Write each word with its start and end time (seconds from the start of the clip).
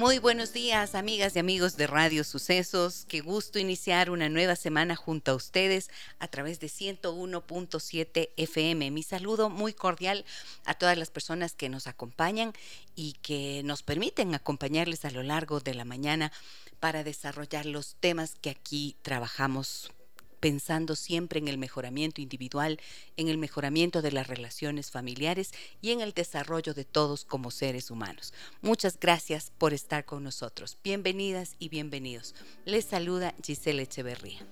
Muy 0.00 0.18
buenos 0.18 0.54
días, 0.54 0.94
amigas 0.94 1.36
y 1.36 1.40
amigos 1.40 1.76
de 1.76 1.86
Radio 1.86 2.24
Sucesos. 2.24 3.04
Qué 3.06 3.20
gusto 3.20 3.58
iniciar 3.58 4.08
una 4.08 4.30
nueva 4.30 4.56
semana 4.56 4.96
junto 4.96 5.32
a 5.32 5.34
ustedes 5.34 5.90
a 6.18 6.26
través 6.26 6.58
de 6.58 6.68
101.7 6.68 8.30
FM. 8.34 8.90
Mi 8.92 9.02
saludo 9.02 9.50
muy 9.50 9.74
cordial 9.74 10.24
a 10.64 10.72
todas 10.72 10.96
las 10.96 11.10
personas 11.10 11.52
que 11.52 11.68
nos 11.68 11.86
acompañan 11.86 12.54
y 12.96 13.12
que 13.20 13.60
nos 13.62 13.82
permiten 13.82 14.34
acompañarles 14.34 15.04
a 15.04 15.10
lo 15.10 15.22
largo 15.22 15.60
de 15.60 15.74
la 15.74 15.84
mañana 15.84 16.32
para 16.80 17.04
desarrollar 17.04 17.66
los 17.66 17.94
temas 18.00 18.36
que 18.40 18.48
aquí 18.48 18.96
trabajamos 19.02 19.92
pensando 20.40 20.96
siempre 20.96 21.38
en 21.38 21.48
el 21.48 21.58
mejoramiento 21.58 22.20
individual, 22.20 22.80
en 23.16 23.28
el 23.28 23.38
mejoramiento 23.38 24.02
de 24.02 24.12
las 24.12 24.26
relaciones 24.26 24.90
familiares 24.90 25.52
y 25.80 25.92
en 25.92 26.00
el 26.00 26.12
desarrollo 26.12 26.74
de 26.74 26.84
todos 26.84 27.24
como 27.24 27.50
seres 27.50 27.90
humanos. 27.90 28.32
Muchas 28.62 28.98
gracias 28.98 29.52
por 29.58 29.72
estar 29.72 30.04
con 30.04 30.24
nosotros. 30.24 30.78
Bienvenidas 30.82 31.54
y 31.58 31.68
bienvenidos. 31.68 32.34
Les 32.64 32.84
saluda 32.84 33.34
Giselle 33.44 33.82
Echeverría. 33.82 34.46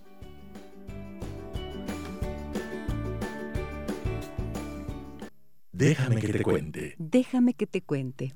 Déjame 5.73 6.21
que 6.21 6.33
te 6.33 6.43
cuente. 6.43 6.95
Déjame 6.99 7.55
que 7.55 7.67
te 7.69 7.83
cuente. 7.83 8.35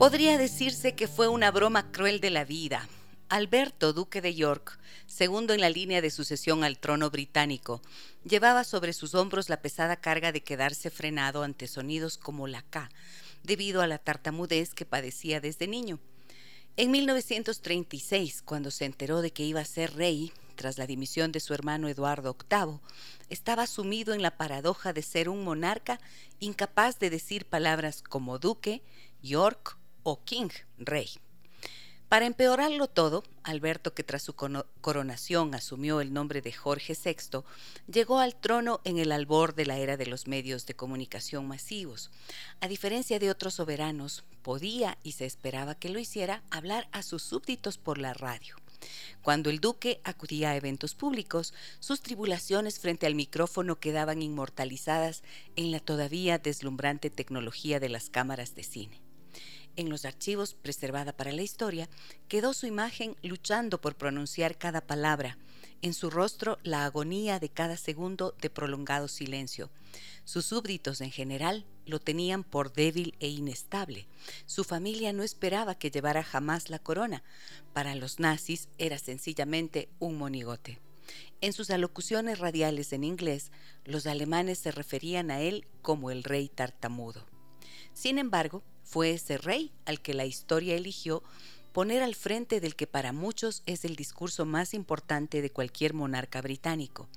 Podría 0.00 0.38
decirse 0.38 0.94
que 0.94 1.06
fue 1.06 1.28
una 1.28 1.50
broma 1.50 1.92
cruel 1.92 2.20
de 2.20 2.30
la 2.30 2.46
vida. 2.46 2.88
Alberto, 3.28 3.92
duque 3.92 4.22
de 4.22 4.34
York, 4.34 4.78
segundo 5.06 5.52
en 5.52 5.60
la 5.60 5.68
línea 5.68 6.00
de 6.00 6.08
sucesión 6.08 6.64
al 6.64 6.78
trono 6.78 7.10
británico, 7.10 7.82
llevaba 8.24 8.64
sobre 8.64 8.94
sus 8.94 9.14
hombros 9.14 9.50
la 9.50 9.60
pesada 9.60 9.96
carga 9.96 10.32
de 10.32 10.42
quedarse 10.42 10.88
frenado 10.88 11.42
ante 11.42 11.66
sonidos 11.66 12.16
como 12.16 12.46
la 12.46 12.62
K, 12.62 12.88
debido 13.42 13.82
a 13.82 13.86
la 13.86 13.98
tartamudez 13.98 14.72
que 14.72 14.86
padecía 14.86 15.38
desde 15.38 15.68
niño. 15.68 15.98
En 16.78 16.92
1936, 16.92 18.40
cuando 18.40 18.70
se 18.70 18.86
enteró 18.86 19.20
de 19.20 19.34
que 19.34 19.44
iba 19.44 19.60
a 19.60 19.66
ser 19.66 19.92
rey, 19.96 20.32
tras 20.54 20.78
la 20.78 20.86
dimisión 20.86 21.30
de 21.30 21.40
su 21.40 21.52
hermano 21.52 21.88
Eduardo 21.88 22.34
VIII, 22.50 22.80
estaba 23.28 23.66
sumido 23.66 24.14
en 24.14 24.22
la 24.22 24.38
paradoja 24.38 24.94
de 24.94 25.02
ser 25.02 25.28
un 25.28 25.44
monarca 25.44 26.00
incapaz 26.38 26.98
de 26.98 27.10
decir 27.10 27.44
palabras 27.44 28.00
como 28.00 28.38
duque, 28.38 28.82
York 29.22 29.76
o 30.02 30.24
King, 30.24 30.50
rey. 30.78 31.10
Para 32.10 32.26
empeorarlo 32.26 32.88
todo, 32.88 33.22
Alberto, 33.44 33.94
que 33.94 34.02
tras 34.02 34.24
su 34.24 34.34
coronación 34.34 35.54
asumió 35.54 36.00
el 36.00 36.12
nombre 36.12 36.42
de 36.42 36.52
Jorge 36.52 36.96
VI, 37.00 37.44
llegó 37.86 38.18
al 38.18 38.34
trono 38.34 38.80
en 38.82 38.98
el 38.98 39.12
albor 39.12 39.54
de 39.54 39.64
la 39.64 39.78
era 39.78 39.96
de 39.96 40.06
los 40.06 40.26
medios 40.26 40.66
de 40.66 40.74
comunicación 40.74 41.46
masivos. 41.46 42.10
A 42.60 42.66
diferencia 42.66 43.20
de 43.20 43.30
otros 43.30 43.54
soberanos, 43.54 44.24
podía 44.42 44.98
y 45.04 45.12
se 45.12 45.24
esperaba 45.24 45.76
que 45.76 45.88
lo 45.88 46.00
hiciera 46.00 46.42
hablar 46.50 46.88
a 46.90 47.04
sus 47.04 47.22
súbditos 47.22 47.78
por 47.78 47.96
la 47.96 48.12
radio. 48.12 48.56
Cuando 49.22 49.48
el 49.48 49.60
duque 49.60 50.00
acudía 50.02 50.50
a 50.50 50.56
eventos 50.56 50.96
públicos, 50.96 51.54
sus 51.78 52.00
tribulaciones 52.00 52.80
frente 52.80 53.06
al 53.06 53.14
micrófono 53.14 53.78
quedaban 53.78 54.20
inmortalizadas 54.20 55.22
en 55.54 55.70
la 55.70 55.78
todavía 55.78 56.38
deslumbrante 56.38 57.08
tecnología 57.08 57.78
de 57.78 57.88
las 57.88 58.10
cámaras 58.10 58.56
de 58.56 58.64
cine 58.64 59.09
en 59.80 59.88
los 59.88 60.04
archivos 60.04 60.54
preservada 60.54 61.12
para 61.12 61.32
la 61.32 61.42
historia, 61.42 61.88
quedó 62.28 62.52
su 62.54 62.66
imagen 62.66 63.16
luchando 63.22 63.80
por 63.80 63.96
pronunciar 63.96 64.56
cada 64.56 64.80
palabra, 64.80 65.38
en 65.82 65.94
su 65.94 66.10
rostro 66.10 66.58
la 66.62 66.84
agonía 66.84 67.40
de 67.40 67.48
cada 67.48 67.76
segundo 67.76 68.34
de 68.40 68.50
prolongado 68.50 69.08
silencio. 69.08 69.70
Sus 70.24 70.44
súbditos 70.44 71.00
en 71.00 71.10
general 71.10 71.64
lo 71.86 71.98
tenían 71.98 72.44
por 72.44 72.72
débil 72.72 73.14
e 73.18 73.28
inestable. 73.28 74.06
Su 74.46 74.62
familia 74.62 75.12
no 75.12 75.22
esperaba 75.22 75.74
que 75.74 75.90
llevara 75.90 76.22
jamás 76.22 76.70
la 76.70 76.78
corona. 76.78 77.22
Para 77.72 77.94
los 77.94 78.20
nazis 78.20 78.68
era 78.78 78.98
sencillamente 78.98 79.88
un 79.98 80.18
monigote. 80.18 80.78
En 81.40 81.52
sus 81.52 81.70
alocuciones 81.70 82.38
radiales 82.38 82.92
en 82.92 83.02
inglés, 83.02 83.50
los 83.84 84.06
alemanes 84.06 84.58
se 84.58 84.70
referían 84.70 85.30
a 85.30 85.40
él 85.40 85.66
como 85.82 86.10
el 86.10 86.22
rey 86.22 86.48
tartamudo. 86.48 87.26
Sin 87.94 88.18
embargo, 88.18 88.62
fue 88.90 89.12
ese 89.12 89.38
rey 89.38 89.70
al 89.86 90.00
que 90.00 90.14
la 90.14 90.26
historia 90.26 90.74
eligió 90.74 91.22
poner 91.72 92.02
al 92.02 92.16
frente 92.16 92.60
del 92.60 92.74
que 92.74 92.88
para 92.88 93.12
muchos 93.12 93.62
es 93.66 93.84
el 93.84 93.94
discurso 93.94 94.44
más 94.46 94.74
importante 94.74 95.42
de 95.42 95.50
cualquier 95.50 95.94
monarca 95.94 96.42
británico, 96.42 97.08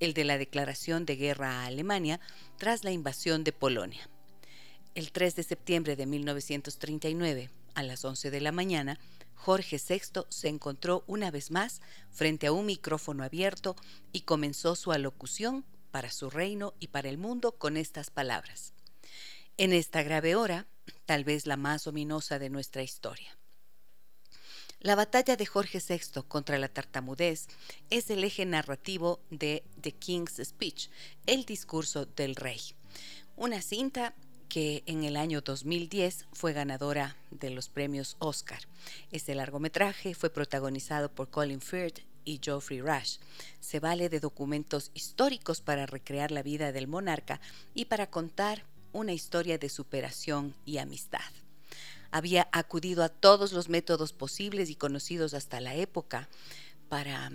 el 0.00 0.12
de 0.12 0.24
la 0.24 0.36
declaración 0.36 1.06
de 1.06 1.16
guerra 1.16 1.62
a 1.62 1.66
Alemania 1.66 2.20
tras 2.58 2.84
la 2.84 2.92
invasión 2.92 3.42
de 3.42 3.52
Polonia. 3.52 4.10
El 4.94 5.12
3 5.12 5.34
de 5.34 5.42
septiembre 5.44 5.96
de 5.96 6.04
1939, 6.04 7.50
a 7.74 7.82
las 7.82 8.04
11 8.04 8.30
de 8.30 8.40
la 8.42 8.52
mañana, 8.52 9.00
Jorge 9.34 9.78
VI 9.78 10.24
se 10.28 10.48
encontró 10.48 11.04
una 11.06 11.30
vez 11.30 11.50
más 11.50 11.80
frente 12.10 12.48
a 12.48 12.52
un 12.52 12.66
micrófono 12.66 13.24
abierto 13.24 13.76
y 14.12 14.20
comenzó 14.20 14.76
su 14.76 14.92
alocución 14.92 15.64
para 15.90 16.10
su 16.10 16.28
reino 16.28 16.74
y 16.80 16.88
para 16.88 17.08
el 17.08 17.16
mundo 17.16 17.52
con 17.52 17.78
estas 17.78 18.10
palabras. 18.10 18.73
En 19.56 19.72
esta 19.72 20.02
grave 20.02 20.34
hora, 20.34 20.66
tal 21.06 21.22
vez 21.22 21.46
la 21.46 21.56
más 21.56 21.86
ominosa 21.86 22.40
de 22.40 22.50
nuestra 22.50 22.82
historia. 22.82 23.38
La 24.80 24.96
batalla 24.96 25.36
de 25.36 25.46
Jorge 25.46 25.78
VI 25.78 26.22
contra 26.26 26.58
la 26.58 26.66
tartamudez 26.66 27.46
es 27.88 28.10
el 28.10 28.24
eje 28.24 28.46
narrativo 28.46 29.20
de 29.30 29.62
The 29.80 29.92
King's 29.92 30.40
Speech, 30.44 30.90
el 31.26 31.44
discurso 31.44 32.04
del 32.04 32.34
rey, 32.34 32.60
una 33.36 33.62
cinta 33.62 34.14
que 34.48 34.82
en 34.86 35.04
el 35.04 35.16
año 35.16 35.40
2010 35.40 36.26
fue 36.32 36.52
ganadora 36.52 37.16
de 37.30 37.50
los 37.50 37.68
premios 37.68 38.16
Oscar. 38.18 38.60
Este 39.12 39.36
largometraje 39.36 40.16
fue 40.16 40.30
protagonizado 40.30 41.12
por 41.12 41.30
Colin 41.30 41.60
Firth 41.60 42.00
y 42.24 42.40
Geoffrey 42.42 42.80
Rush. 42.80 43.18
Se 43.60 43.78
vale 43.78 44.08
de 44.08 44.18
documentos 44.18 44.90
históricos 44.94 45.60
para 45.60 45.86
recrear 45.86 46.32
la 46.32 46.42
vida 46.42 46.72
del 46.72 46.88
monarca 46.88 47.40
y 47.72 47.84
para 47.84 48.10
contar 48.10 48.64
una 48.94 49.12
historia 49.12 49.58
de 49.58 49.68
superación 49.68 50.54
y 50.64 50.78
amistad. 50.78 51.20
Había 52.10 52.48
acudido 52.52 53.02
a 53.02 53.10
todos 53.10 53.52
los 53.52 53.68
métodos 53.68 54.12
posibles 54.12 54.70
y 54.70 54.76
conocidos 54.76 55.34
hasta 55.34 55.60
la 55.60 55.74
época 55.74 56.28
para, 56.88 57.30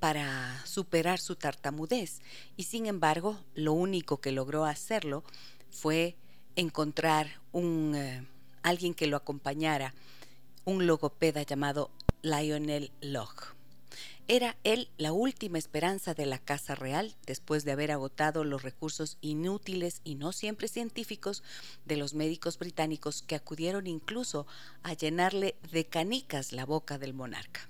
para 0.00 0.60
superar 0.66 1.20
su 1.20 1.36
tartamudez 1.36 2.20
y 2.56 2.64
sin 2.64 2.86
embargo 2.86 3.38
lo 3.54 3.72
único 3.72 4.20
que 4.20 4.32
logró 4.32 4.64
hacerlo 4.64 5.22
fue 5.70 6.16
encontrar 6.56 7.40
un, 7.52 7.94
eh, 7.94 8.26
alguien 8.62 8.94
que 8.94 9.06
lo 9.06 9.16
acompañara, 9.16 9.94
un 10.64 10.86
logopeda 10.86 11.42
llamado 11.42 11.90
Lionel 12.22 12.90
Locke. 13.00 13.54
Era 14.26 14.56
él 14.64 14.88
la 14.96 15.12
última 15.12 15.58
esperanza 15.58 16.14
de 16.14 16.24
la 16.24 16.38
Casa 16.38 16.74
Real 16.74 17.14
después 17.26 17.64
de 17.64 17.72
haber 17.72 17.90
agotado 17.90 18.42
los 18.42 18.62
recursos 18.62 19.18
inútiles 19.20 20.00
y 20.02 20.14
no 20.14 20.32
siempre 20.32 20.66
científicos 20.68 21.42
de 21.84 21.98
los 21.98 22.14
médicos 22.14 22.58
británicos 22.58 23.20
que 23.20 23.34
acudieron 23.34 23.86
incluso 23.86 24.46
a 24.82 24.94
llenarle 24.94 25.56
de 25.70 25.84
canicas 25.84 26.52
la 26.52 26.64
boca 26.64 26.96
del 26.96 27.12
monarca. 27.12 27.68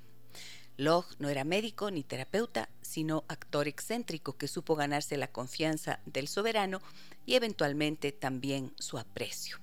Locke 0.76 1.16
no 1.18 1.28
era 1.28 1.42
médico 1.42 1.90
ni 1.90 2.04
terapeuta, 2.04 2.68
sino 2.82 3.24
actor 3.26 3.66
excéntrico 3.66 4.36
que 4.36 4.46
supo 4.46 4.76
ganarse 4.76 5.16
la 5.16 5.32
confianza 5.32 5.98
del 6.06 6.28
soberano 6.28 6.80
y 7.26 7.34
eventualmente 7.34 8.12
también 8.12 8.72
su 8.78 8.98
aprecio. 8.98 9.58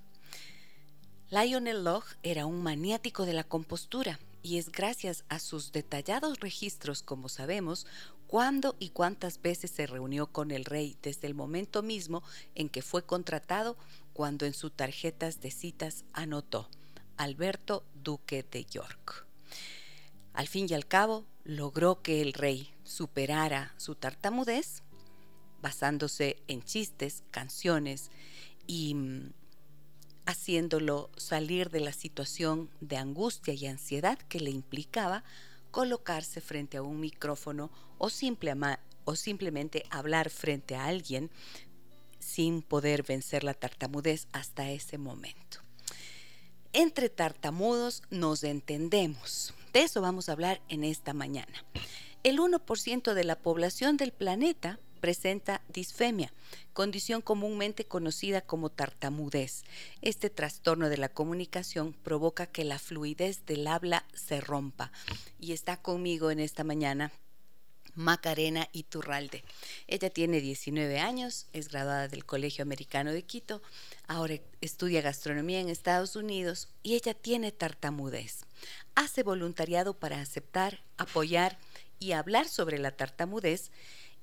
Lionel 1.29 1.85
Locke 1.85 2.17
era 2.21 2.45
un 2.45 2.61
maniático 2.61 3.25
de 3.25 3.33
la 3.33 3.45
compostura 3.45 4.19
y 4.41 4.57
es 4.57 4.71
gracias 4.71 5.23
a 5.29 5.39
sus 5.39 5.71
detallados 5.71 6.39
registros 6.39 7.03
como 7.03 7.29
sabemos 7.29 7.85
cuándo 8.27 8.75
y 8.79 8.89
cuántas 8.89 9.41
veces 9.41 9.71
se 9.71 9.88
reunió 9.88 10.27
con 10.27 10.51
el 10.51 10.65
rey 10.65 10.97
desde 11.01 11.27
el 11.27 11.33
momento 11.33 11.83
mismo 11.83 12.23
en 12.55 12.69
que 12.69 12.81
fue 12.81 13.03
contratado 13.03 13.77
cuando 14.13 14.45
en 14.45 14.53
sus 14.53 14.71
tarjetas 14.71 15.41
de 15.41 15.51
citas 15.51 16.05
anotó 16.13 16.69
Alberto 17.17 17.83
Duque 17.93 18.43
de 18.49 18.65
York. 18.65 19.25
Al 20.33 20.47
fin 20.47 20.67
y 20.69 20.73
al 20.73 20.88
cabo, 20.88 21.25
logró 21.43 22.01
que 22.01 22.21
el 22.21 22.33
rey 22.33 22.73
superara 22.83 23.73
su 23.77 23.95
tartamudez 23.95 24.83
basándose 25.61 26.41
en 26.47 26.63
chistes, 26.63 27.23
canciones 27.31 28.11
y 28.65 28.95
mm, 28.95 29.33
haciéndolo 30.25 31.09
salir 31.18 31.69
de 31.69 31.79
la 31.79 31.94
situación 31.94 32.69
de 32.79 32.97
angustia 32.97 33.53
y 33.53 33.65
ansiedad 33.65 34.18
que 34.18 34.39
le 34.39 34.51
implicaba 34.51 35.23
colocarse 35.71 36.41
frente 36.41 36.77
a 36.77 36.81
un 36.81 37.00
micrófono 37.00 37.71
o, 37.97 38.09
o 39.06 39.15
simplemente 39.15 39.83
hablar 39.89 40.29
frente 40.29 40.75
a 40.75 40.85
alguien 40.85 41.31
sin 42.19 42.62
poder 42.62 43.03
vencer 43.03 43.44
la 43.44 43.53
tartamudez 43.53 44.27
hasta 44.31 44.69
ese 44.69 44.97
momento. 44.97 45.59
Entre 46.74 47.09
tartamudos 47.09 48.03
nos 48.09 48.44
entendemos. 48.44 49.53
De 49.74 49.81
eso 49.81 50.01
vamos 50.01 50.29
a 50.29 50.33
hablar 50.33 50.62
en 50.69 50.83
esta 50.83 51.13
mañana. 51.13 51.65
El 52.24 52.39
1% 52.39 53.13
de 53.13 53.24
la 53.24 53.38
población 53.38 53.97
del 53.97 54.12
planeta 54.12 54.79
presenta 55.01 55.62
disfemia, 55.68 56.31
condición 56.71 57.21
comúnmente 57.21 57.83
conocida 57.86 58.39
como 58.39 58.69
tartamudez. 58.69 59.63
Este 60.01 60.30
trastorno 60.30 60.88
de 60.88 60.98
la 60.98 61.09
comunicación 61.09 61.94
provoca 61.94 62.45
que 62.45 62.63
la 62.63 62.80
fluidez 62.80 63.45
del 63.45 63.68
habla 63.68 64.06
se 64.13 64.39
rompa. 64.39 64.92
Y 65.39 65.51
está 65.51 65.75
conmigo 65.81 66.31
en 66.31 66.39
esta 66.39 66.63
mañana 66.63 67.12
Macarena 67.95 68.69
Iturralde. 68.71 69.44
Ella 69.88 70.09
tiene 70.09 70.39
19 70.39 71.00
años, 71.00 71.48
es 71.51 71.69
graduada 71.69 72.07
del 72.07 72.25
Colegio 72.25 72.63
Americano 72.63 73.12
de 73.12 73.24
Quito, 73.24 73.62
ahora 74.07 74.39
estudia 74.62 75.01
gastronomía 75.01 75.59
en 75.59 75.69
Estados 75.69 76.15
Unidos 76.15 76.69
y 76.83 76.95
ella 76.95 77.13
tiene 77.13 77.51
tartamudez. 77.51 78.45
Hace 78.95 79.24
voluntariado 79.24 79.94
para 79.94 80.21
aceptar, 80.21 80.83
apoyar 80.98 81.57
y 82.00 82.13
hablar 82.13 82.48
sobre 82.48 82.80
la 82.80 82.92
tartamudez 82.92 83.71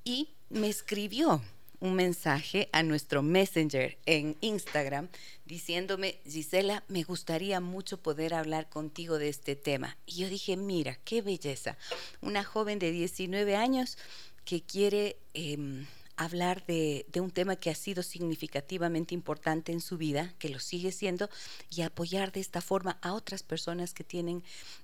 y 0.04 0.30
me 0.50 0.68
escribió 0.68 1.42
un 1.80 1.94
mensaje 1.94 2.68
a 2.72 2.82
nuestro 2.82 3.22
messenger 3.22 3.98
en 4.06 4.36
Instagram 4.40 5.08
diciéndome, 5.44 6.18
Gisela, 6.24 6.84
me 6.88 7.02
gustaría 7.04 7.60
mucho 7.60 7.98
poder 7.98 8.34
hablar 8.34 8.68
contigo 8.68 9.18
de 9.18 9.28
este 9.28 9.56
tema. 9.56 9.96
Y 10.06 10.16
yo 10.16 10.28
dije, 10.28 10.56
mira, 10.56 10.98
qué 11.04 11.22
belleza. 11.22 11.78
Una 12.20 12.44
joven 12.44 12.78
de 12.78 12.90
19 12.90 13.56
años 13.56 13.96
que 14.44 14.62
quiere 14.62 15.18
em, 15.34 15.86
hablar 16.18 16.66
de, 16.66 17.06
de, 17.12 17.20
un 17.20 17.30
tema 17.30 17.56
que 17.56 17.70
ha 17.70 17.74
sido 17.74 18.02
significativamente 18.02 19.14
importante 19.14 19.72
en 19.72 19.80
su 19.80 19.96
vida, 19.96 20.34
que 20.38 20.48
lo 20.48 20.58
sigue 20.60 20.92
siendo, 20.92 21.30
y 21.70 21.82
apoyar 21.82 22.32
de 22.32 22.40
esta 22.40 22.60
forma 22.60 22.98
a 23.02 23.14
otras 23.14 23.42
personas 23.42 23.94
que 23.94 24.04
tienen 24.04 24.42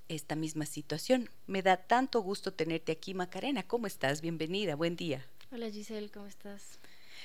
esta 0.08 0.36
misma 0.36 0.64
situación. 0.64 1.28
Me 1.46 1.62
da 1.62 1.76
tanto 1.76 2.20
gusto 2.22 2.52
tenerte 2.52 2.92
aquí, 2.92 3.14
Macarena. 3.14 3.62
¿Cómo 3.64 3.86
estás? 3.86 4.20
Bienvenida, 4.20 4.76
buen 4.76 4.96
día. 4.96 5.26
Hola 5.50 5.70
Giselle, 5.70 6.10
¿cómo 6.10 6.26
estás? 6.26 6.78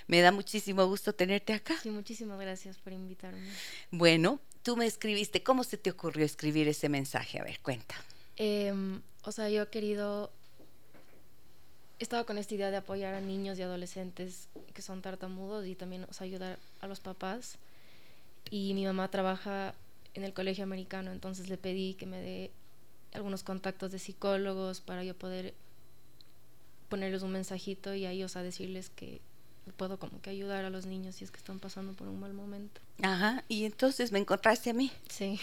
Me 0.08 0.22
da 0.22 0.32
muchísimo 0.32 0.86
gusto 0.88 1.14
tenerte 1.14 1.54
acá. 1.54 1.76
Sí, 1.82 1.90
muchísimas 1.90 2.40
gracias 2.40 2.78
por 2.78 2.94
invitarme. 2.94 3.48
Bueno, 3.92 4.40
tú 4.64 4.76
me 4.76 4.86
escribiste, 4.86 5.44
¿cómo 5.44 5.64
se 5.64 5.78
te 5.78 5.92
ocurrió 5.92 6.26
escribir 6.26 6.68
ese 6.68 6.90
mensaje? 6.90 7.40
A 7.40 7.44
ver, 7.44 7.60
cuenta. 7.60 7.96
Em, 8.36 9.02
o 9.24 9.32
sea, 9.32 9.50
yo 9.50 9.64
he 9.64 9.68
querido, 9.70 10.32
he 12.00 12.04
estado 12.04 12.26
con 12.26 12.38
esta 12.38 12.56
idea 12.56 12.72
de 12.72 12.78
apoyar 12.78 13.14
a 13.14 13.22
niños 13.22 13.60
y 13.60 13.62
adolescentes 13.62 14.48
que 14.74 14.82
son 14.82 15.02
tartamudos 15.02 15.68
y 15.68 15.76
también 15.76 16.08
ayudar 16.20 16.58
a 16.80 16.88
los 16.88 17.02
papás. 17.02 17.58
Y 18.50 18.74
mi 18.74 18.86
mamá 18.86 19.12
trabaja 19.12 19.76
en 20.14 20.24
el 20.24 20.34
colegio 20.34 20.64
americano, 20.64 21.12
entonces 21.12 21.50
le 21.50 21.58
pedí 21.58 21.96
que 21.96 22.06
me 22.06 22.22
dé 22.22 22.52
algunos 23.14 23.44
contactos 23.44 23.92
de 23.92 24.00
psicólogos 24.00 24.80
para 24.80 25.04
yo 25.04 25.14
poder 25.14 25.54
ponerles 26.88 27.22
un 27.22 27.32
mensajito 27.32 27.94
y 27.94 28.06
a 28.06 28.12
ellos 28.12 28.36
a 28.36 28.44
decirles 28.44 28.90
que 28.90 29.22
puedo 29.78 30.00
como 30.00 30.22
que 30.22 30.30
ayudar 30.30 30.66
a 30.66 30.70
los 30.70 30.86
niños 30.86 31.16
si 31.16 31.24
es 31.24 31.32
que 31.32 31.38
están 31.38 31.60
pasando 31.60 31.94
por 31.94 32.08
un 32.08 32.20
mal 32.20 32.34
momento. 32.34 32.82
Ajá, 33.02 33.44
y 33.48 33.66
entonces 33.66 34.12
me 34.12 34.20
encontraste 34.20 34.72
a 34.72 34.74
mí. 34.74 34.92
Sí. 35.08 35.40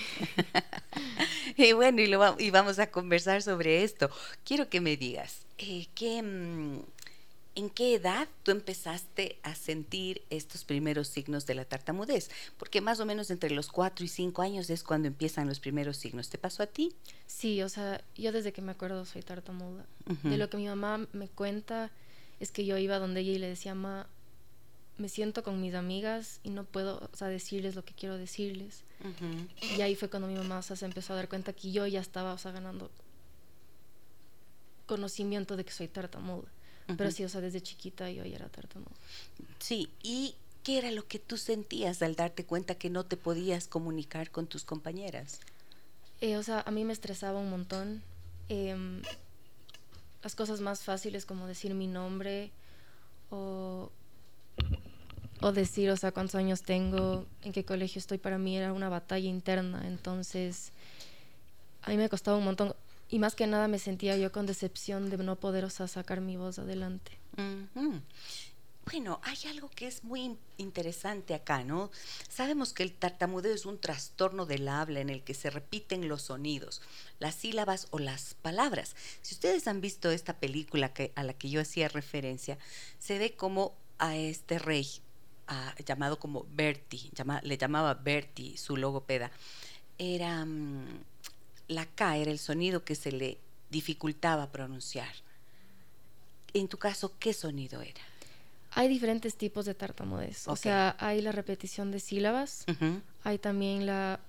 y 1.57 1.73
bueno, 1.73 2.01
y, 2.01 2.07
lo, 2.07 2.37
y, 2.39 2.51
vamos 2.51 2.79
a 2.79 2.91
conversar 2.91 3.43
sobre 3.43 3.85
esto. 3.85 4.11
Quiero 4.45 4.69
que 4.69 4.81
me 4.81 4.97
digas, 4.97 5.47
eh, 5.59 5.87
¿qué, 5.95 6.23
mm, 6.23 6.81
¿en 7.55 7.71
qué 7.71 7.95
edad 7.95 8.29
tú 8.43 8.51
empezaste 8.51 9.39
a 9.43 9.55
sentir 9.55 10.23
estos 10.29 10.65
primeros 10.65 11.09
signos 11.09 11.47
de 11.47 11.55
la 11.55 11.65
tartamudez? 11.65 12.31
Porque 12.59 12.81
más 12.81 13.01
o 13.01 13.07
menos 13.07 13.31
entre 13.31 13.51
los 13.51 13.69
4 13.69 14.05
y 14.05 14.09
5 14.09 14.43
años 14.43 14.69
es 14.71 14.83
cuando 14.83 15.09
empiezan 15.09 15.49
los 15.49 15.61
primeros 15.61 15.97
signos. 15.97 16.29
¿Te 16.29 16.39
pasó 16.39 16.63
a 16.63 16.67
ti? 16.67 16.95
Sí, 17.27 17.63
o 17.63 17.69
sea, 17.69 18.05
yo 18.17 18.33
desde 18.33 18.53
que 18.53 18.63
me 18.63 18.73
acuerdo 18.73 19.05
soy 19.05 19.23
tartamuda. 19.23 19.87
De 20.23 20.37
lo 20.37 20.49
que 20.49 20.57
mi 20.57 20.67
mamá 20.67 21.07
me 21.13 21.29
cuenta 21.29 21.91
es 22.41 22.51
que 22.51 22.65
yo 22.65 22.77
iba 22.79 22.99
donde 22.99 23.21
ella 23.21 23.33
y 23.33 23.39
le 23.39 23.49
decía, 23.49 23.75
ma, 23.75 24.07
me 24.99 25.09
siento 25.09 25.43
con 25.43 25.61
mis 25.61 25.75
amigas 25.75 26.41
y 26.43 26.51
no 26.51 26.65
puedo 26.65 27.09
o 27.13 27.17
sea, 27.17 27.29
decirles 27.29 27.75
lo 27.75 27.85
que 27.85 27.95
quiero 27.95 28.17
decirles. 28.17 28.85
Y 29.77 29.83
ahí 29.83 29.95
fue 29.95 30.09
cuando 30.09 30.29
mi 30.29 30.35
mamá 30.35 30.63
se 30.63 30.85
empezó 30.85 31.13
a 31.13 31.17
dar 31.17 31.29
cuenta 31.29 31.53
que 31.53 31.71
yo 31.71 31.87
ya 31.87 32.01
estaba 32.01 32.33
o 32.33 32.39
sea, 32.39 32.53
ganando 32.53 32.91
conocimiento 34.87 35.57
de 35.57 35.65
que 35.65 35.73
soy 35.73 35.89
tartamuda. 35.89 36.49
Pero 36.97 37.11
sí, 37.11 37.25
o 37.25 37.29
sea, 37.29 37.41
desde 37.41 37.61
chiquita 37.61 38.11
yo 38.11 38.25
ya 38.25 38.37
era 38.37 38.49
tartamuda. 38.49 38.93
Sí, 39.59 39.91
¿y 40.03 40.37
qué 40.63 40.79
era 40.79 40.91
lo 40.93 41.07
que 41.07 41.19
tú 41.19 41.37
sentías 41.37 42.01
al 42.01 42.15
darte 42.15 42.45
cuenta 42.45 42.77
que 42.77 42.91
no 42.91 43.05
te 43.05 43.17
podías 43.17 43.67
comunicar 43.67 44.31
con 44.31 44.47
tus 44.47 44.65
compañeras? 44.65 45.41
Eh, 46.21 46.37
o 46.37 46.43
sea, 46.43 46.61
a 46.61 46.71
mí 46.71 46.85
me 46.85 46.93
estresaba 46.93 47.41
un 47.41 47.51
montón. 47.51 48.03
Em, 48.49 49.03
las 50.23 50.35
cosas 50.35 50.61
más 50.61 50.83
fáciles 50.83 51.27
como 51.27 51.47
decir 51.47 51.75
mi 51.75 51.87
nombre 51.87 52.51
o, 53.31 53.91
o 55.41 55.53
decir, 55.53 55.91
o 55.91 55.97
sea, 55.97 56.13
cuántos 56.13 56.35
años 56.37 56.63
tengo, 56.63 57.27
en 57.43 57.53
qué 57.53 57.65
colegio 57.65 57.99
estoy, 57.99 58.19
para 58.19 58.39
mí 58.39 58.57
era 58.57 58.73
una 58.73 58.89
batalla 58.89 59.29
interna. 59.29 59.87
Entonces, 59.87 60.73
a 61.83 61.91
mí 61.91 61.97
me 61.97 62.09
costaba 62.09 62.37
un 62.37 62.45
montón 62.45 62.75
y 63.09 63.19
más 63.19 63.35
que 63.35 63.47
nada 63.47 63.69
me 63.69 63.79
sentía 63.79 64.17
yo 64.17 64.33
con 64.33 64.47
decepción 64.47 65.11
de 65.11 65.17
no 65.19 65.37
poder, 65.37 65.65
o 65.65 65.71
sacar 65.71 66.21
mi 66.21 66.37
voz 66.37 66.59
adelante. 66.59 67.13
Bueno, 68.89 69.21
hay 69.25 69.37
algo 69.51 69.69
que 69.69 69.89
es 69.89 70.05
muy 70.05 70.39
interesante 70.59 71.35
acá, 71.35 71.65
¿no? 71.65 71.91
Sabemos 72.29 72.73
que 72.73 72.85
el 72.85 72.93
tartamudeo 72.93 73.53
es 73.53 73.67
un 73.67 73.81
trastorno 73.81 74.47
del 74.47 74.69
habla 74.69 75.01
en 75.01 75.11
el 75.11 75.25
que 75.25 75.35
se 75.35 75.51
repiten 75.51 76.09
los 76.09 76.23
sonidos, 76.23 76.81
las 77.19 77.35
sílabas 77.35 77.89
o 77.91 77.99
las 77.99 78.35
palabras. 78.35 78.95
Si 79.23 79.35
ustedes 79.35 79.67
han 79.67 79.81
visto 79.81 80.13
esta 80.13 80.39
película 80.39 80.95
que, 80.95 81.13
a 81.17 81.25
la 81.25 81.33
que 81.33 81.51
yo 81.51 81.61
hacía 81.61 81.89
referencia, 81.89 82.59
se 83.01 83.19
ve 83.19 83.35
como 83.35 83.75
a 83.99 84.15
este 84.15 84.61
rey, 84.61 84.89
llamado 85.85 86.21
como 86.21 86.47
Bertie, 86.51 87.11
le 87.43 87.59
llamaba 87.59 87.95
Bertie 87.95 88.57
su 88.57 88.77
logopeda, 88.77 89.33
era... 89.99 90.45
Mm, 90.45 91.01
la 91.69 91.85
K 91.87 92.19
era 92.19 92.31
el 92.31 92.39
sonido 92.39 92.85
que 92.85 92.95
se 92.95 93.11
le 93.11 93.39
dificultaba 93.71 94.53
pronunciar. 94.53 95.13
En 96.55 96.69
tu 96.69 96.79
caso, 96.79 97.13
¿qué 97.19 97.33
sonido 97.33 97.83
era? 97.83 98.03
Hay 98.77 98.89
diferentes 98.89 99.37
tipos 99.37 99.65
de 99.65 99.75
tartamudez. 99.75 100.47
O 100.49 100.55
sea, 100.55 100.97
hay 101.01 101.23
la 101.23 101.33
repetición 101.33 101.91
de 101.91 101.99
sílabas, 101.99 102.67
hay 103.25 103.39
también 103.39 103.87
la 103.87 104.21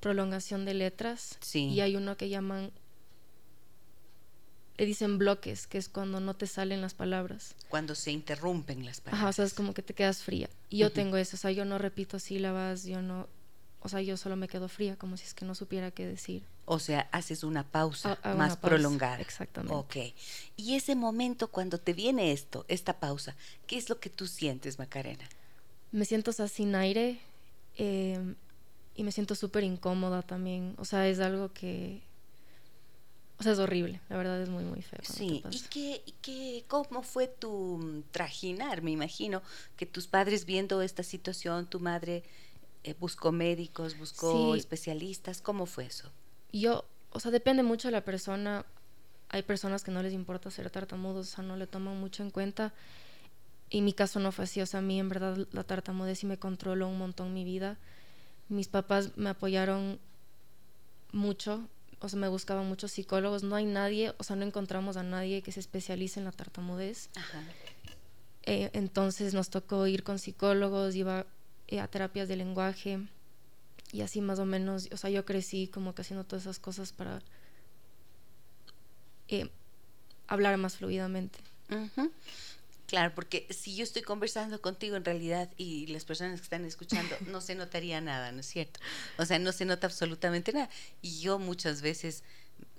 prolongación 0.00 0.66
de 0.66 0.74
letras 0.74 1.38
y 1.54 1.80
hay 1.80 1.96
uno 1.96 2.18
que 2.18 2.28
llaman 2.28 2.72
le 4.76 4.84
dicen 4.84 5.16
bloques, 5.16 5.66
que 5.66 5.78
es 5.78 5.88
cuando 5.88 6.20
no 6.20 6.34
te 6.34 6.46
salen 6.46 6.82
las 6.82 6.92
palabras. 6.92 7.54
Cuando 7.70 7.94
se 7.94 8.10
interrumpen 8.10 8.84
las 8.84 9.00
palabras. 9.00 9.20
Ajá, 9.20 9.28
o 9.30 9.32
sea, 9.32 9.44
es 9.46 9.54
como 9.54 9.72
que 9.72 9.82
te 9.82 9.94
quedas 9.94 10.22
fría. 10.22 10.50
Y 10.68 10.78
yo 10.78 10.92
tengo 10.92 11.16
eso, 11.16 11.36
o 11.36 11.38
sea, 11.38 11.52
yo 11.52 11.64
no 11.64 11.78
repito 11.78 12.18
sílabas, 12.18 12.84
yo 12.84 13.00
no, 13.00 13.28
o 13.80 13.88
sea, 13.88 14.02
yo 14.02 14.18
solo 14.18 14.36
me 14.36 14.48
quedo 14.48 14.68
fría, 14.68 14.96
como 14.96 15.16
si 15.16 15.24
es 15.24 15.32
que 15.32 15.46
no 15.46 15.54
supiera 15.54 15.90
qué 15.90 16.06
decir. 16.06 16.42
O 16.66 16.78
sea, 16.78 17.08
haces 17.12 17.44
una 17.44 17.62
pausa 17.62 18.18
más 18.36 18.56
prolongada. 18.56 19.20
Exactamente. 19.20 19.74
Ok. 19.74 20.14
Y 20.56 20.76
ese 20.76 20.94
momento 20.94 21.48
cuando 21.48 21.78
te 21.78 21.92
viene 21.92 22.32
esto, 22.32 22.64
esta 22.68 22.98
pausa, 23.00 23.36
¿qué 23.66 23.76
es 23.76 23.88
lo 23.90 24.00
que 24.00 24.08
tú 24.08 24.26
sientes, 24.26 24.78
Macarena? 24.78 25.28
Me 25.92 26.04
siento 26.06 26.32
sin 26.32 26.74
aire 26.74 27.20
em, 27.76 28.34
y 28.94 29.04
me 29.04 29.12
siento 29.12 29.34
súper 29.34 29.62
incómoda 29.64 30.22
también. 30.22 30.74
O 30.78 30.84
sea, 30.84 31.06
es 31.06 31.20
algo 31.20 31.52
que... 31.52 32.02
O 33.38 33.42
sea, 33.42 33.52
es 33.52 33.58
horrible, 33.58 34.00
la 34.08 34.16
verdad 34.16 34.40
es 34.40 34.48
muy, 34.48 34.64
muy 34.64 34.80
feo. 34.80 35.00
Sí, 35.02 35.42
¿y 35.50 35.60
qué, 35.68 36.02
qué, 36.22 36.64
cómo 36.68 37.02
fue 37.02 37.26
tu 37.26 38.04
trajinar? 38.12 38.80
Me 38.80 38.92
imagino 38.92 39.42
que 39.76 39.86
tus 39.86 40.06
padres 40.06 40.44
viendo 40.44 40.80
esta 40.82 41.02
situación, 41.02 41.66
tu 41.66 41.80
madre 41.80 42.22
eh, 42.84 42.94
buscó 43.00 43.32
médicos, 43.32 43.98
buscó 43.98 44.54
especialistas, 44.54 45.40
¿cómo 45.40 45.66
fue 45.66 45.86
eso? 45.86 46.12
Yo, 46.60 46.84
o 47.10 47.18
sea, 47.18 47.32
depende 47.32 47.62
mucho 47.64 47.88
de 47.88 47.92
la 47.92 48.04
persona. 48.04 48.64
Hay 49.28 49.42
personas 49.42 49.82
que 49.82 49.90
no 49.90 50.02
les 50.02 50.12
importa 50.12 50.50
ser 50.50 50.70
tartamudos, 50.70 51.32
o 51.32 51.34
sea, 51.34 51.44
no 51.44 51.56
le 51.56 51.66
toman 51.66 51.98
mucho 51.98 52.22
en 52.22 52.30
cuenta. 52.30 52.72
Y 53.70 53.80
mi 53.80 53.92
caso 53.92 54.20
no 54.20 54.30
fue 54.30 54.44
así, 54.44 54.60
o 54.60 54.66
sea, 54.66 54.78
a 54.78 54.82
mí 54.82 55.00
en 55.00 55.08
verdad 55.08 55.36
la 55.50 55.64
tartamudez 55.64 56.20
sí 56.20 56.26
me 56.26 56.38
controló 56.38 56.86
un 56.86 56.98
montón 56.98 57.34
mi 57.34 57.44
vida. 57.44 57.76
Mis 58.48 58.68
papás 58.68 59.16
me 59.16 59.30
apoyaron 59.30 59.98
mucho, 61.10 61.66
o 61.98 62.08
sea, 62.08 62.20
me 62.20 62.28
buscaban 62.28 62.68
muchos 62.68 62.92
psicólogos. 62.92 63.42
No 63.42 63.56
hay 63.56 63.64
nadie, 63.64 64.14
o 64.18 64.22
sea, 64.22 64.36
no 64.36 64.44
encontramos 64.44 64.96
a 64.96 65.02
nadie 65.02 65.42
que 65.42 65.50
se 65.50 65.58
especialice 65.58 66.20
en 66.20 66.26
la 66.26 66.32
tartamudez. 66.32 67.08
Eh, 68.44 68.70
entonces 68.74 69.34
nos 69.34 69.50
tocó 69.50 69.88
ir 69.88 70.04
con 70.04 70.20
psicólogos, 70.20 70.94
iba 70.94 71.26
eh, 71.66 71.80
a 71.80 71.88
terapias 71.88 72.28
de 72.28 72.36
lenguaje 72.36 73.00
y 73.94 74.02
así 74.02 74.20
más 74.20 74.40
o 74.40 74.44
menos, 74.44 74.88
o 74.90 74.96
sea, 74.96 75.08
yo 75.08 75.24
crecí 75.24 75.68
como 75.68 75.94
que 75.94 76.02
haciendo 76.02 76.24
todas 76.24 76.42
esas 76.42 76.58
cosas 76.58 76.90
para 76.90 77.22
eh, 79.28 79.48
hablar 80.26 80.56
más 80.56 80.78
fluidamente. 80.78 81.38
Claro, 82.88 83.14
porque 83.14 83.46
si 83.50 83.76
yo 83.76 83.84
estoy 83.84 84.02
conversando 84.02 84.60
contigo 84.60 84.96
en 84.96 85.04
realidad 85.04 85.48
y 85.56 85.86
las 85.86 86.04
personas 86.04 86.40
que 86.40 86.42
están 86.42 86.64
escuchando 86.64 87.14
no 87.28 87.40
se 87.40 87.54
notaría 87.54 88.00
nada, 88.00 88.32
¿no 88.32 88.40
es 88.40 88.46
cierto? 88.46 88.80
O 89.16 89.24
sea, 89.26 89.38
no 89.38 89.52
se 89.52 89.64
nota 89.64 89.86
absolutamente 89.86 90.52
nada. 90.52 90.68
Y 91.00 91.20
yo 91.20 91.38
muchas 91.38 91.80
veces, 91.80 92.24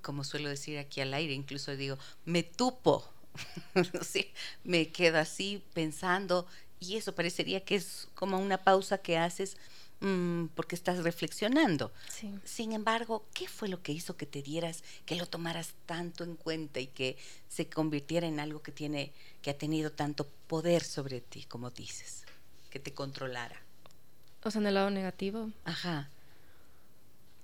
como 0.01 0.25
suelo 0.25 0.49
decir 0.49 0.77
aquí 0.77 0.99
al 0.99 1.13
aire, 1.13 1.33
incluso 1.33 1.77
digo, 1.77 1.97
me 2.25 2.43
tupo, 2.43 3.09
sí, 4.01 4.33
me 4.65 4.91
quedo 4.91 5.19
así 5.19 5.63
pensando 5.73 6.45
y 6.81 6.97
eso 6.97 7.15
parecería 7.15 7.63
que 7.63 7.75
es 7.75 8.09
como 8.15 8.37
una 8.37 8.57
pausa 8.57 8.97
que 8.97 9.17
haces 9.17 9.55
Mm, 10.01 10.47
porque 10.55 10.75
estás 10.75 11.03
reflexionando. 11.03 11.91
Sin 12.43 12.73
embargo, 12.73 13.25
¿qué 13.33 13.47
fue 13.47 13.69
lo 13.69 13.81
que 13.81 13.93
hizo 13.93 14.17
que 14.17 14.25
te 14.25 14.41
dieras, 14.41 14.83
que 15.05 15.15
lo 15.15 15.25
tomaras 15.25 15.73
tanto 15.85 16.23
en 16.23 16.35
cuenta 16.35 16.79
y 16.79 16.87
que 16.87 17.17
se 17.47 17.69
convirtiera 17.69 18.27
en 18.27 18.39
algo 18.39 18.61
que 18.61 18.71
tiene, 18.71 19.13
que 19.41 19.51
ha 19.51 19.57
tenido 19.57 19.91
tanto 19.91 20.27
poder 20.47 20.83
sobre 20.83 21.21
ti, 21.21 21.45
como 21.45 21.69
dices, 21.69 22.25
que 22.69 22.79
te 22.79 22.93
controlara? 22.93 23.55
O 24.43 24.51
sea, 24.51 24.59
en 24.61 24.67
el 24.67 24.73
lado 24.73 24.89
negativo. 24.89 25.49
Ajá. 25.63 26.09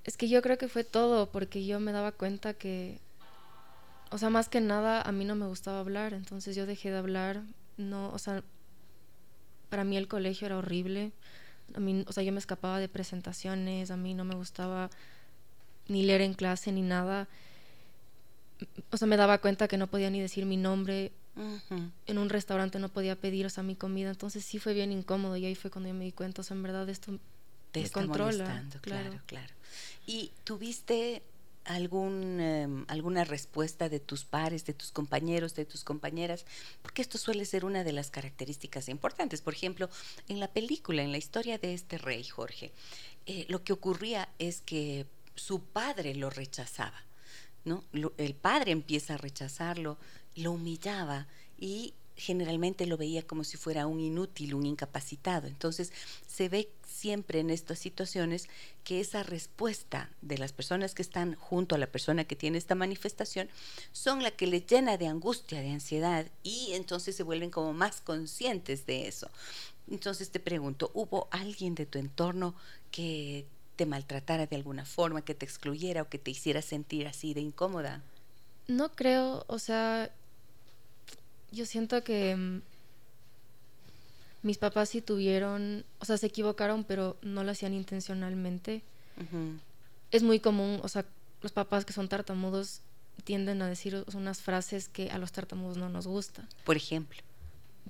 Es 0.04 0.18
que 0.18 0.28
yo 0.28 0.42
creo 0.42 0.58
que 0.58 0.68
fue 0.68 0.84
todo, 0.84 1.32
porque 1.32 1.66
yo 1.66 1.80
me 1.80 1.94
daba 1.94 2.12
cuenta 2.12 2.54
que, 2.54 3.00
o 4.10 4.18
sea, 4.18 4.30
más 4.30 4.50
que 4.50 4.60
nada 4.60 5.02
a 5.02 5.12
mí 5.12 5.24
no 5.24 5.36
me 5.36 5.48
gustaba 5.48 5.80
hablar, 5.80 6.14
entonces 6.14 6.56
yo 6.56 6.66
dejé 6.66 6.92
de 6.92 6.98
hablar, 6.98 7.44
no, 7.78 8.12
o 8.12 8.20
sea, 8.20 8.44
para 9.70 9.86
mí 9.86 9.96
el 9.96 10.10
colegio 10.10 10.48
era 10.48 10.58
horrible 10.58 11.14
a 11.76 11.80
mí, 11.80 12.04
o 12.08 12.14
sea, 12.14 12.24
yo 12.24 12.32
me 12.32 12.40
escapaba 12.40 12.80
de 12.80 12.90
presentaciones, 12.90 13.92
a 13.92 13.98
mí 13.98 14.14
no 14.14 14.24
me 14.24 14.36
gustaba 14.36 14.90
ni 15.88 16.04
leer 16.04 16.22
en 16.22 16.34
clase 16.34 16.72
ni 16.72 16.82
nada. 16.82 17.28
O 18.92 18.98
sea, 18.98 19.08
me 19.08 19.18
daba 19.18 19.40
cuenta 19.40 19.68
que 19.68 19.78
no 19.78 19.88
podía 19.88 20.10
ni 20.10 20.22
decir 20.22 20.46
mi 20.46 20.58
nombre. 20.58 21.12
En 22.06 22.18
un 22.18 22.30
restaurante 22.30 22.78
no 22.78 22.90
podía 22.90 23.16
pedir, 23.16 23.46
o 23.46 23.50
sea, 23.50 23.64
mi 23.64 23.76
comida. 23.76 24.10
Entonces 24.10 24.44
sí 24.44 24.60
fue 24.60 24.74
bien 24.74 24.92
incómodo 24.92 25.38
y 25.38 25.46
ahí 25.46 25.56
fue 25.56 25.72
cuando 25.72 25.88
yo 25.90 25.96
me 25.96 26.04
di 26.04 26.12
cuenta, 26.12 26.42
o 26.42 26.44
sea, 26.44 26.56
en 26.56 26.64
verdad 26.64 26.88
esto 26.90 27.18
te 27.72 27.82
está 27.82 28.02
controla. 28.02 28.64
claro, 28.82 29.20
claro. 29.26 29.54
¿Y 30.06 30.32
tuviste 30.44 31.24
algún, 31.66 32.40
em, 32.40 32.86
alguna 32.88 33.24
respuesta 33.24 33.90
de 33.90 34.00
tus 34.00 34.26
pares, 34.26 34.66
de 34.66 34.74
tus 34.74 34.92
compañeros, 34.92 35.56
de 35.56 35.66
tus 35.66 35.84
compañeras, 35.84 36.46
porque 36.82 37.02
esto 37.02 37.18
suele 37.18 37.46
ser 37.46 37.66
una 37.66 37.84
de 37.84 37.92
las 37.92 38.10
características 38.10 38.90
importantes. 38.90 39.42
Por 39.42 39.54
ejemplo, 39.54 39.90
en 40.28 40.40
la 40.40 40.48
película, 40.48 41.04
en 41.04 41.12
la 41.12 41.18
historia 41.18 41.58
de 41.58 41.74
este 41.74 41.98
rey, 41.98 42.24
Jorge, 42.24 42.72
eh, 43.26 43.46
lo 43.50 43.64
que 43.64 43.74
ocurría 43.74 44.30
es 44.40 44.62
que 44.62 45.06
su 45.36 45.62
padre 45.62 46.16
lo 46.16 46.30
rechazaba, 46.30 47.04
¿no? 47.64 47.84
el 48.18 48.34
padre 48.34 48.72
empieza 48.72 49.14
a 49.14 49.18
rechazarlo, 49.18 49.98
lo 50.36 50.52
humillaba 50.54 51.28
y 51.60 51.94
generalmente 52.16 52.86
lo 52.86 52.98
veía 52.98 53.26
como 53.26 53.44
si 53.44 53.58
fuera 53.58 53.88
un 53.88 54.00
inútil, 54.00 54.54
un 54.54 54.66
incapacitado. 54.66 55.48
Entonces 55.48 55.92
se 56.28 56.50
ve 56.50 56.70
siempre 57.02 57.40
en 57.40 57.50
estas 57.50 57.80
situaciones 57.80 58.48
que 58.84 59.00
esa 59.00 59.24
respuesta 59.24 60.12
de 60.22 60.38
las 60.38 60.54
personas 60.54 60.94
que 60.94 61.02
están 61.02 61.34
junto 61.36 61.74
a 61.74 61.80
la 61.80 61.88
persona 61.88 62.26
que 62.26 62.36
tiene 62.36 62.60
esta 62.60 62.76
manifestación 62.76 63.50
son 63.92 64.22
la 64.22 64.30
que 64.30 64.46
le 64.46 64.62
llena 64.62 64.98
de 64.98 65.08
angustia, 65.08 65.62
de 65.62 65.72
ansiedad 65.72 66.28
y 66.44 66.74
entonces 66.74 67.16
se 67.16 67.24
vuelven 67.24 67.50
como 67.50 67.74
más 67.74 68.02
conscientes 68.02 68.86
de 68.86 69.08
eso. 69.08 69.30
Entonces 69.90 70.30
te 70.30 70.40
pregunto, 70.40 70.92
¿hubo 70.94 71.28
alguien 71.32 71.74
de 71.74 71.88
tu 71.88 71.98
entorno 71.98 72.54
que 72.92 73.46
te 73.78 73.88
maltratara 73.88 74.46
de 74.46 74.56
alguna 74.56 74.86
forma, 74.86 75.24
que 75.24 75.34
te 75.34 75.46
excluyera 75.46 76.04
o 76.04 76.10
que 76.10 76.20
te 76.20 76.30
hiciera 76.30 76.62
sentir 76.62 77.08
así 77.08 77.34
de 77.34 77.42
incómoda? 77.42 78.04
No 78.68 78.92
creo, 78.92 79.44
o 79.48 79.58
sea, 79.58 80.12
yo 81.52 81.66
siento 81.66 82.04
que 82.04 82.36
mm, 82.36 82.62
mis 84.44 84.58
papás 84.58 84.90
sí 84.90 85.02
tuvieron, 85.02 85.86
o 86.00 86.06
sea, 86.06 86.18
se 86.18 86.28
equivocaron, 86.28 86.84
pero 86.84 87.18
no 87.22 87.44
lo 87.44 87.52
hacían 87.52 87.74
intencionalmente. 87.74 88.84
Es 90.10 90.24
muy 90.24 90.40
común, 90.40 90.80
o 90.84 90.88
sea, 90.88 91.06
los 91.42 91.52
papás 91.52 91.86
que 91.86 91.94
son 91.94 92.10
tartamudos 92.10 92.82
tienden 93.24 93.62
a 93.62 93.68
decir 93.68 94.04
unas 94.14 94.42
frases 94.42 94.88
que 94.88 95.12
a 95.12 95.18
los 95.18 95.32
tartamudos 95.32 95.78
no 95.78 95.90
nos 95.90 96.08
gusta. 96.08 96.48
Por 96.64 96.76
ejemplo. 96.76 97.22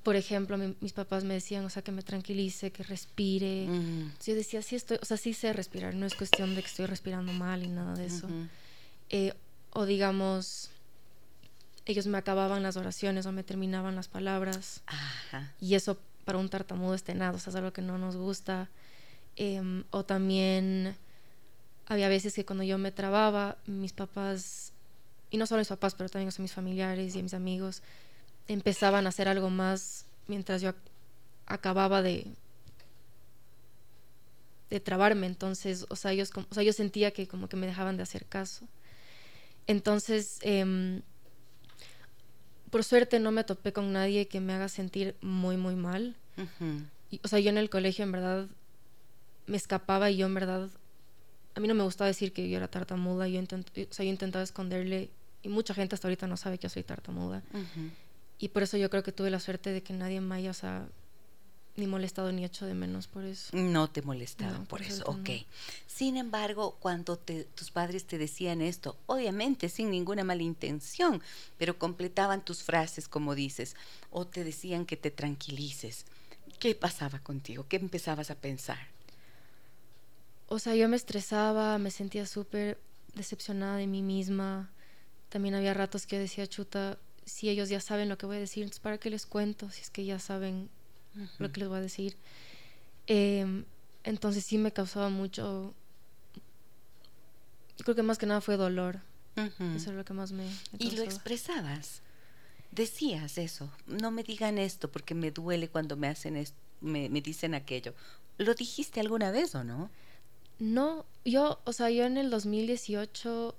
Por 0.04 0.16
ejemplo, 0.16 0.58
mis 0.58 0.94
papás 0.94 1.24
me 1.24 1.36
decían, 1.36 1.64
o 1.64 1.70
sea, 1.70 1.84
que 1.84 1.92
me 1.92 2.02
tranquilice, 2.02 2.72
que 2.72 2.84
respire. 2.84 3.68
Yo 4.26 4.36
decía, 4.36 4.62
sí 4.62 4.76
estoy, 4.76 4.98
o 5.02 5.06
sea, 5.06 5.16
sí 5.18 5.34
sé 5.34 5.54
respirar, 5.54 5.94
no 5.94 6.06
es 6.06 6.16
cuestión 6.16 6.56
de 6.56 6.62
que 6.62 6.68
estoy 6.68 6.88
respirando 6.88 7.32
mal 7.34 7.64
y 7.64 7.68
nada 7.68 7.94
de 7.94 8.08
eso. 8.08 8.28
Eh, 9.10 9.34
o 9.72 9.86
digamos, 9.86 10.70
ellos 11.86 12.08
me 12.08 12.18
acababan 12.18 12.64
las 12.64 12.78
oraciones 12.78 13.26
o 13.26 13.32
me 13.32 13.44
terminaban 13.44 13.96
las 13.96 14.08
palabras. 14.08 14.82
Y 15.60 15.76
eso 15.76 15.98
para 16.32 16.40
un 16.40 16.48
tartamudo 16.48 16.94
es 16.96 17.04
tenado, 17.04 17.36
o 17.36 17.40
sea, 17.40 17.52
es 17.52 17.58
algo 17.58 17.74
que 17.74 17.82
no 17.82 17.98
nos 17.98 18.16
gusta. 18.16 18.70
Em, 19.36 19.84
o 19.92 20.06
también 20.06 20.96
había 21.88 22.08
veces 22.08 22.34
que 22.34 22.46
cuando 22.46 22.64
yo 22.64 22.78
me 22.78 22.94
trababa, 22.94 23.58
mis 23.66 23.92
papás, 23.92 24.72
y 25.30 25.36
no 25.36 25.46
solo 25.46 25.60
mis 25.60 25.68
papás, 25.68 25.94
pero 25.94 26.08
también 26.08 26.32
mis 26.38 26.54
familiares 26.54 27.18
y 27.18 27.22
mis 27.22 27.34
amigos, 27.34 27.84
empezaban 28.48 29.08
a 29.08 29.10
hacer 29.10 29.28
algo 29.28 29.50
más 29.50 30.06
mientras 30.28 30.62
yo 30.62 30.74
acababa 31.48 32.02
de 32.02 32.28
de 34.70 34.80
trabarme 34.80 35.28
entonces 35.28 35.86
o 35.90 35.98
sea 35.98 36.14
ellos 36.14 36.32
o 36.34 36.54
sea 36.54 36.64
yo 36.64 36.72
sentía 36.72 37.12
que 37.12 37.28
como 37.28 37.50
que 37.50 37.58
me 37.58 37.68
dejaban 37.68 37.98
de 37.98 38.04
hacer 38.04 38.26
caso 38.26 38.66
entonces 39.68 40.40
eh, 40.44 41.02
por 42.72 42.86
suerte 42.86 43.20
no 43.20 43.32
me 43.32 43.44
topé 43.44 43.74
con 43.74 43.92
nadie 43.92 44.28
que 44.28 44.40
me 44.40 44.54
haga 44.54 44.70
sentir 44.70 45.16
muy, 45.22 45.58
muy 45.58 45.76
mal. 45.76 46.16
O 47.24 47.28
sea, 47.28 47.40
yo 47.40 47.50
en 47.50 47.58
el 47.58 47.70
colegio 47.70 48.04
en 48.04 48.12
verdad 48.12 48.48
me 49.48 49.58
escapaba 49.58 50.10
y 50.10 50.18
yo 50.18 50.26
en 50.26 50.34
verdad, 50.34 50.70
a 51.56 51.60
mí 51.60 51.68
no 51.68 51.76
me 51.76 51.84
gustaba 51.84 52.08
decir 52.08 52.34
que 52.34 52.50
yo 52.50 52.58
era 52.58 52.68
tartamuda, 52.68 53.28
yo, 53.28 53.42
o 53.42 53.94
sea, 53.94 54.06
yo 54.06 54.12
intentaba 54.12 54.44
esconderle 54.44 55.10
y 55.44 55.50
mucha 55.50 55.74
gente 55.74 55.96
hasta 55.96 56.08
ahorita 56.08 56.28
no 56.28 56.38
sabe 56.38 56.58
que 56.58 56.64
yo 56.64 56.70
soy 56.70 56.84
tartamuda. 56.84 57.44
Y 58.38 58.50
por 58.50 58.64
eso 58.64 58.78
yo 58.78 58.90
creo 58.90 59.04
que 59.04 59.12
tuve 59.12 59.30
la 59.30 59.40
suerte 59.40 59.72
de 59.72 59.84
que 59.84 59.94
nadie 59.94 60.22
me 60.22 60.36
haya, 60.36 60.52
o 60.52 60.56
sea, 60.56 60.88
ni 61.76 61.88
molestado 61.88 62.32
ni 62.32 62.44
hecho 62.44 62.66
de 62.66 62.74
menos 62.74 63.08
por 63.08 63.24
eso. 63.24 63.56
No 63.56 63.90
te 63.90 64.02
molestaron 64.02 64.66
por, 64.66 64.82
eso, 64.82 65.04
ok. 65.06 65.30
Sin 65.88 66.18
embargo, 66.18 66.78
cuando 66.80 67.18
tus 67.18 67.72
padres 67.72 68.06
te 68.06 68.18
decían 68.18 68.62
esto, 68.62 68.98
obviamente 69.06 69.70
sin 69.70 69.90
ninguna 69.90 70.24
mala 70.24 70.44
intención, 70.44 71.22
pero 71.58 71.78
completaban 71.78 72.44
tus 72.44 72.64
frases 72.64 73.08
como 73.08 73.36
dices, 73.36 73.76
o 74.10 74.26
te 74.26 74.44
decían 74.44 74.86
que 74.86 74.98
te 74.98 75.12
tranquilices, 75.12 76.06
¿qué 76.60 76.76
pasaba 76.76 77.20
contigo? 77.20 77.66
¿Qué 77.68 77.78
empezabas 77.78 78.32
a 78.32 78.36
pensar? 78.36 78.80
O 80.48 80.60
sea, 80.60 80.76
yo 80.76 80.88
me 80.90 80.96
estresaba, 80.96 81.78
me 81.78 81.92
sentía 81.92 82.26
súper 82.26 82.78
decepcionada 83.16 83.78
de 83.78 83.88
mí 83.88 84.02
misma. 84.02 84.70
También 85.30 85.56
había 85.56 85.74
ratos 85.74 86.06
que 86.06 86.20
decía, 86.20 86.46
chuta, 86.48 86.98
si 87.26 87.50
ellos 87.50 87.70
ya 87.70 87.80
saben 87.80 88.10
lo 88.10 88.18
que 88.18 88.26
voy 88.26 88.38
a 88.38 88.40
decir, 88.40 88.64
entonces 88.64 88.82
¿para 88.82 88.98
qué 88.98 89.10
les 89.10 89.26
cuento? 89.26 89.70
Si 89.70 89.82
es 89.82 89.90
que 89.90 90.06
ya 90.06 90.20
saben 90.20 90.70
lo 91.40 91.52
que 91.52 91.60
les 91.62 91.70
voy 91.70 91.78
a 91.78 91.82
decir. 91.82 92.18
Em, 93.08 93.66
entonces 94.04 94.44
sí 94.46 94.58
me 94.58 94.72
causaba 94.72 95.10
mucho, 95.10 95.74
yo 97.78 97.84
creo 97.84 97.96
que 97.96 98.04
más 98.04 98.18
que 98.18 98.26
nada 98.26 98.42
fue 98.42 98.58
dolor. 98.58 99.00
Eso 99.36 99.90
es 99.90 99.96
lo 99.96 100.06
que 100.06 100.14
más 100.14 100.32
me... 100.34 100.46
¿Y 100.78 100.92
lo 100.92 101.02
expresabas? 101.02 102.02
Decías 102.72 103.38
eso, 103.38 103.70
no 103.86 104.12
me 104.12 104.24
digan 104.24 104.58
esto 104.58 104.90
porque 104.90 105.14
me 105.14 105.32
duele 105.32 105.68
cuando 105.68 105.98
me 105.98 106.08
hacen 106.08 106.38
esto, 106.38 106.58
me, 106.80 107.10
me 107.10 107.22
dicen 107.22 107.54
aquello. 107.54 107.94
¿Lo 108.38 108.56
dijiste 108.56 109.00
alguna 109.00 109.32
vez 109.32 109.54
o 109.56 109.64
no? 109.64 109.90
No, 110.60 111.06
yo, 111.26 111.60
o 111.66 111.74
sea, 111.74 111.90
yo 111.90 112.06
en 112.06 112.18
el 112.18 112.30
2018 112.30 113.56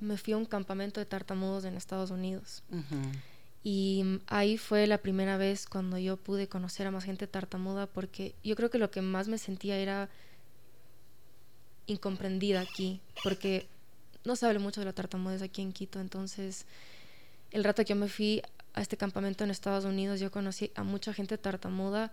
me 0.00 0.16
fui 0.16 0.32
a 0.32 0.36
un 0.36 0.46
campamento 0.46 1.00
de 1.00 1.06
tartamudos 1.06 1.64
en 1.64 1.76
Estados 1.76 2.10
Unidos. 2.10 2.62
Y 3.64 4.20
ahí 4.28 4.56
fue 4.56 4.86
la 4.86 4.98
primera 4.98 5.36
vez 5.36 5.66
cuando 5.66 5.98
yo 5.98 6.16
pude 6.16 6.48
conocer 6.48 6.86
a 6.86 6.90
más 6.90 7.04
gente 7.04 7.26
tartamuda 7.26 7.86
porque 7.86 8.34
yo 8.44 8.56
creo 8.56 8.70
que 8.70 8.78
lo 8.78 8.90
que 8.90 9.02
más 9.02 9.28
me 9.28 9.38
sentía 9.38 9.76
era 9.76 10.08
incomprendida 11.86 12.60
aquí, 12.60 13.00
porque 13.24 13.66
no 14.24 14.36
se 14.36 14.46
habla 14.46 14.60
mucho 14.60 14.80
de 14.80 14.86
la 14.86 14.92
tartamudez 14.92 15.42
aquí 15.42 15.62
en 15.62 15.72
Quito, 15.72 16.00
entonces 16.00 16.66
el 17.50 17.64
rato 17.64 17.82
que 17.82 17.90
yo 17.90 17.96
me 17.96 18.08
fui 18.08 18.42
a 18.74 18.82
este 18.82 18.96
campamento 18.96 19.44
en 19.44 19.50
Estados 19.50 19.84
Unidos 19.84 20.20
yo 20.20 20.30
conocí 20.30 20.70
a 20.74 20.82
mucha 20.82 21.12
gente 21.12 21.38
tartamuda 21.38 22.12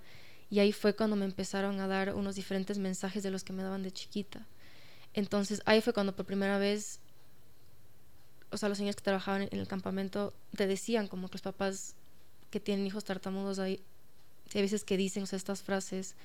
y 0.49 0.59
ahí 0.59 0.71
fue 0.71 0.95
cuando 0.95 1.15
me 1.15 1.25
empezaron 1.25 1.79
a 1.79 1.87
dar 1.87 2.13
unos 2.13 2.35
diferentes 2.35 2.77
mensajes 2.77 3.23
de 3.23 3.31
los 3.31 3.43
que 3.43 3.53
me 3.53 3.63
daban 3.63 3.83
de 3.83 3.91
chiquita. 3.91 4.45
Entonces 5.13 5.61
ahí 5.65 5.81
fue 5.81 5.93
cuando 5.93 6.15
por 6.15 6.25
primera 6.25 6.57
vez 6.57 6.99
o 8.51 8.57
sea, 8.57 8.69
los 8.69 8.77
señores 8.77 8.95
que 8.95 9.03
trabajaban 9.03 9.49
en 9.51 9.59
el 9.59 9.67
campamento 9.67 10.33
te 10.55 10.65
decían 10.65 11.07
como 11.07 11.27
que 11.27 11.33
los 11.33 11.41
papás 11.41 11.95
que 12.51 12.59
tienen 12.59 12.87
hijos 12.87 13.03
tartamudos 13.03 13.59
hay, 13.59 13.81
hay 14.53 14.61
veces 14.61 14.85
que 14.85 14.95
dicen 14.95 15.25
estas 15.29 15.61
frases, 15.61 16.15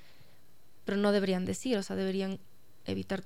pero 0.85 0.97
no 0.97 1.11
deberían 1.11 1.45
decir, 1.45 1.77
o 1.77 1.83
sea, 1.83 1.97
deberían 1.97 2.39
evitar 2.85 3.23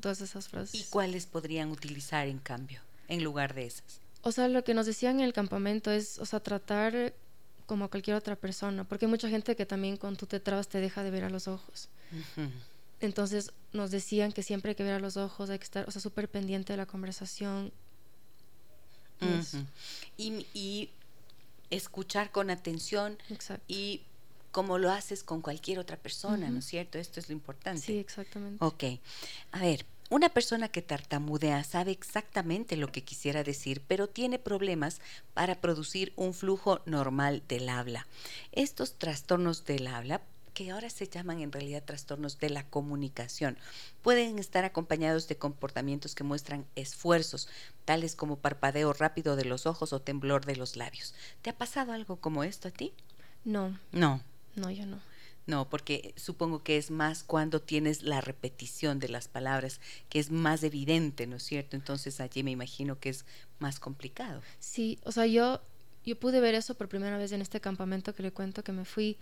todas 0.00 0.20
esas 0.20 0.48
frases. 0.48 0.78
¿Y 0.78 0.84
cuáles 0.90 1.26
podrían 1.26 1.70
utilizar 1.70 2.26
en 2.26 2.38
cambio, 2.38 2.80
en 3.08 3.24
lugar 3.24 3.54
de 3.54 3.66
esas? 3.66 4.00
O 4.26 4.32
sea, 4.32 4.48
lo 4.48 4.64
que 4.64 4.74
nos 4.74 4.86
decían 4.86 5.20
en 5.20 5.24
el 5.24 5.32
campamento 5.32 5.92
es, 5.92 6.18
o 6.18 6.26
sea, 6.26 6.40
tratar 6.40 7.14
como 7.64 7.88
cualquier 7.88 8.16
otra 8.16 8.34
persona, 8.34 8.82
porque 8.82 9.04
hay 9.04 9.10
mucha 9.10 9.28
gente 9.28 9.54
que 9.54 9.66
también 9.66 9.96
cuando 9.98 10.18
tú 10.18 10.26
te 10.26 10.40
trabas 10.40 10.66
te 10.66 10.80
deja 10.80 11.04
de 11.04 11.12
ver 11.12 11.22
a 11.22 11.30
los 11.30 11.46
ojos. 11.46 11.88
Entonces 13.00 13.52
nos 13.72 13.92
decían 13.92 14.32
que 14.32 14.42
siempre 14.42 14.70
hay 14.70 14.74
que 14.74 14.82
ver 14.82 14.94
a 14.94 14.98
los 14.98 15.16
ojos, 15.16 15.48
hay 15.48 15.60
que 15.60 15.64
estar, 15.64 15.88
o 15.88 15.92
sea, 15.92 16.02
súper 16.02 16.28
pendiente 16.28 16.72
de 16.72 16.76
la 16.76 16.86
conversación. 16.86 17.72
y, 20.16 20.44
y, 20.54 20.90
escuchar 21.70 22.32
con 22.32 22.50
atención 22.50 23.18
Exacto. 23.30 23.64
y 23.68 24.02
como 24.50 24.78
lo 24.78 24.90
haces 24.90 25.22
con 25.22 25.40
cualquier 25.40 25.78
otra 25.78 25.96
persona, 25.96 26.50
¿no 26.50 26.58
es 26.58 26.64
cierto? 26.64 26.98
Esto 26.98 27.20
es 27.20 27.28
lo 27.28 27.32
importante. 27.32 27.80
Sí, 27.80 27.98
exactamente. 27.98 28.64
Ok. 28.64 28.84
A 29.52 29.60
ver, 29.60 29.86
una 30.08 30.28
persona 30.28 30.68
que 30.68 30.82
tartamudea 30.82 31.64
sabe 31.64 31.90
exactamente 31.90 32.76
lo 32.76 32.92
que 32.92 33.02
quisiera 33.02 33.42
decir, 33.42 33.82
pero 33.86 34.08
tiene 34.08 34.38
problemas 34.38 35.00
para 35.34 35.60
producir 35.60 36.12
un 36.16 36.32
flujo 36.32 36.80
normal 36.86 37.42
del 37.48 37.68
habla. 37.68 38.06
Estos 38.52 38.98
trastornos 38.98 39.64
del 39.64 39.86
habla 39.88 40.20
que 40.54 40.70
ahora 40.70 40.88
se 40.88 41.06
llaman 41.06 41.40
en 41.40 41.52
realidad 41.52 41.82
trastornos 41.84 42.38
de 42.38 42.48
la 42.48 42.66
comunicación. 42.66 43.58
Pueden 44.00 44.38
estar 44.38 44.64
acompañados 44.64 45.28
de 45.28 45.36
comportamientos 45.36 46.14
que 46.14 46.24
muestran 46.24 46.64
esfuerzos, 46.76 47.46
tales 47.84 48.16
como 48.16 48.38
parpadeo 48.38 48.94
rápido 48.94 49.36
de 49.36 49.44
los 49.44 49.66
ojos 49.66 49.92
o 49.92 50.00
temblor 50.00 50.46
de 50.46 50.56
los 50.56 50.76
labios. 50.76 51.14
¿Te 51.42 51.50
ha 51.50 51.58
pasado 51.58 51.92
algo 51.92 52.16
como 52.16 52.42
esto 52.42 52.68
a 52.68 52.70
ti? 52.70 52.94
No. 53.44 53.78
No. 53.92 54.22
No, 54.54 54.70
yo 54.70 54.86
no. 54.86 54.98
No, 55.46 55.68
porque 55.70 56.12
supongo 56.16 56.62
que 56.62 56.76
es 56.76 56.90
más 56.90 57.22
cuando 57.22 57.62
tienes 57.62 58.02
la 58.02 58.20
repetición 58.20 58.98
de 58.98 59.08
las 59.08 59.28
palabras, 59.28 59.80
que 60.08 60.18
es 60.18 60.30
más 60.30 60.64
evidente, 60.64 61.26
¿no 61.26 61.36
es 61.36 61.44
cierto? 61.44 61.76
Entonces 61.76 62.20
allí 62.20 62.42
me 62.42 62.50
imagino 62.50 62.98
que 62.98 63.10
es 63.10 63.24
más 63.60 63.78
complicado. 63.78 64.42
Sí, 64.58 64.98
o 65.04 65.12
sea, 65.12 65.26
yo, 65.26 65.60
yo 66.04 66.18
pude 66.18 66.40
ver 66.40 66.54
eso 66.56 66.74
por 66.74 66.88
primera 66.88 67.16
vez 67.16 67.30
en 67.30 67.42
este 67.42 67.60
campamento 67.60 68.12
que 68.12 68.24
le 68.24 68.32
cuento 68.32 68.64
que 68.64 68.72
me 68.72 68.84
fui 68.84 69.18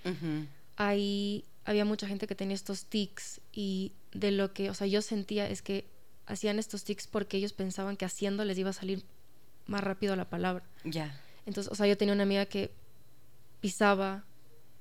ahí 0.76 1.44
había 1.64 1.84
mucha 1.84 2.06
gente 2.06 2.26
que 2.26 2.34
tenía 2.34 2.54
estos 2.54 2.86
tics 2.86 3.40
y 3.52 3.92
de 4.12 4.30
lo 4.30 4.52
que, 4.52 4.70
o 4.70 4.74
sea, 4.74 4.86
yo 4.86 5.02
sentía 5.02 5.48
es 5.48 5.62
que 5.62 5.86
hacían 6.26 6.58
estos 6.58 6.84
tics 6.84 7.06
porque 7.06 7.36
ellos 7.36 7.52
pensaban 7.52 7.96
que 7.96 8.04
haciendo 8.04 8.44
les 8.44 8.58
iba 8.58 8.70
a 8.70 8.74
salir 8.74 9.04
más 9.66 9.82
rápido 9.82 10.14
la 10.16 10.28
palabra. 10.28 10.64
Ya. 10.84 11.18
Entonces, 11.46 11.72
o 11.72 11.74
sea, 11.74 11.86
yo 11.86 11.96
tenía 11.96 12.14
una 12.14 12.24
amiga 12.24 12.46
que 12.46 12.70
pisaba 13.60 14.24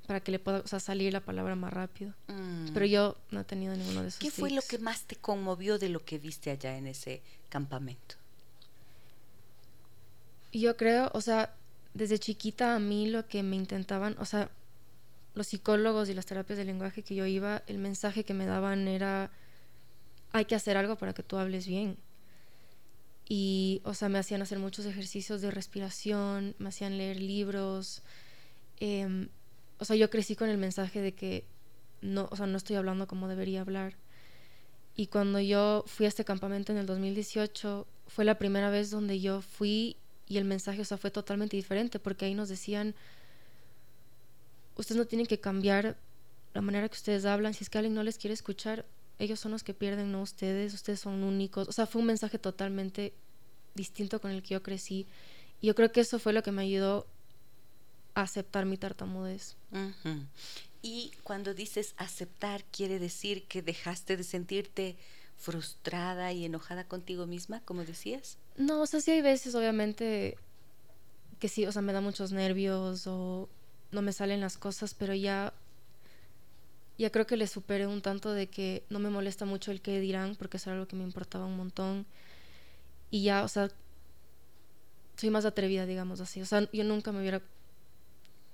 para 0.08 0.20
que 0.20 0.32
le 0.32 0.40
pueda 0.40 0.66
salir 0.68 1.14
la 1.14 1.22
palabra 1.22 1.56
más 1.56 1.72
rápido. 1.72 2.14
Mm. 2.28 2.74
Pero 2.74 2.86
yo 2.86 3.18
no 3.32 3.42
he 3.42 3.44
tenido 3.44 3.76
ninguno 3.76 4.02
de 4.02 4.10
esos. 4.10 4.20
¿Qué 4.20 4.32
fue 4.32 4.50
lo 4.52 4.62
que 4.62 4.78
más 4.78 5.04
te 5.06 5.16
conmovió 5.16 5.80
de 5.80 5.90
lo 5.90 6.04
que 6.04 6.18
viste 6.20 6.52
allá 6.52 6.78
en 6.78 6.88
ese 6.88 7.22
campamento? 7.50 8.16
Yo 10.52 10.76
creo, 10.78 11.10
o 11.14 11.22
sea, 11.22 11.56
desde 11.94 12.20
chiquita 12.20 12.76
a 12.76 12.80
mí 12.80 13.10
lo 13.10 13.28
que 13.28 13.44
me 13.44 13.56
intentaban, 13.56 14.16
o 14.20 14.26
sea, 14.26 14.52
los 15.36 15.48
psicólogos 15.48 16.10
y 16.10 16.14
las 16.14 16.26
terapias 16.26 16.58
de 16.58 16.66
lenguaje 16.66 17.02
que 17.02 17.16
yo 17.16 17.26
iba, 17.26 17.64
el 17.66 17.78
mensaje 17.78 18.24
que 18.24 18.34
me 18.34 18.46
daban 18.46 18.88
era, 18.88 19.32
hay 20.32 20.46
que 20.46 20.56
hacer 20.56 20.78
algo 20.78 20.96
para 20.96 21.14
que 21.14 21.24
tú 21.24 21.38
hables 21.38 21.66
bien. 21.66 21.98
Y, 23.28 23.82
o 23.86 23.94
sea, 23.94 24.10
me 24.10 24.20
hacían 24.20 24.42
hacer 24.42 24.60
muchos 24.60 24.86
ejercicios 24.86 25.42
de 25.42 25.50
respiración, 25.50 26.56
me 26.60 26.70
hacían 26.70 26.98
leer 26.98 27.20
libros. 27.20 28.04
Em, 28.80 29.30
o 29.84 29.86
sea, 29.86 29.98
yo 29.98 30.10
crecí 30.10 30.38
con 30.38 30.48
el 30.48 30.58
mensaje 30.58 31.02
de 31.02 31.12
que 31.12 31.44
no, 32.02 32.30
o 32.32 32.38
sea, 32.38 32.48
no 32.48 32.56
estoy 32.56 32.78
hablando 32.78 33.06
como 33.06 33.28
debería 33.28 33.60
hablar. 33.60 33.98
Y 34.96 35.08
cuando 35.08 35.42
yo 35.42 35.84
fui 35.88 36.06
a 36.06 36.10
este 36.10 36.24
campamento 36.24 36.72
en 36.72 36.78
el 36.78 36.86
2018, 36.86 37.86
fue 38.08 38.24
la 38.24 38.38
primera 38.38 38.70
vez 38.70 38.92
donde 38.92 39.20
yo 39.20 39.42
fui 39.42 39.98
y 40.26 40.38
el 40.38 40.46
mensaje, 40.46 40.80
o 40.80 40.86
sea, 40.86 40.98
fue 40.98 41.12
totalmente 41.12 41.58
diferente, 41.58 42.00
porque 42.00 42.24
ahí 42.24 42.34
nos 42.34 42.48
decían, 42.48 42.96
ustedes 44.78 44.98
no 44.98 45.06
tienen 45.06 45.28
que 45.28 45.42
cambiar 45.42 45.98
la 46.54 46.62
manera 46.62 46.88
que 46.88 46.96
ustedes 46.96 47.26
hablan. 47.26 47.54
Si 47.54 47.66
es 47.66 47.70
que 47.70 47.78
alguien 47.78 47.94
no 47.94 48.04
les 48.04 48.18
quiere 48.18 48.34
escuchar, 48.34 48.86
ellos 49.20 49.42
son 49.42 49.52
los 49.52 49.64
que 49.64 49.74
pierden, 49.74 50.14
no 50.14 50.22
ustedes. 50.22 50.74
Ustedes 50.74 51.02
son 51.02 51.26
únicos. 51.26 51.68
O 51.68 51.74
sea, 51.74 51.88
fue 51.88 52.00
un 52.00 52.08
mensaje 52.08 52.40
totalmente 52.40 53.12
distinto 53.76 54.22
con 54.22 54.32
el 54.32 54.44
que 54.44 54.54
yo 54.54 54.64
crecí. 54.64 55.08
Y 55.60 55.68
yo 55.68 55.76
creo 55.76 55.92
que 55.92 56.00
eso 56.00 56.20
fue 56.20 56.32
lo 56.32 56.42
que 56.42 56.54
me 56.54 56.62
ayudó 56.62 57.06
aceptar 58.16 58.66
mi 58.66 58.78
tartamudez. 58.78 59.56
Y 60.82 61.12
cuando 61.24 61.54
dices 61.54 61.94
aceptar, 61.98 62.64
quiere 62.66 63.00
decir 63.00 63.44
que 63.48 63.62
dejaste 63.62 64.18
de 64.18 64.24
sentirte 64.24 64.98
frustrada 65.38 66.32
y 66.32 66.46
enojada 66.46 66.86
contigo 66.86 67.26
misma, 67.26 67.62
como 67.62 67.84
decías. 67.84 68.38
No, 68.58 68.82
o 68.82 68.86
sea, 68.86 69.02
sí 69.02 69.12
hay 69.12 69.22
veces, 69.22 69.56
obviamente, 69.56 70.38
que 71.40 71.50
sí, 71.50 71.66
o 71.66 71.72
sea, 71.72 71.82
me 71.82 71.94
da 71.94 72.02
muchos 72.02 72.32
nervios 72.32 73.08
o 73.08 73.50
no 73.92 74.02
me 74.02 74.14
salen 74.14 74.42
las 74.42 74.58
cosas, 74.58 74.94
pero 74.94 75.14
ya 75.14 75.54
ya 76.98 77.10
creo 77.10 77.26
que 77.26 77.38
le 77.38 77.48
superé 77.48 77.88
un 77.88 78.02
tanto 78.02 78.32
de 78.32 78.48
que 78.48 78.84
no 78.90 79.00
me 79.00 79.10
molesta 79.10 79.46
mucho 79.46 79.72
el 79.72 79.82
que 79.82 80.00
dirán, 80.00 80.36
porque 80.36 80.58
eso 80.58 80.70
era 80.70 80.76
algo 80.76 80.88
que 80.88 80.96
me 80.96 81.04
importaba 81.04 81.46
un 81.46 81.58
montón. 81.58 82.06
Y 83.10 83.24
ya, 83.24 83.44
o 83.44 83.48
sea, 83.48 83.70
soy 85.18 85.30
más 85.30 85.46
atrevida, 85.46 85.86
digamos 85.86 86.22
así. 86.22 86.42
O 86.42 86.46
sea, 86.46 86.70
yo 86.72 86.84
nunca 86.84 87.12
me 87.12 87.20
hubiera 87.20 87.42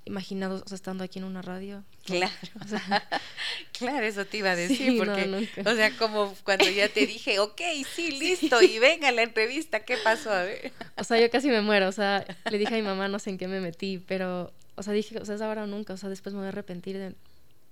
imaginado 0.06 0.62
o 0.64 0.68
sea, 0.68 0.76
estando 0.76 1.04
aquí 1.04 1.20
en 1.20 1.26
una 1.26 1.42
radio. 1.42 1.84
Claro. 2.06 2.32
claro, 3.78 4.06
eso 4.06 4.26
te 4.26 4.38
iba 4.38 4.52
a 4.52 4.56
decir, 4.56 4.98
porque, 4.98 5.50
o 5.66 5.76
sea, 5.76 5.96
como 5.98 6.34
cuando 6.44 6.70
ya 6.70 6.90
te 6.90 7.06
dije, 7.06 7.40
ok, 7.40 7.62
sí, 7.96 8.12
listo, 8.12 8.62
y 8.62 8.80
venga 8.80 9.12
la 9.12 9.24
entrevista, 9.24 9.82
¿qué 9.82 9.98
pasó? 10.04 10.32
A 10.32 10.44
ver. 10.44 10.72
O 10.98 11.04
sea, 11.04 11.20
yo 11.20 11.30
casi 11.30 11.48
me 11.50 11.62
muero, 11.62 11.88
o 11.88 11.92
sea, 11.92 12.26
le 12.50 12.58
dije 12.58 12.74
a 12.74 12.78
mi 12.78 12.84
mamá, 12.84 13.08
no 13.08 13.20
sé 13.20 13.30
en 13.30 13.38
qué 13.38 13.48
me 13.48 13.62
metí, 13.62 14.00
pero 14.08 14.54
o 14.76 14.84
sea, 14.84 14.94
dije, 14.94 15.20
o 15.20 15.26
sea, 15.26 15.36
es 15.36 15.42
ahora 15.42 15.64
o 15.64 15.68
nunca, 15.68 15.94
o 15.94 15.98
sea, 15.98 16.10
después 16.10 16.34
me 16.34 16.40
voy 16.40 16.46
a 16.46 16.50
arrepentir 16.50 16.98
de 16.98 17.16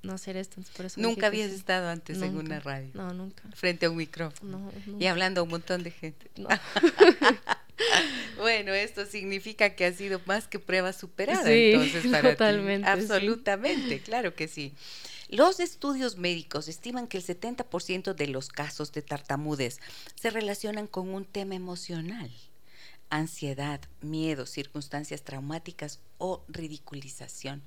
no 0.04 0.14
hacer 0.14 0.38
esto. 0.38 0.62
Por 0.76 0.86
eso 0.86 1.00
nunca 1.00 1.28
habías 1.28 1.52
estado 1.52 1.90
antes 1.90 2.22
en 2.22 2.38
una 2.38 2.60
radio. 2.60 2.90
No, 2.94 3.14
nunca. 3.14 3.44
Frente 3.56 3.86
a 3.86 3.90
un 3.90 3.98
micrófono. 3.98 4.72
Y 5.00 5.06
hablando 5.08 5.42
a 5.42 5.44
un 5.44 5.50
montón 5.50 5.84
de 5.84 5.92
gente. 5.92 6.30
Bueno, 8.38 8.74
esto 8.74 9.06
significa 9.06 9.76
que 9.76 9.86
ha 9.86 9.94
sido 9.94 10.22
más 10.26 10.48
que 10.48 10.60
prueba 10.60 10.94
superada 10.94 11.52
entonces 11.52 12.08
para 12.12 12.32
totalmente, 12.32 12.88
Absolutamente, 12.88 14.00
claro 14.00 14.36
que 14.36 14.48
sí. 14.48 14.74
Los 15.30 15.60
estudios 15.60 16.18
médicos 16.18 16.70
estiman 16.70 17.08
que 17.08 17.18
el 17.18 17.26
70% 17.26 18.14
de 18.14 18.28
los 18.28 18.48
casos 18.48 18.94
de 18.94 19.02
tartamudez 19.02 19.80
se 20.16 20.30
relacionan 20.30 20.88
con 20.88 21.10
un 21.10 21.26
tema 21.26 21.56
emocional 21.56 22.32
ansiedad, 23.10 23.80
miedo, 24.02 24.46
circunstancias 24.46 25.24
traumáticas 25.24 26.00
o 26.18 26.44
ridiculización. 26.48 27.62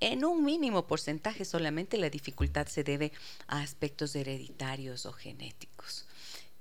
En 0.00 0.24
un 0.24 0.44
mínimo 0.44 0.86
porcentaje 0.86 1.44
solamente 1.44 1.98
la 1.98 2.10
dificultad 2.10 2.66
se 2.66 2.84
debe 2.84 3.12
a 3.46 3.60
aspectos 3.60 4.14
hereditarios 4.16 5.06
o 5.06 5.12
genéticos. 5.12 6.06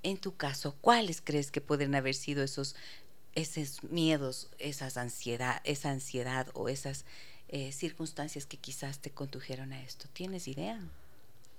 En 0.03 0.17
tu 0.17 0.35
caso, 0.35 0.75
¿cuáles 0.81 1.21
crees 1.21 1.51
que 1.51 1.61
pueden 1.61 1.95
haber 1.95 2.15
sido 2.15 2.43
esos, 2.43 2.75
esos 3.37 3.83
miedos, 3.83 4.49
esas 4.57 4.97
ansiedad, 4.97 5.61
esa 5.63 5.91
ansiedad 5.91 6.47
o 6.55 6.69
esas 6.69 7.05
eh, 7.49 7.71
circunstancias 7.71 8.47
que 8.47 8.57
quizás 8.57 8.99
te 8.99 9.11
condujeron 9.11 9.73
a 9.73 9.81
esto? 9.83 10.07
¿Tienes 10.11 10.47
idea? 10.47 10.79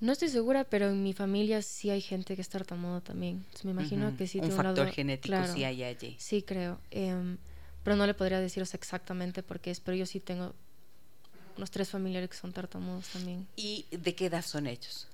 No 0.01 0.13
estoy 0.13 0.29
segura, 0.29 0.65
pero 0.65 0.89
en 0.89 1.03
mi 1.05 1.13
familia 1.13 1.63
sí 1.63 1.91
hay 1.91 2.01
gente 2.01 2.35
que 2.35 2.43
es 2.43 2.49
tartamudo 2.49 3.01
también. 3.01 3.45
me 3.63 3.71
imagino 3.71 4.17
que 4.17 4.27
sí 4.27 4.41
un 4.41 4.51
factor 4.51 4.91
genético 4.91 5.37
sí 5.55 5.63
hay 5.65 5.85
allí. 5.85 6.17
Sí, 6.19 6.43
creo. 6.43 6.81
Em, 6.91 7.39
pero 7.85 7.97
no 7.97 8.07
le 8.07 8.15
podría 8.15 8.41
deciros 8.41 8.75
exactamente 8.75 9.45
porque 9.45 9.71
es, 9.71 9.79
pero 9.79 9.97
yo 9.97 10.07
sí 10.07 10.19
tengo 10.19 10.55
unos 11.57 11.71
tres 11.71 11.91
familiares 11.91 12.29
que 12.29 12.37
son 12.37 12.53
tartamudos 12.53 13.09
también. 13.09 13.47
¿Y 13.57 13.87
de 13.91 14.15
qué 14.17 14.27
edad 14.27 14.45
son 14.45 14.67
ellos? 14.67 15.07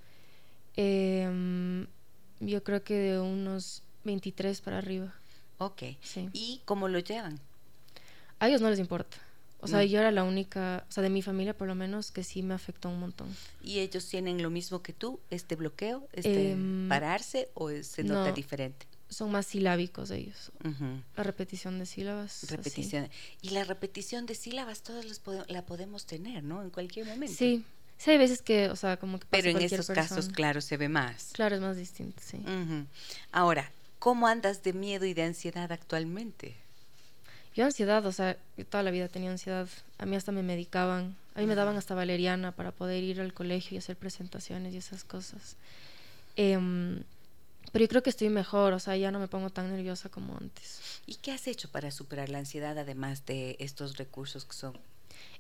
Em, 0.76 1.86
yo 2.40 2.64
creo 2.64 2.82
que 2.82 2.94
de 2.94 3.20
unos 3.20 3.82
23 4.04 4.60
para 4.62 4.78
arriba. 4.78 5.14
Ok. 5.58 5.82
¿Y 6.32 6.60
cómo 6.64 6.88
lo 6.88 6.98
llevan? 6.98 7.40
A 8.38 8.48
ellos 8.48 8.60
no 8.60 8.70
les 8.70 8.78
importa. 8.78 9.16
O 9.64 9.66
sea, 9.66 9.82
yo 9.82 9.98
era 9.98 10.10
la 10.10 10.24
única, 10.24 10.84
o 10.88 10.92
sea, 10.92 11.02
de 11.02 11.08
mi 11.08 11.22
familia 11.22 11.56
por 11.56 11.66
lo 11.66 11.74
menos, 11.74 12.10
que 12.10 12.22
sí 12.22 12.42
me 12.42 12.52
afectó 12.52 12.90
un 12.90 13.00
montón. 13.00 13.34
¿Y 13.62 13.78
ellos 13.78 14.06
tienen 14.06 14.42
lo 14.42 14.50
mismo 14.50 14.82
que 14.82 14.92
tú, 14.92 15.20
este 15.30 15.56
bloqueo, 15.56 16.06
este 16.12 16.50
em, 16.52 16.86
pararse 16.88 17.48
o 17.54 17.70
se 17.82 18.04
nota 18.04 18.30
diferente? 18.32 18.86
Son 19.08 19.30
más 19.30 19.46
silábicos 19.46 20.10
ellos. 20.10 20.52
La 21.16 21.22
repetición 21.22 21.78
de 21.78 21.86
sílabas. 21.86 22.50
Repetición. 22.50 23.08
Y 23.40 23.50
la 23.50 23.64
repetición 23.64 24.26
de 24.26 24.34
sílabas 24.34 24.82
todos 24.82 25.06
los 25.06 25.22
la 25.48 25.64
podemos 25.64 26.04
tener, 26.04 26.42
¿no? 26.42 26.62
En 26.62 26.70
cualquier 26.70 27.06
momento. 27.06 27.34
Sí. 27.34 27.64
Sí, 27.96 28.10
hay 28.10 28.18
veces 28.18 28.42
que, 28.42 28.70
o 28.70 28.76
sea, 28.76 28.98
como 28.98 29.20
que 29.20 29.26
Pero 29.30 29.50
en 29.50 29.62
esos 29.62 29.86
casos, 29.86 30.28
claro, 30.28 30.60
se 30.60 30.76
ve 30.76 30.88
más. 30.88 31.30
Claro, 31.32 31.54
es 31.54 31.62
más 31.62 31.76
distinto, 31.76 32.20
sí. 32.22 32.38
Ahora, 33.30 33.70
¿cómo 34.04 34.26
andas 34.26 34.62
de 34.62 34.74
miedo 34.74 35.06
y 35.06 35.14
de 35.14 35.22
ansiedad 35.22 35.72
actualmente? 35.72 36.54
Yo 37.54 37.64
ansiedad, 37.64 38.04
o 38.04 38.12
sea, 38.12 38.36
yo 38.58 38.66
toda 38.66 38.82
la 38.82 38.90
vida 38.90 39.08
tenía 39.08 39.30
ansiedad. 39.30 39.66
A 39.96 40.04
mí 40.04 40.14
hasta 40.14 40.30
me 40.30 40.42
medicaban. 40.42 41.16
A 41.34 41.40
mí 41.40 41.46
me 41.46 41.54
daban 41.54 41.78
hasta 41.78 41.94
valeriana 41.94 42.52
para 42.52 42.70
poder 42.70 43.02
ir 43.02 43.18
al 43.22 43.32
colegio 43.32 43.76
y 43.76 43.78
hacer 43.78 43.96
presentaciones 43.96 44.74
y 44.74 44.76
esas 44.76 45.04
cosas. 45.04 45.56
Em, 46.36 47.02
pero 47.72 47.82
yo 47.82 47.88
creo 47.88 48.02
que 48.02 48.10
estoy 48.10 48.28
mejor, 48.28 48.74
o 48.74 48.78
sea, 48.78 48.94
ya 48.94 49.10
no 49.10 49.18
me 49.18 49.26
pongo 49.26 49.48
tan 49.48 49.74
nerviosa 49.74 50.10
como 50.10 50.36
antes. 50.36 51.00
¿Y 51.06 51.14
qué 51.14 51.32
has 51.32 51.46
hecho 51.46 51.70
para 51.70 51.90
superar 51.90 52.28
la 52.28 52.40
ansiedad 52.40 52.76
además 52.76 53.24
de 53.24 53.56
estos 53.58 53.96
recursos 53.96 54.44
que 54.44 54.52
son 54.52 54.78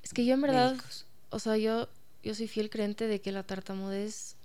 Es 0.02 0.14
que 0.14 0.24
yo 0.24 0.32
en 0.32 0.40
verdad, 0.40 0.74
o 1.28 1.38
sea, 1.38 1.58
yo, 1.58 1.90
yo 2.22 2.34
soy 2.34 2.48
fiel 2.48 2.70
creyente 2.70 3.08
de 3.08 3.20
que 3.20 3.30
la 3.30 3.42
tartamudez 3.42 4.36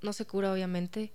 no 0.00 0.12
se 0.12 0.26
cura 0.26 0.52
obviamente, 0.52 1.10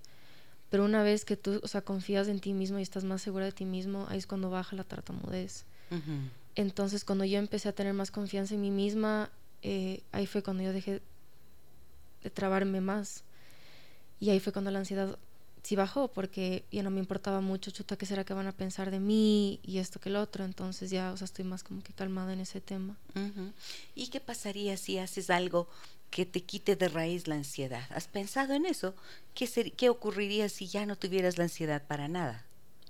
pero 0.70 0.84
una 0.84 1.02
vez 1.02 1.24
que 1.24 1.36
tú, 1.36 1.60
o 1.62 1.68
sea, 1.68 1.82
confías 1.82 2.28
en 2.28 2.38
ti 2.38 2.52
mismo 2.52 2.78
y 2.78 2.82
estás 2.82 3.04
más 3.04 3.20
segura 3.20 3.44
de 3.44 3.52
ti 3.52 3.64
mismo, 3.64 4.06
ahí 4.08 4.18
es 4.18 4.26
cuando 4.26 4.50
baja 4.50 4.76
la 4.76 4.84
tartamudez. 4.84 5.64
Entonces, 6.54 7.04
cuando 7.04 7.24
yo 7.24 7.38
empecé 7.38 7.68
a 7.68 7.72
tener 7.72 7.92
más 7.92 8.12
confianza 8.12 8.54
en 8.54 8.60
mí 8.60 8.70
misma, 8.70 9.30
eh, 9.62 10.02
ahí 10.12 10.26
fue 10.26 10.42
cuando 10.42 10.62
yo 10.62 10.72
dejé 10.72 11.02
de 12.22 12.30
trabarme 12.30 12.80
más. 12.80 13.24
Y 14.20 14.30
ahí 14.30 14.38
fue 14.38 14.52
cuando 14.52 14.70
la 14.70 14.78
ansiedad 14.78 15.18
sí 15.62 15.74
bajó, 15.74 16.08
porque 16.08 16.64
ya 16.70 16.84
no 16.84 16.90
me 16.90 17.00
importaba 17.00 17.40
mucho, 17.40 17.72
chuta, 17.72 17.96
qué 17.96 18.06
será 18.06 18.24
que 18.24 18.34
van 18.34 18.46
a 18.46 18.52
pensar 18.52 18.90
de 18.92 19.00
mí 19.00 19.58
y 19.64 19.78
esto 19.78 19.98
que 20.00 20.08
el 20.08 20.16
otro. 20.16 20.44
Entonces 20.44 20.90
ya, 20.90 21.12
o 21.12 21.16
sea, 21.16 21.24
estoy 21.24 21.44
más 21.44 21.64
como 21.64 21.82
que 21.82 21.92
calmada 21.92 22.32
en 22.32 22.40
ese 22.40 22.60
tema. 22.60 22.96
¿Y 23.96 24.08
qué 24.08 24.20
pasaría 24.20 24.76
si 24.76 24.98
haces 24.98 25.30
algo 25.30 25.68
que 26.10 26.26
te 26.26 26.42
quite 26.42 26.76
de 26.76 26.88
raíz 26.88 27.26
la 27.26 27.36
ansiedad? 27.36 27.86
¿Has 27.90 28.08
pensado 28.08 28.54
en 28.54 28.66
eso? 28.66 28.94
¿Qué, 29.34 29.46
¿Qué 29.76 29.88
ocurriría 29.88 30.48
si 30.48 30.66
ya 30.66 30.86
no 30.86 30.96
tuvieras 30.96 31.38
la 31.38 31.44
ansiedad 31.44 31.86
para 31.86 32.08
nada? 32.08 32.44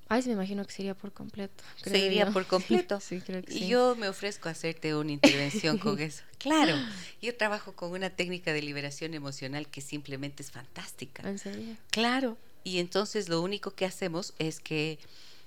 Ay, 0.09 0.25
me 0.27 0.33
imagino 0.33 0.67
que 0.67 0.73
sería 0.73 0.95
por 0.97 1.13
completo. 1.13 1.63
Sería 1.85 2.33
por 2.33 2.45
completo. 2.49 2.99
sí, 2.99 3.21
creo 3.21 3.43
que 3.45 3.55
y 3.55 3.69
yo 3.69 3.95
me 3.95 4.09
ofrezco 4.09 4.49
a 4.49 4.53
hacerte 4.53 4.95
una 4.97 5.13
intervención 5.13 5.79
con 5.79 5.99
eso. 6.01 6.25
Claro, 6.39 6.75
yo 7.23 7.37
trabajo 7.37 7.75
con 7.75 7.93
una 7.93 8.11
técnica 8.11 8.53
de 8.53 8.61
liberación 8.61 9.15
emocional 9.15 9.69
que 9.69 9.81
simplemente 9.81 10.43
es 10.43 10.51
fantástica. 10.51 11.29
¿En 11.29 11.39
serio? 11.39 11.77
Claro. 11.91 12.37
Y 12.65 12.79
entonces 12.79 13.29
lo 13.29 13.41
único 13.41 13.71
que 13.71 13.85
hacemos 13.85 14.35
es 14.39 14.59
que 14.59 14.99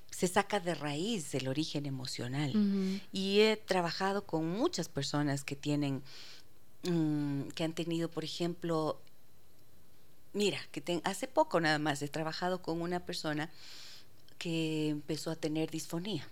se 0.10 0.28
saca 0.28 0.60
de 0.60 0.76
raíz 0.76 1.34
el 1.36 1.48
origen 1.48 1.86
emocional. 1.86 2.54
Y 3.12 3.40
he 3.42 3.58
trabajado 3.58 4.26
con 4.26 4.48
muchas 4.48 4.88
personas 4.88 5.44
que 5.44 5.56
tienen, 5.56 6.04
mm, 6.84 7.50
que 7.50 7.64
han 7.64 7.74
tenido, 7.74 8.10
por 8.10 8.24
ejemplo, 8.24 9.00
mira, 10.34 10.60
que 10.72 11.02
hace 11.04 11.28
poco 11.28 11.60
nada 11.60 11.80
más 11.80 12.02
he 12.02 12.08
trabajado 12.08 12.62
con 12.62 12.82
una 12.82 13.00
persona 13.00 13.50
que 14.38 14.90
empezó 14.90 15.32
a 15.32 15.36
tener 15.36 15.72
disfonía. 15.72 16.28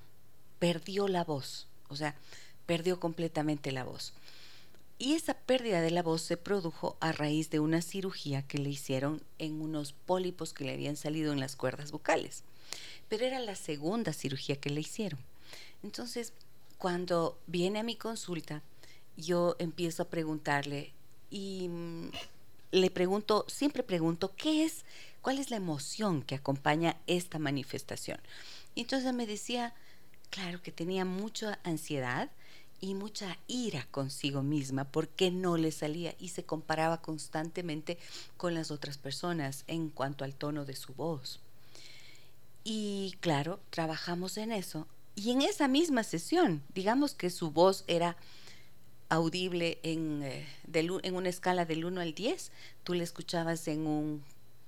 Perdió 0.60 1.08
la 1.08 1.24
voz, 1.24 1.68
o 1.90 1.96
sea, 1.96 2.16
perdió 2.66 3.00
completamente 3.00 3.72
la 3.72 3.84
voz. 3.84 4.14
Y 4.98 5.14
esa 5.14 5.34
pérdida 5.34 5.82
de 5.82 5.90
la 5.90 6.04
voz 6.04 6.22
se 6.22 6.38
produjo 6.38 6.96
a 7.00 7.12
raíz 7.12 7.50
de 7.50 7.60
una 7.60 7.82
cirugía 7.82 8.44
que 8.44 8.60
le 8.60 8.70
hicieron 8.70 9.24
en 9.40 9.60
unos 9.60 9.94
pólipos 9.94 10.54
que 10.54 10.64
le 10.64 10.74
habían 10.74 10.96
salido 10.96 11.34
en 11.34 11.40
las 11.40 11.56
cuerdas 11.56 11.92
vocales. 11.92 12.44
Pero 13.10 13.26
era 13.26 13.40
la 13.40 13.56
segunda 13.56 14.14
cirugía 14.14 14.58
que 14.58 14.70
le 14.70 14.82
hicieron. 14.82 15.20
Entonces, 15.82 16.34
cuando 16.78 17.38
viene 17.48 17.80
a 17.80 17.84
mi 17.84 17.96
consulta, 17.96 18.62
yo 19.18 19.56
empiezo 19.60 20.04
a 20.04 20.10
preguntarle 20.10 20.94
y 21.30 21.68
mm, 21.70 22.12
le 22.72 22.92
pregunto, 22.92 23.46
siempre 23.48 23.84
pregunto, 23.84 24.34
¿qué 24.36 24.64
es 24.64 24.86
¿Cuál 25.22 25.38
es 25.38 25.52
la 25.52 25.58
emoción 25.58 26.24
que 26.24 26.36
acompaña 26.36 26.98
esta 27.06 27.38
manifestación? 27.38 28.20
Y 28.74 28.82
entonces 28.82 29.14
me 29.14 29.28
decía, 29.28 29.76
claro, 30.32 30.62
que 30.64 30.72
tenía 30.72 31.06
mucha 31.06 31.60
ansiedad 31.64 32.32
y 32.80 32.96
mucha 32.96 33.38
ira 33.48 33.88
consigo 33.92 34.42
misma 34.42 34.86
porque 34.86 35.30
no 35.30 35.58
le 35.58 35.72
salía 35.72 36.16
y 36.20 36.30
se 36.30 36.44
comparaba 36.44 37.04
constantemente 37.04 38.00
con 38.36 38.56
las 38.56 38.72
otras 38.72 38.98
personas 38.98 39.64
en 39.68 39.90
cuanto 39.90 40.24
al 40.24 40.34
tono 40.34 40.66
de 40.66 40.76
su 40.76 40.96
voz. 40.96 41.40
Y 42.64 43.16
claro, 43.20 43.60
trabajamos 43.70 44.38
en 44.38 44.52
eso. 44.52 44.88
Y 45.14 45.30
en 45.30 45.44
esa 45.44 45.68
misma 45.68 46.04
sesión, 46.04 46.64
digamos 46.74 47.14
que 47.14 47.30
su 47.30 47.52
voz 47.52 47.84
era 47.86 48.18
audible 49.12 49.78
en, 49.84 50.24
eh, 50.24 50.48
en 50.74 51.16
una 51.16 51.30
escala 51.30 51.66
del 51.66 51.84
1 51.84 52.00
al 52.00 52.14
10, 52.14 52.52
tú 52.84 52.94
le 52.94 53.04
escuchabas 53.04 53.68
en 53.68 53.86
un 53.86 54.24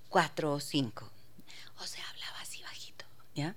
cuatro 0.10 0.54
o 0.54 0.60
cinco. 0.60 1.10
O 1.80 1.86
sea, 1.86 2.04
hablaba 2.10 2.42
así 2.42 2.62
bajito, 2.62 3.06
¿ya? 3.34 3.56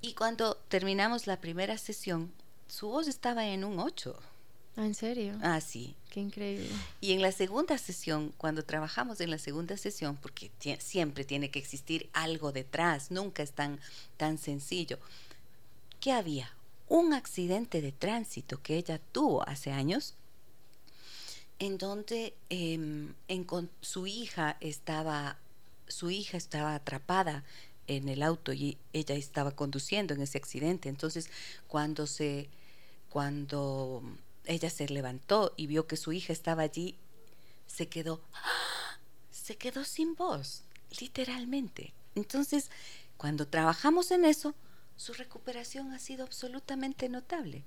Y 0.00 0.14
cuando 0.14 0.54
terminamos 0.68 1.26
la 1.26 1.40
primera 1.40 1.76
sesión, 1.78 2.32
su 2.68 2.88
voz 2.88 3.08
estaba 3.08 3.46
en 3.46 3.64
un 3.64 3.80
8. 3.80 4.16
¿Ah, 4.76 4.86
¿En 4.86 4.94
serio? 4.94 5.36
Ah, 5.42 5.60
sí. 5.60 5.96
Qué 6.10 6.20
increíble. 6.20 6.68
Y 7.00 7.12
en 7.12 7.20
la 7.20 7.32
segunda 7.32 7.76
sesión, 7.76 8.32
cuando 8.36 8.64
trabajamos 8.64 9.20
en 9.20 9.30
la 9.30 9.38
segunda 9.38 9.76
sesión, 9.76 10.16
porque 10.16 10.50
siempre 10.78 11.24
tiene 11.24 11.50
que 11.50 11.58
existir 11.58 12.08
algo 12.12 12.52
detrás, 12.52 13.10
nunca 13.10 13.42
es 13.42 13.52
tan, 13.52 13.80
tan 14.16 14.38
sencillo, 14.38 14.98
¿qué 15.98 16.12
había? 16.12 16.52
Un 16.88 17.12
accidente 17.12 17.80
de 17.80 17.92
tránsito 17.92 18.62
que 18.62 18.76
ella 18.76 19.00
tuvo 19.12 19.48
hace 19.48 19.72
años, 19.72 20.14
en 21.58 21.78
donde 21.78 22.34
em, 22.50 23.14
su 23.80 24.06
hija 24.06 24.56
estaba 24.60 25.38
su 25.86 26.10
hija 26.10 26.36
estaba 26.36 26.74
atrapada 26.74 27.44
en 27.86 28.08
el 28.08 28.22
auto 28.22 28.52
y 28.52 28.78
ella 28.92 29.14
estaba 29.14 29.50
conduciendo 29.52 30.14
en 30.14 30.22
ese 30.22 30.38
accidente. 30.38 30.88
Entonces, 30.88 31.30
cuando 31.68 32.06
se 32.06 32.48
cuando 33.10 34.02
ella 34.46 34.70
se 34.70 34.88
levantó 34.88 35.52
y 35.56 35.66
vio 35.66 35.86
que 35.86 35.96
su 35.96 36.12
hija 36.12 36.32
estaba 36.32 36.62
allí, 36.62 36.96
se 37.66 37.88
quedó 37.88 38.20
se 39.30 39.56
quedó 39.56 39.84
sin 39.84 40.14
voz, 40.14 40.62
literalmente. 41.00 41.92
Entonces, 42.14 42.70
cuando 43.16 43.46
trabajamos 43.46 44.10
en 44.10 44.24
eso, 44.24 44.54
su 44.96 45.12
recuperación 45.12 45.92
ha 45.92 45.98
sido 45.98 46.24
absolutamente 46.24 47.08
notable. 47.08 47.64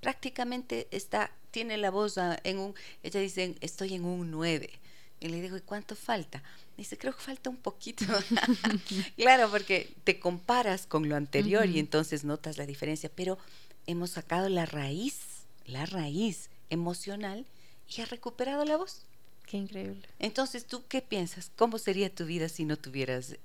Prácticamente 0.00 0.88
está 0.90 1.32
tiene 1.50 1.78
la 1.78 1.90
voz 1.90 2.18
en 2.44 2.58
un 2.58 2.74
ella 3.02 3.20
dice, 3.20 3.56
"Estoy 3.60 3.94
en 3.94 4.04
un 4.04 4.30
9." 4.30 4.70
Y 5.18 5.28
le 5.28 5.40
digo, 5.40 5.56
¿y 5.56 5.62
cuánto 5.62 5.96
falta? 5.96 6.42
Dice, 6.76 6.98
creo 6.98 7.14
que 7.14 7.22
falta 7.22 7.48
un 7.48 7.56
poquito. 7.56 8.04
claro, 9.16 9.50
porque 9.50 9.94
te 10.04 10.20
comparas 10.20 10.86
con 10.86 11.08
lo 11.08 11.16
anterior 11.16 11.66
y 11.66 11.78
entonces 11.78 12.24
notas 12.24 12.58
la 12.58 12.66
diferencia, 12.66 13.10
pero 13.14 13.38
hemos 13.86 14.10
sacado 14.10 14.48
la 14.50 14.66
raíz, 14.66 15.20
la 15.64 15.86
raíz 15.86 16.50
emocional 16.68 17.46
y 17.88 18.02
ha 18.02 18.04
recuperado 18.04 18.64
la 18.64 18.76
voz. 18.76 19.06
Qué 19.46 19.56
increíble. 19.56 20.06
Entonces, 20.18 20.66
¿tú 20.66 20.84
qué 20.88 21.00
piensas? 21.00 21.50
¿Cómo 21.56 21.78
sería 21.78 22.14
tu 22.14 22.26
vida 22.26 22.48
si 22.48 22.64
no 22.64 22.76
tuvieras 22.76 23.36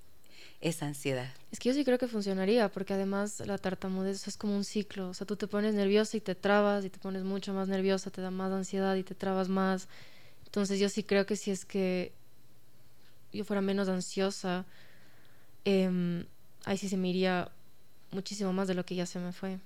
esa 0.61 0.85
ansiedad? 0.85 1.33
Es 1.51 1.59
que 1.59 1.69
yo 1.69 1.75
sí 1.75 1.83
creo 1.83 1.97
que 1.97 2.07
funcionaría, 2.07 2.69
porque 2.69 2.93
además 2.93 3.41
la 3.45 3.57
tartamudez 3.57 4.27
es 4.27 4.37
como 4.37 4.55
un 4.55 4.63
ciclo. 4.63 5.09
O 5.09 5.13
sea, 5.13 5.27
tú 5.27 5.35
te 5.35 5.47
pones 5.47 5.73
nerviosa 5.73 6.17
y 6.17 6.21
te 6.21 6.35
trabas, 6.35 6.85
y 6.85 6.89
te 6.89 6.99
pones 6.99 7.23
mucho 7.23 7.53
más 7.53 7.67
nerviosa, 7.67 8.11
te 8.11 8.21
da 8.21 8.31
más 8.31 8.51
ansiedad 8.51 8.95
y 8.95 9.03
te 9.03 9.15
trabas 9.15 9.49
más. 9.49 9.87
Entonces, 10.45 10.79
yo 10.79 10.89
sí 10.89 11.03
creo 11.03 11.25
que 11.25 11.35
si 11.35 11.51
es 11.51 11.65
que 11.65 12.13
yo 13.33 13.43
fuera 13.43 13.61
menos 13.61 13.89
ansiosa, 13.89 14.65
eh, 15.65 16.25
ahí 16.65 16.77
sí 16.77 16.89
se 16.89 16.97
me 16.97 17.09
iría 17.09 17.51
muchísimo 18.11 18.53
más 18.53 18.67
de 18.67 18.75
lo 18.75 18.85
que 18.85 18.95
ya 18.95 19.05
se 19.05 19.19
me 19.19 19.31
fue. 19.31 19.59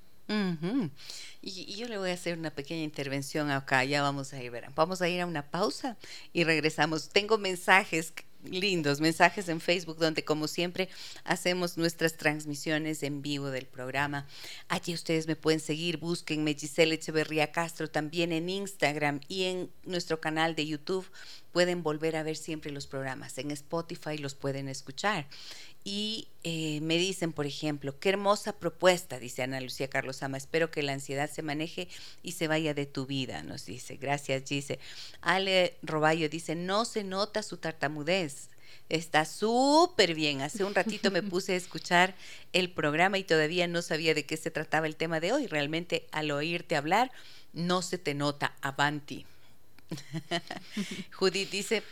y, 1.41 1.75
yo 1.75 1.88
le 1.88 1.97
voy 1.97 2.10
a 2.10 2.13
hacer 2.13 2.38
una 2.38 2.49
pequeña 2.49 2.84
intervención 2.84 3.51
acá, 3.51 3.84
ya 3.84 4.01
vamos 4.01 4.34
a 4.34 4.41
ir, 4.41 4.51
verán. 4.51 4.73
Vamos 4.75 5.01
a 5.01 5.10
ir 5.10 5.21
a 5.21 5.25
una 5.25 5.43
pausa 5.43 5.97
y 6.34 6.43
regresamos. 6.43 7.10
Tengo 7.10 7.38
mensajes 7.38 8.13
lindos, 8.49 9.01
mensajes 9.01 9.49
en 9.49 9.62
Facebook 9.62 9.97
donde 9.97 10.23
como 10.23 10.47
siempre 10.47 10.89
hacemos 11.23 11.77
nuestras 11.77 12.17
transmisiones 12.17 13.03
en 13.03 13.21
vivo 13.21 13.49
del 13.49 13.65
programa. 13.65 14.27
Allí 14.67 14.93
ustedes 14.93 15.27
me 15.27 15.36
pueden 15.36 15.60
seguir, 15.60 15.97
búsquenme 15.97 16.53
Giselle 16.53 16.95
Echeverría 16.95 17.51
Castro 17.51 17.89
también 17.89 18.31
en 18.31 18.49
Instagram 18.49 19.21
y 19.27 19.43
en 19.43 19.69
nuestro 19.84 20.19
canal 20.19 20.55
de 20.55 20.67
YouTube 20.67 21.10
pueden 21.51 21.84
volver 21.84 22.17
a 22.17 22.23
ver 22.23 22.36
siempre 22.36 22.71
los 22.71 22.86
programas. 22.86 23.38
En 23.38 23.49
Spotify 23.51 24.17
los 24.17 24.36
pueden 24.36 24.67
escuchar. 24.67 25.27
Y 25.88 26.30
eh, 26.43 26.82
me 26.82 26.98
dicen, 26.98 27.32
por 27.32 27.45
ejemplo, 27.45 28.00
qué 28.00 28.10
hermosa 28.10 28.58
propuesta, 28.58 29.19
dice 29.19 29.43
Ana 29.43 29.62
Lucía 29.62 29.88
Carlos 29.88 30.24
Ama. 30.24 30.36
Espero 30.36 30.71
que 30.71 30.82
la 30.82 30.93
ansiedad 30.93 31.30
se 31.30 31.43
maneje 31.43 31.88
y 32.24 32.32
se 32.32 32.48
vaya 32.48 32.74
de 32.74 32.88
tu 32.88 33.06
vida, 33.06 33.43
nos 33.43 33.67
dice. 33.67 33.95
Gracias, 33.98 34.45
dice. 34.45 34.80
Ale 35.21 35.78
Roballo 35.84 36.28
dice, 36.28 36.56
no 36.56 36.86
se 36.86 37.04
nota 37.04 37.43
su 37.43 37.58
tartamudez. 37.58 38.50
Está 38.89 39.26
súper 39.26 40.15
bien. 40.15 40.41
Hace 40.41 40.63
un 40.63 40.74
ratito 40.74 41.12
me 41.12 41.21
puse 41.24 41.54
a 41.54 41.58
escuchar 41.58 42.15
el 42.52 42.71
programa 42.71 43.19
y 43.19 43.24
todavía 43.24 43.67
no 43.67 43.84
sabía 43.84 44.15
de 44.15 44.26
qué 44.26 44.38
se 44.38 44.50
trataba 44.50 44.88
el 44.88 44.95
tema 44.95 45.19
de 45.19 45.34
hoy. 45.34 45.45
Realmente 45.45 46.08
al 46.12 46.32
oírte 46.32 46.76
hablar, 46.76 47.12
no 47.54 47.84
se 47.84 48.00
te 48.00 48.15
nota. 48.15 48.56
Avanti. 48.62 49.28
Judith 51.12 51.52
dice, 51.52 51.84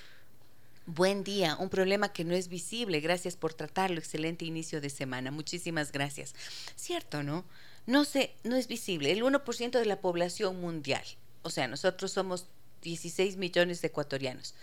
Buen 0.85 1.23
día, 1.23 1.55
un 1.59 1.69
problema 1.69 2.11
que 2.11 2.25
no 2.25 2.35
es 2.35 2.49
visible. 2.49 2.99
Gracias 2.99 3.37
por 3.37 3.53
tratarlo. 3.53 3.99
Excelente 3.99 4.43
inicio 4.43 4.81
de 4.81 4.89
semana. 4.89 5.31
Muchísimas 5.31 5.91
gracias. 5.93 6.35
Cierto, 6.75 7.23
¿no? 7.23 7.45
No 7.85 8.03
sé, 8.03 8.33
no 8.43 8.55
es 8.57 8.67
visible. 8.67 9.11
El 9.11 9.23
1% 9.23 9.71
de 9.71 9.85
la 9.85 10.01
población 10.01 10.59
mundial. 10.59 11.03
O 11.41 11.49
sea, 11.49 11.67
nosotros 11.67 12.11
somos 12.11 12.47
16 12.81 13.37
millones 13.37 13.81
de 13.81 13.87
ecuatorianos. 13.87 14.55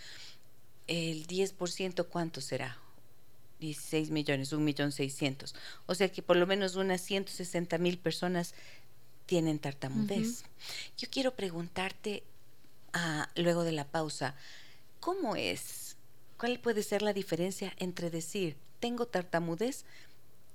El 0.87 1.25
10%, 1.25 2.05
¿cuánto 2.07 2.39
será? 2.39 2.77
16 3.59 4.11
millones, 4.11 4.53
1 4.53 4.63
millón 4.63 4.91
600. 4.91 5.55
O 5.85 5.95
sea 5.95 6.11
que 6.11 6.21
por 6.21 6.35
lo 6.35 6.45
menos 6.45 6.75
unas 6.75 7.01
160 7.01 7.77
mil 7.77 7.97
personas 7.97 8.53
tienen 9.25 9.59
tartamudez. 9.59 10.43
Yo 10.97 11.07
quiero 11.09 11.35
preguntarte, 11.35 12.23
ah, 12.93 13.29
luego 13.35 13.63
de 13.63 13.71
la 13.71 13.85
pausa, 13.85 14.35
¿cómo 14.99 15.35
es? 15.35 15.90
¿Cuál 16.41 16.57
puede 16.57 16.81
ser 16.81 17.03
la 17.03 17.13
diferencia 17.13 17.71
entre 17.77 18.09
decir 18.09 18.57
tengo 18.79 19.05
tartamudez 19.05 19.85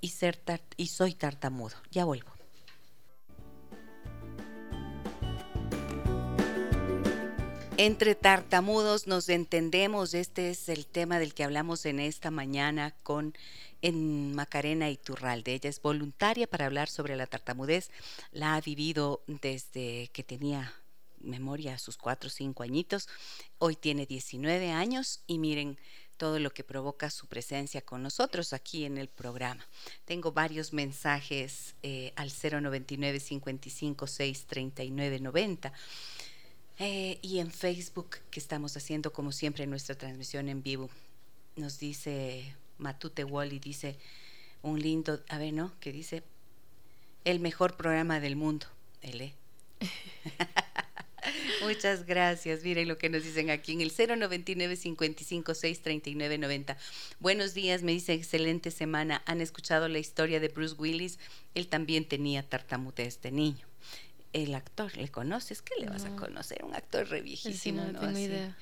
y, 0.01 0.09
ser 0.09 0.37
y 0.75 0.87
soy 0.87 1.13
tartamudo? 1.13 1.77
Ya 1.91 2.03
vuelvo. 2.03 2.29
Entre 7.77 8.15
tartamudos 8.15 9.07
nos 9.07 9.29
entendemos, 9.29 10.13
este 10.13 10.49
es 10.49 10.67
el 10.67 10.85
tema 10.85 11.19
del 11.19 11.33
que 11.33 11.45
hablamos 11.45 11.85
en 11.85 12.01
esta 12.01 12.31
mañana 12.31 12.93
con 13.03 13.33
en 13.81 14.35
Macarena 14.35 14.89
Iturralde. 14.89 15.53
Ella 15.53 15.69
es 15.69 15.81
voluntaria 15.81 16.47
para 16.47 16.65
hablar 16.65 16.89
sobre 16.89 17.15
la 17.15 17.27
tartamudez, 17.27 17.91
la 18.33 18.55
ha 18.55 18.59
vivido 18.59 19.21
desde 19.25 20.09
que 20.11 20.23
tenía 20.23 20.73
memoria 21.21 21.75
a 21.75 21.79
sus 21.79 21.97
cuatro 21.97 22.27
o 22.27 22.31
cinco 22.31 22.63
añitos, 22.63 23.07
hoy 23.59 23.75
tiene 23.75 24.05
19 24.05 24.71
años 24.71 25.21
y 25.27 25.39
miren 25.39 25.77
todo 26.17 26.39
lo 26.39 26.51
que 26.51 26.63
provoca 26.63 27.09
su 27.09 27.27
presencia 27.27 27.81
con 27.81 28.01
nosotros 28.01 28.53
aquí 28.53 28.85
en 28.85 28.97
el 28.97 29.07
programa. 29.07 29.65
Tengo 30.05 30.31
varios 30.31 30.73
mensajes 30.73 31.75
eh, 31.83 32.11
al 32.15 32.31
099 32.31 33.19
55 33.19 34.07
6 34.07 34.45
39 34.45 35.19
90 35.19 35.73
eh, 36.79 37.17
y 37.21 37.39
en 37.39 37.51
Facebook, 37.51 38.17
que 38.29 38.39
estamos 38.39 38.77
haciendo 38.77 39.11
como 39.11 39.31
siempre 39.31 39.65
nuestra 39.65 39.95
transmisión 39.95 40.47
en 40.47 40.61
vivo, 40.61 40.89
nos 41.55 41.79
dice 41.79 42.55
Matute 42.77 43.23
Wally, 43.23 43.57
dice 43.59 43.97
un 44.61 44.79
lindo, 44.79 45.19
a 45.29 45.39
ver, 45.39 45.53
¿no? 45.53 45.73
Que 45.79 45.91
dice, 45.91 46.23
el 47.25 47.39
mejor 47.39 47.77
programa 47.77 48.19
del 48.19 48.35
mundo, 48.35 48.67
L. 49.01 49.33
Muchas 51.63 52.05
gracias. 52.05 52.63
Miren 52.63 52.87
lo 52.87 52.97
que 52.97 53.09
nos 53.09 53.23
dicen 53.23 53.49
aquí 53.49 53.73
en 53.73 53.81
el 53.81 53.91
099 53.91 54.75
55 54.75 55.53
6 55.53 55.81
39 55.81 56.37
90. 56.37 56.77
Buenos 57.19 57.53
días, 57.53 57.83
me 57.83 57.91
dice 57.91 58.13
excelente 58.13 58.71
semana. 58.71 59.21
¿Han 59.25 59.41
escuchado 59.41 59.87
la 59.87 59.99
historia 59.99 60.39
de 60.39 60.47
Bruce 60.49 60.75
Willis? 60.77 61.19
Él 61.55 61.67
también 61.67 62.05
tenía 62.05 62.43
tartamudez 62.43 63.21
de 63.21 63.31
niño 63.31 63.67
el 64.33 64.55
actor, 64.55 64.95
¿le 64.97 65.09
conoces? 65.09 65.61
¿Qué 65.61 65.73
le 65.79 65.87
vas 65.87 66.05
a 66.05 66.15
conocer? 66.15 66.63
Un 66.63 66.75
actor 66.75 67.07
re 67.07 67.21
viejísimo, 67.21 67.83
no, 67.85 67.99
tengo 67.99 68.19
idea. 68.19 68.55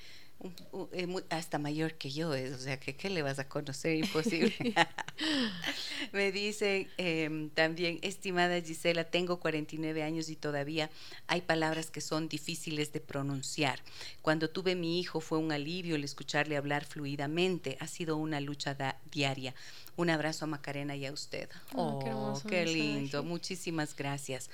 Hasta 1.30 1.58
mayor 1.58 1.96
que 1.96 2.12
yo 2.12 2.34
es, 2.34 2.54
o 2.54 2.60
sea, 2.60 2.80
que 2.80 2.96
¿qué 2.96 3.10
le 3.10 3.22
vas 3.22 3.40
a 3.40 3.48
conocer? 3.48 3.96
Imposible. 3.96 4.54
Me 6.12 6.32
dice 6.32 6.88
em, 6.98 7.50
también, 7.50 8.00
estimada 8.02 8.62
Gisela, 8.62 9.06
tengo 9.06 9.40
49 9.40 10.04
años 10.04 10.30
y 10.30 10.36
todavía 10.36 10.90
hay 11.28 11.42
palabras 11.42 11.90
que 11.90 12.02
son 12.02 12.28
difíciles 12.28 12.92
de 12.92 13.00
pronunciar. 13.00 13.82
Cuando 14.22 14.50
tuve 14.50 14.76
mi 14.76 15.00
hijo 15.00 15.20
fue 15.22 15.38
un 15.38 15.52
alivio 15.52 15.96
el 15.96 16.04
escucharle 16.04 16.58
hablar 16.58 16.86
fluidamente. 16.86 17.78
Ha 17.80 17.88
sido 17.88 18.18
una 18.18 18.40
lucha 18.40 18.78
diaria. 19.12 19.56
Un 19.96 20.10
abrazo 20.10 20.46
a 20.46 20.48
Macarena 20.50 20.96
y 20.96 21.06
a 21.06 21.14
usted. 21.14 21.50
Oh, 21.74 22.40
qué, 22.44 22.50
qué 22.50 22.66
lindo. 22.66 23.24
Muchísimas 23.24 23.96
gracias 23.96 24.50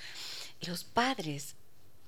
los 0.67 0.83
padres 0.83 1.55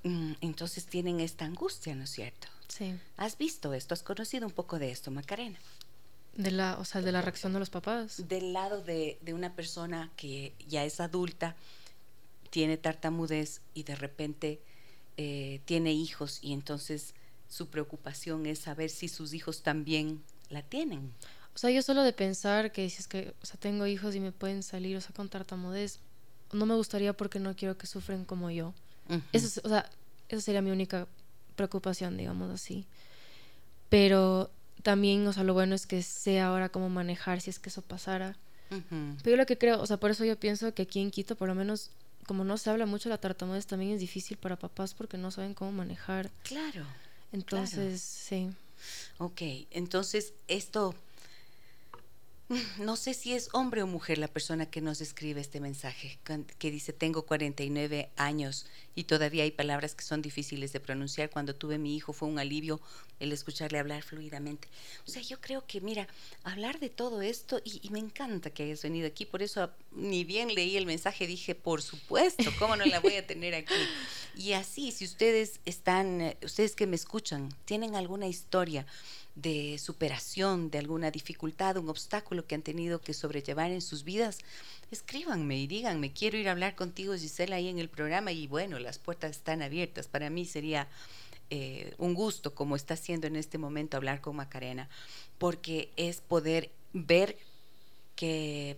mm, 0.02 0.32
entonces 0.40 0.86
tienen 0.86 1.20
esta 1.20 1.44
angustia, 1.44 1.94
¿no 1.94 2.04
es 2.04 2.10
cierto? 2.10 2.48
Sí. 2.68 2.94
¿Has 3.16 3.38
visto 3.38 3.72
esto? 3.74 3.94
¿Has 3.94 4.02
conocido 4.02 4.46
un 4.46 4.52
poco 4.52 4.78
de 4.78 4.90
esto, 4.90 5.10
Macarena? 5.10 5.58
De 6.36 6.50
la, 6.50 6.78
o 6.78 6.84
sea, 6.84 7.00
de 7.00 7.12
la 7.12 7.22
reacción 7.22 7.52
de 7.52 7.60
los 7.60 7.70
papás. 7.70 8.26
Del 8.28 8.52
lado 8.52 8.80
de, 8.82 9.18
una 9.32 9.54
persona 9.54 10.10
que 10.16 10.52
ya 10.68 10.84
es 10.84 11.00
adulta, 11.00 11.54
tiene 12.50 12.76
tartamudez 12.76 13.60
y 13.72 13.84
de 13.84 13.94
repente 13.94 14.60
eh, 15.16 15.60
tiene 15.64 15.92
hijos 15.92 16.40
y 16.42 16.52
entonces 16.52 17.14
su 17.48 17.68
preocupación 17.68 18.46
es 18.46 18.58
saber 18.58 18.90
si 18.90 19.08
sus 19.08 19.32
hijos 19.32 19.62
también 19.62 20.22
la 20.50 20.62
tienen. 20.62 21.12
O 21.54 21.58
sea, 21.58 21.70
yo 21.70 21.82
solo 21.82 22.02
de 22.02 22.12
pensar 22.12 22.72
que 22.72 22.90
si 22.90 22.98
es 22.98 23.06
que, 23.06 23.32
o 23.40 23.46
sea, 23.46 23.58
tengo 23.60 23.86
hijos 23.86 24.16
y 24.16 24.20
me 24.20 24.32
pueden 24.32 24.64
salir, 24.64 24.96
o 24.96 25.00
sea, 25.00 25.14
con 25.14 25.28
tartamudez, 25.28 26.00
no 26.52 26.66
me 26.66 26.74
gustaría 26.74 27.12
porque 27.12 27.38
no 27.38 27.54
quiero 27.54 27.78
que 27.78 27.86
sufren 27.86 28.24
como 28.24 28.50
yo. 28.50 28.74
eso, 29.32 29.60
o 29.62 29.68
sea, 29.68 29.88
esa 30.28 30.40
sería 30.40 30.62
mi 30.62 30.72
única 30.72 31.06
preocupación, 31.54 32.16
digamos 32.16 32.50
así. 32.50 32.86
Pero 33.88 34.50
también, 34.82 35.26
o 35.26 35.32
sea, 35.32 35.44
lo 35.44 35.54
bueno 35.54 35.74
es 35.74 35.86
que 35.86 36.02
sé 36.02 36.40
ahora 36.40 36.68
cómo 36.68 36.88
manejar 36.88 37.40
si 37.40 37.50
es 37.50 37.58
que 37.58 37.68
eso 37.68 37.82
pasara. 37.82 38.36
Pero 39.22 39.30
yo 39.30 39.36
lo 39.36 39.46
que 39.46 39.56
creo, 39.56 39.80
o 39.80 39.86
sea, 39.86 39.98
por 39.98 40.10
eso 40.10 40.24
yo 40.24 40.38
pienso 40.38 40.74
que 40.74 40.82
aquí 40.82 41.00
en 41.00 41.12
Quito, 41.12 41.36
por 41.36 41.46
lo 41.46 41.54
menos, 41.54 41.90
como 42.26 42.42
no 42.42 42.58
se 42.58 42.70
habla 42.70 42.86
mucho 42.86 43.08
la 43.08 43.18
tartamudez, 43.18 43.66
también 43.66 43.92
es 43.92 44.00
difícil 44.00 44.36
para 44.36 44.56
papás 44.56 44.94
porque 44.94 45.16
no 45.16 45.30
saben 45.30 45.54
cómo 45.54 45.70
manejar. 45.70 46.32
Claro. 46.42 46.84
Entonces, 47.30 48.00
sí. 48.00 48.50
Ok, 49.18 49.42
entonces 49.70 50.34
esto 50.48 50.94
no 52.78 52.96
sé 52.96 53.14
si 53.14 53.34
es 53.34 53.48
hombre 53.52 53.82
o 53.82 53.86
mujer 53.86 54.18
la 54.18 54.28
persona 54.28 54.66
que 54.66 54.80
nos 54.80 55.00
escribe 55.00 55.40
este 55.40 55.60
mensaje, 55.60 56.18
que 56.58 56.70
dice, 56.70 56.92
tengo 56.92 57.22
49 57.22 58.10
años 58.16 58.66
y 58.94 59.04
todavía 59.04 59.44
hay 59.44 59.50
palabras 59.50 59.94
que 59.94 60.04
son 60.04 60.22
difíciles 60.22 60.72
de 60.72 60.80
pronunciar. 60.80 61.30
Cuando 61.30 61.54
tuve 61.54 61.78
mi 61.78 61.96
hijo 61.96 62.12
fue 62.12 62.28
un 62.28 62.38
alivio 62.38 62.80
el 63.20 63.32
escucharle 63.32 63.78
hablar 63.78 64.02
fluidamente. 64.02 64.68
O 65.06 65.10
sea, 65.10 65.22
yo 65.22 65.40
creo 65.40 65.66
que, 65.66 65.80
mira, 65.80 66.06
hablar 66.42 66.80
de 66.80 66.90
todo 66.90 67.22
esto, 67.22 67.60
y, 67.64 67.88
me 67.90 67.98
encanta 67.98 68.50
que 68.50 68.64
hayas 68.64 68.82
venido 68.82 69.06
aquí, 69.06 69.24
por 69.24 69.42
eso 69.42 69.70
ni 69.92 70.24
bien 70.24 70.54
leí 70.54 70.76
el 70.76 70.86
mensaje, 70.86 71.26
dije, 71.26 71.54
por 71.54 71.82
supuesto, 71.82 72.50
¿cómo 72.58 72.76
no 72.76 72.84
la 72.84 73.00
voy 73.00 73.14
a 73.14 73.26
tener 73.26 73.54
aquí? 73.54 73.74
Y 74.36 74.52
así, 74.52 74.90
si 74.92 75.04
ustedes 75.04 75.60
están, 75.64 76.20
eh, 76.20 76.36
ustedes 76.42 76.74
que 76.74 76.86
me 76.86 76.96
escuchan, 76.96 77.54
tienen 77.64 77.94
alguna 77.94 78.26
historia, 78.26 78.86
de 79.34 79.78
superación 79.78 80.70
de 80.70 80.78
alguna 80.78 81.10
dificultad, 81.10 81.76
un 81.76 81.88
obstáculo 81.88 82.46
que 82.46 82.54
han 82.54 82.62
tenido 82.62 83.00
que 83.00 83.14
sobrellevar 83.14 83.72
en 83.72 83.80
sus 83.80 84.04
vidas, 84.04 84.38
escríbanme 84.90 85.58
y 85.58 85.66
díganme, 85.66 86.12
quiero 86.12 86.38
ir 86.38 86.48
a 86.48 86.52
hablar 86.52 86.76
contigo 86.76 87.14
Gisela 87.14 87.56
ahí 87.56 87.68
en 87.68 87.78
el 87.78 87.88
programa 87.88 88.30
y 88.32 88.46
bueno, 88.46 88.78
las 88.78 88.98
puertas 88.98 89.32
están 89.32 89.62
abiertas. 89.62 90.06
Para 90.06 90.30
mí 90.30 90.44
sería 90.44 90.86
eh, 91.50 91.94
un 91.98 92.14
gusto, 92.14 92.54
como 92.54 92.76
está 92.76 92.94
haciendo 92.94 93.26
en 93.26 93.36
este 93.36 93.58
momento, 93.58 93.96
hablar 93.96 94.20
con 94.20 94.36
Macarena, 94.36 94.88
porque 95.38 95.90
es 95.96 96.20
poder 96.20 96.70
ver 96.92 97.36
que, 98.14 98.76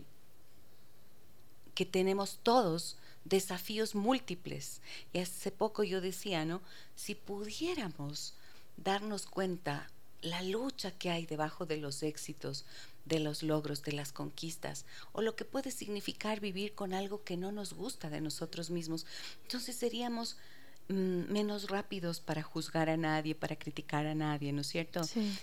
que 1.74 1.84
tenemos 1.84 2.38
todos 2.42 2.96
desafíos 3.24 3.94
múltiples. 3.94 4.80
Y 5.12 5.18
hace 5.18 5.50
poco 5.50 5.84
yo 5.84 6.00
decía, 6.00 6.44
¿no? 6.44 6.62
Si 6.94 7.14
pudiéramos 7.14 8.34
darnos 8.76 9.26
cuenta 9.26 9.90
la 10.26 10.42
lucha 10.42 10.90
que 10.90 11.10
hay 11.10 11.26
debajo 11.26 11.66
de 11.66 11.78
los 11.78 12.02
éxitos, 12.02 12.64
de 13.04 13.20
los 13.20 13.42
logros, 13.42 13.82
de 13.82 13.92
las 13.92 14.12
conquistas, 14.12 14.84
o 15.12 15.22
lo 15.22 15.36
que 15.36 15.44
puede 15.44 15.70
significar 15.70 16.40
vivir 16.40 16.74
con 16.74 16.92
algo 16.92 17.24
que 17.24 17.36
no 17.36 17.52
nos 17.52 17.72
gusta 17.72 18.10
de 18.10 18.20
nosotros 18.20 18.70
mismos. 18.70 19.06
Entonces 19.42 19.76
seríamos 19.76 20.36
mm, 20.88 21.32
menos 21.32 21.68
rápidos 21.68 22.20
para 22.20 22.42
juzgar 22.42 22.90
a 22.90 22.96
nadie, 22.96 23.34
para 23.34 23.56
criticar 23.56 24.06
a 24.06 24.14
nadie, 24.14 24.52
¿no 24.52 24.62
es 24.62 24.66
cierto? 24.66 25.02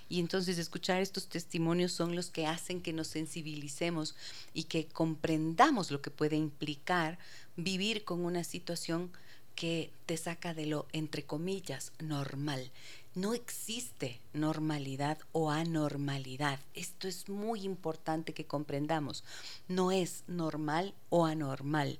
Y 0.09 0.19
entonces 0.19 0.57
escuchar 0.57 1.01
estos 1.01 1.27
testimonios 1.27 1.93
son 1.93 2.15
los 2.15 2.29
que 2.29 2.45
hacen 2.45 2.81
que 2.81 2.93
nos 2.93 3.07
sensibilicemos 3.07 4.15
y 4.53 4.65
que 4.65 4.87
comprendamos 4.87 5.89
lo 5.89 6.01
que 6.01 6.11
puede 6.11 6.35
implicar 6.35 7.17
vivir 7.55 8.03
con 8.03 8.25
una 8.25 8.43
situación 8.43 9.11
que 9.55 9.91
te 10.07 10.17
saca 10.17 10.55
de 10.55 10.65
lo, 10.65 10.87
entre 10.93 11.23
comillas, 11.23 11.93
normal 11.99 12.71
no 13.15 13.33
existe 13.33 14.19
normalidad 14.33 15.19
o 15.31 15.51
anormalidad. 15.51 16.59
Esto 16.73 17.07
es 17.07 17.29
muy 17.29 17.61
importante 17.61 18.33
que 18.33 18.45
comprendamos. 18.45 19.23
No 19.67 19.91
es 19.91 20.23
normal 20.27 20.93
o 21.09 21.25
anormal, 21.25 21.99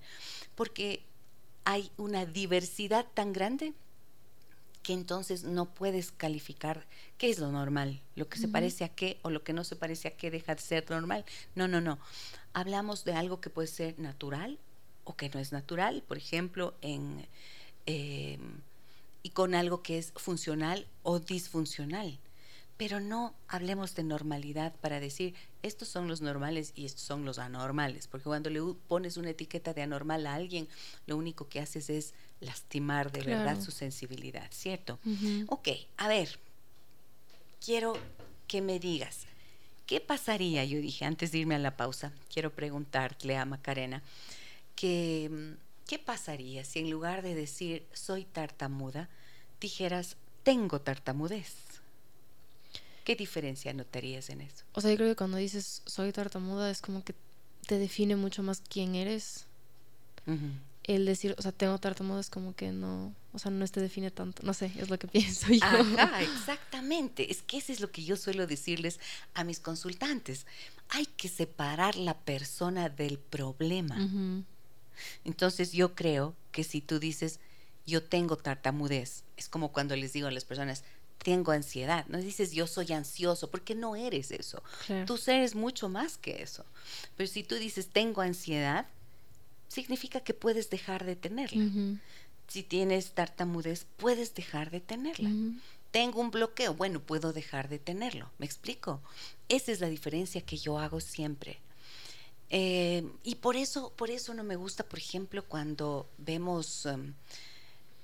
porque 0.55 1.03
hay 1.65 1.91
una 1.97 2.25
diversidad 2.25 3.05
tan 3.13 3.33
grande 3.33 3.73
que 4.81 4.93
entonces 4.93 5.43
no 5.43 5.65
puedes 5.65 6.11
calificar 6.11 6.85
qué 7.17 7.29
es 7.29 7.39
lo 7.39 7.51
normal, 7.51 8.01
lo 8.15 8.27
que 8.27 8.37
se 8.37 8.49
parece 8.49 8.83
a 8.83 8.89
qué 8.89 9.17
o 9.21 9.29
lo 9.29 9.43
que 9.43 9.53
no 9.53 9.63
se 9.63 9.77
parece 9.77 10.09
a 10.09 10.17
qué 10.17 10.29
deja 10.29 10.55
de 10.55 10.61
ser 10.61 10.89
normal. 10.89 11.23
No, 11.55 11.69
no, 11.69 11.79
no. 11.79 11.99
Hablamos 12.51 13.05
de 13.05 13.13
algo 13.13 13.39
que 13.39 13.49
puede 13.49 13.69
ser 13.69 13.97
natural 13.97 14.59
o 15.05 15.15
que 15.15 15.29
no 15.29 15.39
es 15.39 15.51
natural. 15.53 16.03
Por 16.07 16.17
ejemplo, 16.17 16.75
en... 16.81 17.25
Eh, 17.85 18.37
y 19.23 19.29
con 19.29 19.55
algo 19.55 19.81
que 19.81 19.97
es 19.97 20.11
funcional 20.15 20.85
o 21.01 21.19
disfuncional. 21.19 22.19
pero 22.75 22.99
no 22.99 23.33
hablemos 23.47 23.93
de 23.95 24.03
normalidad 24.03 24.73
para 24.81 24.99
decir 24.99 25.35
estos 25.61 25.87
son 25.87 26.07
los 26.07 26.21
normales 26.21 26.73
y 26.75 26.85
estos 26.85 27.03
son 27.03 27.23
los 27.23 27.37
anormales, 27.37 28.07
porque 28.07 28.25
cuando 28.25 28.49
le 28.49 28.59
pones 28.87 29.15
una 29.15 29.29
etiqueta 29.29 29.73
de 29.73 29.83
anormal 29.83 30.25
a 30.27 30.33
alguien, 30.33 30.67
lo 31.05 31.15
único 31.15 31.47
que 31.47 31.59
haces 31.61 31.89
es 31.89 32.13
lastimar 32.41 33.11
de 33.11 33.21
verdad 33.21 33.61
su 33.61 33.71
sensibilidad, 33.71 34.47
¿cierto? 34.51 34.99
Ok, 35.47 35.69
a 35.97 36.07
ver, 36.09 36.39
quiero 37.63 37.93
que 38.47 38.61
me 38.61 38.79
digas, 38.79 39.27
¿qué 39.85 40.01
pasaría? 40.01 40.65
Yo 40.65 40.79
dije, 40.79 41.05
antes 41.05 41.31
de 41.31 41.37
irme 41.37 41.55
a 41.55 41.59
la 41.59 41.77
pausa, 41.77 42.11
quiero 42.33 42.49
preguntarle 42.51 43.37
a 43.37 43.45
Macarena, 43.45 44.01
que, 44.75 45.29
mm, 45.31 45.62
¿qué 45.87 45.99
pasaría 45.99 46.63
si 46.63 46.79
en 46.79 46.89
lugar 46.89 47.21
de 47.21 47.35
decir 47.35 47.85
soy 47.93 48.25
tartamuda, 48.25 49.09
dijeras 49.59 50.17
tengo 50.43 50.81
tartamudez? 50.81 51.55
¿Qué 53.03 53.15
diferencia 53.15 53.73
notarías 53.73 54.29
en 54.29 54.41
eso? 54.41 54.63
O 54.73 54.81
sea, 54.81 54.91
yo 54.91 54.97
creo 54.97 55.09
que 55.09 55.15
cuando 55.15 55.37
dices 55.37 55.81
soy 55.85 56.11
tartamuda 56.11 56.69
es 56.69 56.81
como 56.81 57.03
que 57.03 57.13
te 57.67 57.77
define 57.77 58.15
mucho 58.15 58.43
más 58.43 58.61
quién 58.67 58.95
eres. 58.95 59.45
El 60.83 61.05
decir, 61.05 61.35
o 61.37 61.41
sea, 61.41 61.51
tengo 61.51 61.77
tartamuda 61.77 62.19
es 62.21 62.29
como 62.29 62.55
que 62.55 62.71
no, 62.71 63.13
o 63.33 63.39
sea, 63.39 63.51
no 63.51 63.65
te 63.67 63.81
define 63.81 64.11
tanto. 64.11 64.43
No 64.43 64.53
sé, 64.53 64.71
es 64.77 64.89
lo 64.89 64.97
que 64.99 65.07
pienso 65.09 65.47
yo. 65.51 65.63
Ajá, 65.63 66.21
exactamente. 66.21 67.29
Es 67.31 67.41
que 67.41 67.57
eso 67.57 67.71
es 67.73 67.81
lo 67.81 67.91
que 67.91 68.03
yo 68.03 68.15
suelo 68.15 68.47
decirles 68.47 68.99
a 69.33 69.43
mis 69.43 69.59
consultantes. 69.59 70.45
Hay 70.89 71.05
que 71.05 71.27
separar 71.27 71.95
la 71.95 72.17
persona 72.17 72.89
del 72.89 73.17
problema. 73.17 73.97
Entonces 75.25 75.71
yo 75.71 75.95
creo 75.95 76.35
que 76.51 76.63
si 76.63 76.81
tú 76.81 76.99
dices, 76.99 77.39
yo 77.85 78.03
tengo 78.03 78.37
tartamudez, 78.37 79.23
es 79.37 79.49
como 79.49 79.71
cuando 79.71 79.95
les 79.95 80.13
digo 80.13 80.27
a 80.27 80.31
las 80.31 80.45
personas, 80.45 80.83
tengo 81.17 81.51
ansiedad. 81.51 82.05
No 82.07 82.17
dices 82.17 82.51
yo 82.51 82.67
soy 82.67 82.91
ansioso, 82.93 83.49
porque 83.49 83.75
no 83.75 83.95
eres 83.95 84.31
eso. 84.31 84.61
Tú 85.05 85.19
eres 85.27 85.55
mucho 85.55 85.89
más 85.89 86.17
que 86.17 86.43
eso. 86.43 86.65
Pero 87.15 87.27
si 87.27 87.43
tú 87.43 87.55
dices 87.55 87.87
tengo 87.87 88.21
ansiedad, 88.21 88.87
significa 89.67 90.19
que 90.19 90.33
puedes 90.33 90.69
dejar 90.69 91.05
de 91.05 91.15
tenerla. 91.15 91.63
Si 92.47 92.61
tienes 92.61 93.11
tartamudez, 93.13 93.87
puedes 93.97 94.35
dejar 94.35 94.69
de 94.69 94.81
tenerla. 94.81 95.29
Tengo 95.91 96.21
un 96.21 96.31
bloqueo, 96.31 96.73
bueno, 96.73 96.99
puedo 96.99 97.33
dejar 97.33 97.69
de 97.69 97.79
tenerlo. 97.79 98.29
¿Me 98.37 98.45
explico? 98.45 99.01
Esa 99.47 99.71
es 99.71 99.79
la 99.79 99.87
diferencia 99.87 100.41
que 100.41 100.57
yo 100.57 100.77
hago 100.79 100.99
siempre. 100.99 101.59
Eh, 102.55 103.03
y 103.23 103.33
por 103.35 103.55
eso, 103.55 103.91
por 103.95 104.11
eso 104.11 104.35
no 104.35 104.43
me 104.43 104.55
gusta, 104.55 104.83
por 104.83 104.99
ejemplo, 104.99 105.43
cuando 105.43 106.07
vemos 106.19 106.85
em, 106.85 107.15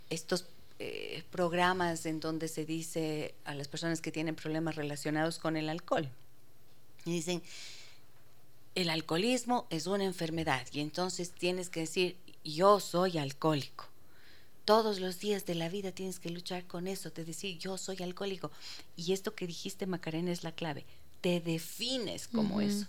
estos 0.09 0.47
eh, 0.79 1.23
programas 1.29 2.07
en 2.07 2.19
donde 2.19 2.47
se 2.47 2.65
dice 2.65 3.35
a 3.45 3.53
las 3.53 3.67
personas 3.67 4.01
que 4.01 4.11
tienen 4.11 4.33
problemas 4.33 4.75
relacionados 4.75 5.37
con 5.37 5.55
el 5.55 5.69
alcohol. 5.69 6.09
Y 7.05 7.11
dicen, 7.11 7.43
el 8.73 8.89
alcoholismo 8.89 9.67
es 9.69 9.85
una 9.85 10.03
enfermedad 10.03 10.65
y 10.71 10.79
entonces 10.79 11.29
tienes 11.29 11.69
que 11.69 11.81
decir, 11.81 12.17
yo 12.43 12.79
soy 12.79 13.19
alcohólico. 13.19 13.85
Todos 14.65 14.99
los 14.99 15.19
días 15.19 15.45
de 15.45 15.53
la 15.53 15.69
vida 15.69 15.91
tienes 15.91 16.19
que 16.19 16.31
luchar 16.31 16.65
con 16.65 16.87
eso, 16.87 17.11
de 17.11 17.23
decir, 17.23 17.59
yo 17.59 17.77
soy 17.77 18.01
alcohólico. 18.01 18.49
Y 18.95 19.13
esto 19.13 19.35
que 19.35 19.45
dijiste, 19.45 19.85
Macarena, 19.85 20.31
es 20.31 20.43
la 20.43 20.53
clave. 20.53 20.87
Te 21.21 21.39
defines 21.39 22.27
como 22.27 22.61
eso. 22.61 22.87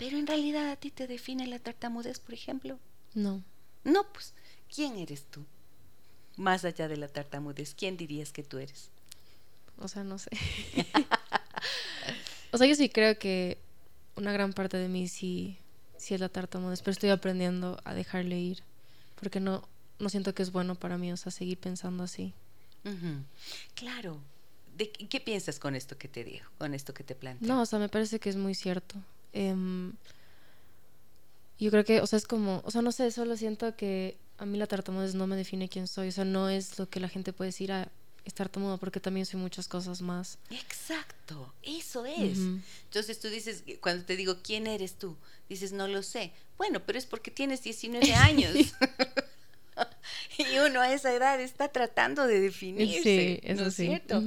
Pero 0.00 0.18
en 0.18 0.26
realidad 0.26 0.68
a 0.68 0.76
ti 0.76 0.90
te 0.90 1.06
define 1.06 1.46
la 1.46 1.60
tartamudez, 1.60 2.18
por 2.18 2.34
ejemplo. 2.34 2.80
No. 3.14 3.44
No, 3.84 4.02
pues, 4.12 4.34
¿quién 4.68 4.98
eres 4.98 5.26
tú? 5.30 5.46
más 6.40 6.64
allá 6.64 6.88
de 6.88 6.96
la 6.96 7.06
tartamudez, 7.06 7.74
¿quién 7.74 7.96
dirías 7.96 8.32
que 8.32 8.42
tú 8.42 8.58
eres? 8.58 8.90
O 9.78 9.88
sea, 9.88 10.04
no 10.04 10.18
sé. 10.18 10.30
o 12.52 12.58
sea, 12.58 12.66
yo 12.66 12.74
sí 12.74 12.88
creo 12.88 13.18
que 13.18 13.58
una 14.16 14.32
gran 14.32 14.52
parte 14.52 14.78
de 14.78 14.88
mí 14.88 15.06
sí, 15.06 15.58
sí 15.96 16.14
es 16.14 16.20
la 16.20 16.28
tartamudez, 16.28 16.80
pero 16.80 16.92
estoy 16.92 17.10
aprendiendo 17.10 17.80
a 17.84 17.94
dejarle 17.94 18.38
ir, 18.38 18.62
porque 19.20 19.38
no, 19.38 19.68
no 19.98 20.08
siento 20.08 20.34
que 20.34 20.42
es 20.42 20.50
bueno 20.50 20.74
para 20.74 20.98
mí, 20.98 21.12
o 21.12 21.16
sea, 21.16 21.30
seguir 21.30 21.58
pensando 21.58 22.04
así. 22.04 22.32
Claro. 23.74 24.18
¿De 24.76 24.90
qué, 24.90 25.20
piensas 25.20 25.58
con 25.58 25.76
esto 25.76 25.98
que 25.98 26.08
te 26.08 26.24
digo, 26.24 26.46
con 26.56 26.72
esto 26.72 26.94
que 26.94 27.04
te 27.04 27.14
planteo? 27.14 27.46
No, 27.46 27.60
o 27.60 27.66
sea, 27.66 27.78
me 27.78 27.90
parece 27.90 28.18
que 28.18 28.30
es 28.30 28.36
muy 28.36 28.54
cierto. 28.54 28.96
Em, 29.32 29.92
yo 31.58 31.70
creo 31.70 31.84
que, 31.84 32.00
o 32.00 32.06
sea, 32.06 32.16
es 32.16 32.26
como, 32.26 32.62
o 32.64 32.70
sea, 32.70 32.82
no 32.82 32.92
sé, 32.92 33.10
solo 33.10 33.36
siento 33.36 33.76
que 33.76 34.16
a 34.38 34.46
mí 34.46 34.56
la 34.56 34.66
tartamudez 34.66 35.14
no 35.14 35.26
me 35.26 35.36
define 35.36 35.68
quién 35.68 35.86
soy, 35.86 36.08
o 36.08 36.12
sea, 36.12 36.24
no 36.24 36.48
es 36.48 36.78
lo 36.78 36.88
que 36.88 37.00
la 37.00 37.08
gente 37.08 37.32
puede 37.32 37.48
decir 37.48 37.72
a 37.72 37.90
estar 38.24 38.48
tartamudo 38.48 38.78
porque 38.78 39.00
también 39.00 39.26
soy 39.26 39.40
muchas 39.40 39.68
cosas 39.68 40.02
más. 40.02 40.38
Exacto, 40.50 41.52
eso 41.62 42.06
es. 42.06 42.38
Entonces 42.84 43.20
tú 43.20 43.28
dices, 43.28 43.64
cuando 43.80 44.04
te 44.04 44.16
digo, 44.16 44.38
¿quién 44.42 44.66
eres 44.66 44.94
tú? 44.94 45.16
Dices, 45.48 45.72
no 45.72 45.88
lo 45.88 46.02
sé. 46.02 46.32
Bueno, 46.56 46.80
pero 46.84 46.98
es 46.98 47.06
porque 47.06 47.30
tienes 47.30 47.62
19 47.62 48.12
años. 48.14 48.54
y 50.38 50.58
uno 50.58 50.80
a 50.80 50.92
esa 50.92 51.12
edad 51.12 51.40
está 51.40 51.68
tratando 51.68 52.26
de 52.26 52.40
definirse, 52.40 53.02
sí, 53.02 53.40
eso 53.42 53.62
¿no 53.62 53.68
es 53.68 53.74
cierto? 53.74 54.22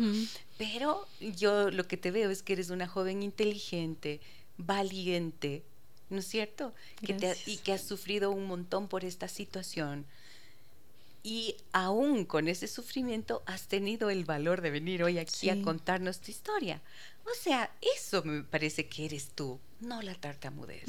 Pero 0.57 1.07
yo 1.19 1.71
lo 1.71 1.87
que 1.87 1.97
te 1.97 2.11
veo 2.11 2.29
es 2.29 2.43
que 2.43 2.53
eres 2.53 2.69
una 2.69 2.87
joven 2.87 3.23
inteligente, 3.23 4.21
valiente, 4.65 5.63
¿no 6.09 6.19
es 6.19 6.27
cierto? 6.27 6.73
Que 7.05 7.13
te, 7.13 7.35
y 7.45 7.57
que 7.57 7.73
has 7.73 7.81
sufrido 7.81 8.31
un 8.31 8.45
montón 8.45 8.87
por 8.87 9.05
esta 9.05 9.27
situación. 9.27 10.05
Y 11.25 11.55
aún 11.71 12.25
con 12.25 12.49
ese 12.49 12.67
sufrimiento 12.67 13.43
has 13.45 13.67
tenido 13.67 14.09
el 14.09 14.25
valor 14.25 14.61
de 14.61 14.71
venir 14.71 15.03
hoy 15.03 15.19
aquí 15.19 15.49
a 15.49 15.61
contarnos 15.61 16.19
tu 16.19 16.31
historia. 16.31 16.81
O 17.25 17.33
sea, 17.41 17.71
eso 17.95 18.23
me 18.23 18.43
parece 18.43 18.87
que 18.87 19.05
eres 19.05 19.29
tú, 19.33 19.59
no 19.79 20.01
la 20.01 20.15
tartamudez. 20.15 20.83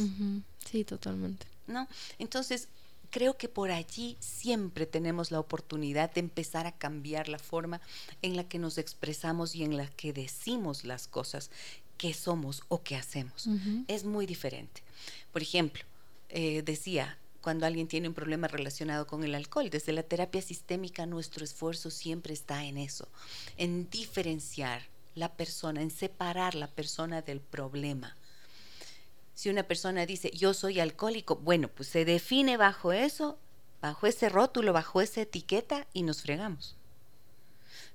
Sí, 0.68 0.84
totalmente. 0.84 1.46
¿No? 1.68 1.86
Entonces, 2.18 2.68
creo 3.14 3.36
que 3.36 3.48
por 3.48 3.70
allí 3.70 4.16
siempre 4.18 4.86
tenemos 4.86 5.30
la 5.30 5.38
oportunidad 5.38 6.12
de 6.12 6.18
empezar 6.18 6.66
a 6.66 6.72
cambiar 6.72 7.28
la 7.28 7.38
forma 7.38 7.80
en 8.22 8.34
la 8.34 8.48
que 8.48 8.58
nos 8.58 8.76
expresamos 8.76 9.54
y 9.54 9.62
en 9.62 9.76
la 9.76 9.86
que 9.86 10.12
decimos 10.12 10.82
las 10.82 11.06
cosas 11.06 11.52
que 11.96 12.14
somos 12.14 12.62
o 12.68 12.82
que 12.82 12.96
hacemos. 12.96 13.48
Es 13.88 14.04
muy 14.04 14.26
diferente. 14.26 14.82
Por 15.32 15.42
ejemplo, 15.42 15.82
eh, 16.28 16.62
decía, 16.62 17.18
cuando 17.40 17.66
alguien 17.66 17.88
tiene 17.88 18.08
un 18.08 18.14
problema 18.14 18.48
relacionado 18.48 19.06
con 19.06 19.22
el 19.22 19.34
alcohol, 19.34 19.68
desde 19.68 19.92
la 19.92 20.02
terapia 20.02 20.40
sistémica 20.40 21.04
nuestro 21.06 21.44
esfuerzo 21.44 21.90
siempre 21.90 22.32
está 22.32 22.64
en 22.64 22.78
eso, 22.78 23.06
en 23.56 23.90
diferenciar 23.90 24.82
la 25.14 25.32
persona, 25.36 25.82
en 25.82 25.90
separar 25.90 26.54
la 26.54 26.68
persona 26.68 27.22
del 27.22 27.40
problema. 27.40 28.16
Si 29.34 29.50
una 29.50 29.64
persona 29.64 30.06
dice, 30.06 30.30
yo 30.30 30.54
soy 30.54 30.80
alcohólico, 30.80 31.36
bueno, 31.36 31.68
pues 31.68 31.88
se 31.88 32.04
define 32.04 32.56
bajo 32.56 32.92
eso, 32.92 33.38
bajo 33.82 34.06
ese 34.06 34.28
rótulo, 34.28 34.72
bajo 34.72 35.00
esa 35.00 35.20
etiqueta 35.20 35.86
y 35.92 36.02
nos 36.02 36.22
fregamos. 36.22 36.76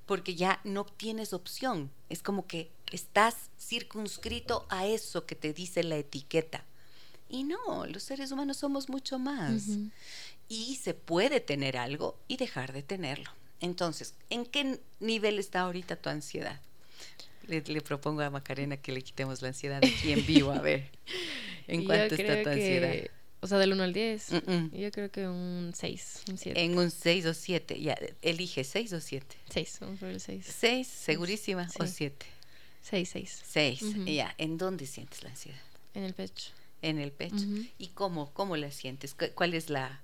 Porque 0.05 0.35
ya 0.35 0.59
no 0.63 0.85
tienes 0.85 1.33
opción. 1.33 1.91
Es 2.09 2.21
como 2.21 2.45
que 2.45 2.69
estás 2.95 3.35
circunscrito 3.59 4.65
a 4.69 4.85
eso 4.87 5.25
que 5.25 5.35
te 5.35 5.53
dice 5.53 5.83
la 5.83 5.97
etiqueta. 5.97 6.65
Y 7.29 7.43
no, 7.43 7.85
los 7.85 8.03
seres 8.03 8.31
humanos 8.31 8.57
somos 8.57 8.89
mucho 8.89 9.19
más. 9.19 9.63
Y 10.47 10.75
se 10.75 10.93
puede 10.93 11.39
tener 11.39 11.77
algo 11.77 12.19
y 12.27 12.37
dejar 12.37 12.73
de 12.73 12.81
tenerlo. 12.81 13.29
Entonces, 13.61 14.15
¿en 14.29 14.45
qué 14.45 14.79
nivel 14.99 15.37
está 15.37 15.61
ahorita 15.61 15.95
tu 15.95 16.09
ansiedad? 16.09 16.61
Le, 17.47 17.81
propongo 17.81 18.21
a 18.21 18.29
Macarena 18.29 18.77
que 18.77 18.91
le 18.91 19.01
quitemos 19.01 19.41
la 19.41 19.49
ansiedad 19.49 19.83
aquí 19.83 20.11
en 20.11 20.25
vivo, 20.25 20.51
a 20.51 20.61
ver. 20.61 20.89
¿En 21.67 21.85
cuánto 21.85 22.15
está 22.15 22.43
tu 22.43 22.49
ansiedad? 22.49 23.09
o 23.41 23.47
sea, 23.47 23.57
del 23.57 23.73
1 23.73 23.83
al 23.83 23.93
10. 23.93 24.29
Yo 24.73 24.91
creo 24.91 25.11
que 25.11 25.27
un 25.27 25.71
6, 25.73 26.23
un 26.29 26.37
7. 26.37 26.61
En 26.61 26.77
un 26.77 26.91
6 26.91 27.25
o 27.25 27.33
7. 27.33 27.79
Ya, 27.79 27.97
elige 28.21 28.63
6 28.63 28.93
o 28.93 28.99
7. 28.99 29.35
6, 29.49 29.77
vamos 29.81 29.99
por 29.99 30.09
el 30.09 30.19
6. 30.19 30.45
6, 30.45 30.87
segurísima, 30.87 31.69
o 31.79 31.85
7. 31.85 32.25
6, 32.89 33.09
6. 33.11 33.43
6, 33.45 33.81
ya. 34.05 34.33
¿En 34.37 34.57
dónde 34.57 34.85
sientes 34.85 35.23
la 35.23 35.29
ansiedad? 35.29 35.59
En 35.93 36.03
el 36.03 36.13
pecho 36.13 36.51
en 36.81 36.99
el 36.99 37.11
pecho. 37.11 37.45
¿Y 37.77 37.87
cómo, 37.89 38.31
cómo 38.33 38.57
la 38.57 38.71
sientes? 38.71 39.15
¿Cuál 39.35 39.53
es 39.53 39.69
la... 39.69 40.01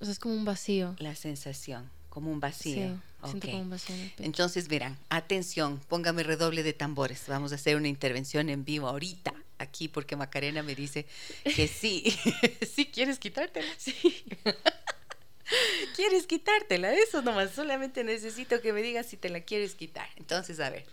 O 0.00 0.04
sea, 0.04 0.12
es 0.12 0.18
como 0.18 0.34
un 0.34 0.44
vacío. 0.44 0.94
La 0.98 1.14
sensación, 1.14 1.90
como 2.08 2.30
un 2.30 2.40
vacío. 2.40 3.00
Sí, 3.24 3.30
siento 3.30 3.48
como 3.48 3.62
un 3.62 3.70
vacío 3.70 3.94
en 3.94 4.00
el 4.02 4.10
pecho. 4.10 4.22
Entonces, 4.24 4.68
verán, 4.68 4.96
atención, 5.08 5.80
póngame 5.88 6.22
redoble 6.22 6.62
de 6.62 6.72
tambores. 6.72 7.24
Vamos 7.26 7.52
a 7.52 7.56
hacer 7.56 7.76
una 7.76 7.88
intervención 7.88 8.48
en 8.48 8.64
vivo 8.64 8.88
ahorita, 8.88 9.34
aquí, 9.58 9.88
porque 9.88 10.16
Macarena 10.16 10.62
me 10.62 10.74
dice 10.74 11.06
que 11.44 11.66
sí. 11.66 12.16
sí, 12.74 12.86
¿quieres 12.86 13.18
quitártela? 13.18 13.68
Sí. 13.76 14.24
¿Quieres 15.96 16.26
quitártela? 16.26 16.92
Eso 16.94 17.22
nomás, 17.22 17.52
solamente 17.52 18.04
necesito 18.04 18.60
que 18.60 18.72
me 18.72 18.82
digas 18.82 19.06
si 19.06 19.16
te 19.16 19.30
la 19.30 19.40
quieres 19.40 19.74
quitar. 19.74 20.08
Entonces, 20.16 20.60
a 20.60 20.70
ver, 20.70 20.84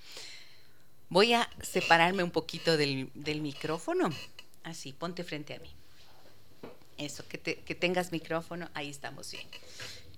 voy 1.09 1.33
a 1.33 1.49
separarme 1.61 2.23
un 2.23 2.31
poquito 2.31 2.77
del, 2.77 3.09
del 3.13 3.41
micrófono 3.41 4.09
Así, 4.65 4.93
ponte 4.93 5.23
frente 5.23 5.53
a 5.53 5.59
mí. 5.59 5.69
Eso, 6.97 7.23
que, 7.27 7.39
que 7.39 7.75
tengas 7.75 8.11
micrófono, 8.11 8.67
ahí 8.73 8.89
estamos 8.89 9.31
bien. 9.31 9.47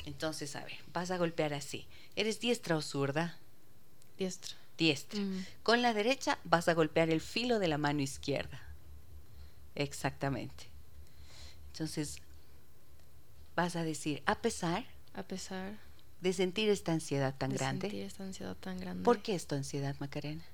Entonces, 0.06 0.56
a 0.56 0.64
ver, 0.64 0.78
vas 0.94 1.12
a 1.12 1.18
golpear 1.18 1.54
así. 1.54 1.86
¿Eres 2.16 2.40
diestra 2.40 2.78
o 2.78 2.82
zurda? 2.82 3.38
Diestra. 4.18 4.56
diestra. 4.78 5.20
Mm. 5.20 5.46
Con 5.64 5.82
la 5.82 5.94
derecha 5.94 6.40
vas 6.46 6.70
a 6.70 6.74
golpear 6.74 7.10
el 7.10 7.20
filo 7.20 7.60
de 7.60 7.68
la 7.68 7.78
mano 7.78 8.02
izquierda. 8.02 8.62
Exactamente. 9.76 10.68
Entonces, 11.74 12.22
vas 13.54 13.76
a 13.76 13.84
decir, 13.84 14.24
a 14.26 14.36
pesar 14.42 14.86
A 15.14 15.24
pesar 15.24 15.78
de 16.22 16.32
sentir 16.32 16.70
esta 16.70 16.94
ansiedad 16.94 17.36
tan 17.38 17.50
de 17.50 17.58
grande, 17.58 17.82
sentir 17.90 18.06
esta 18.06 18.24
ansiedad 18.24 18.56
tan 18.56 18.80
grande. 18.80 19.04
¿por 19.04 19.22
qué 19.22 19.36
es 19.36 19.46
tu 19.46 19.56
ansiedad, 19.56 19.94
Macarena? 20.00 20.46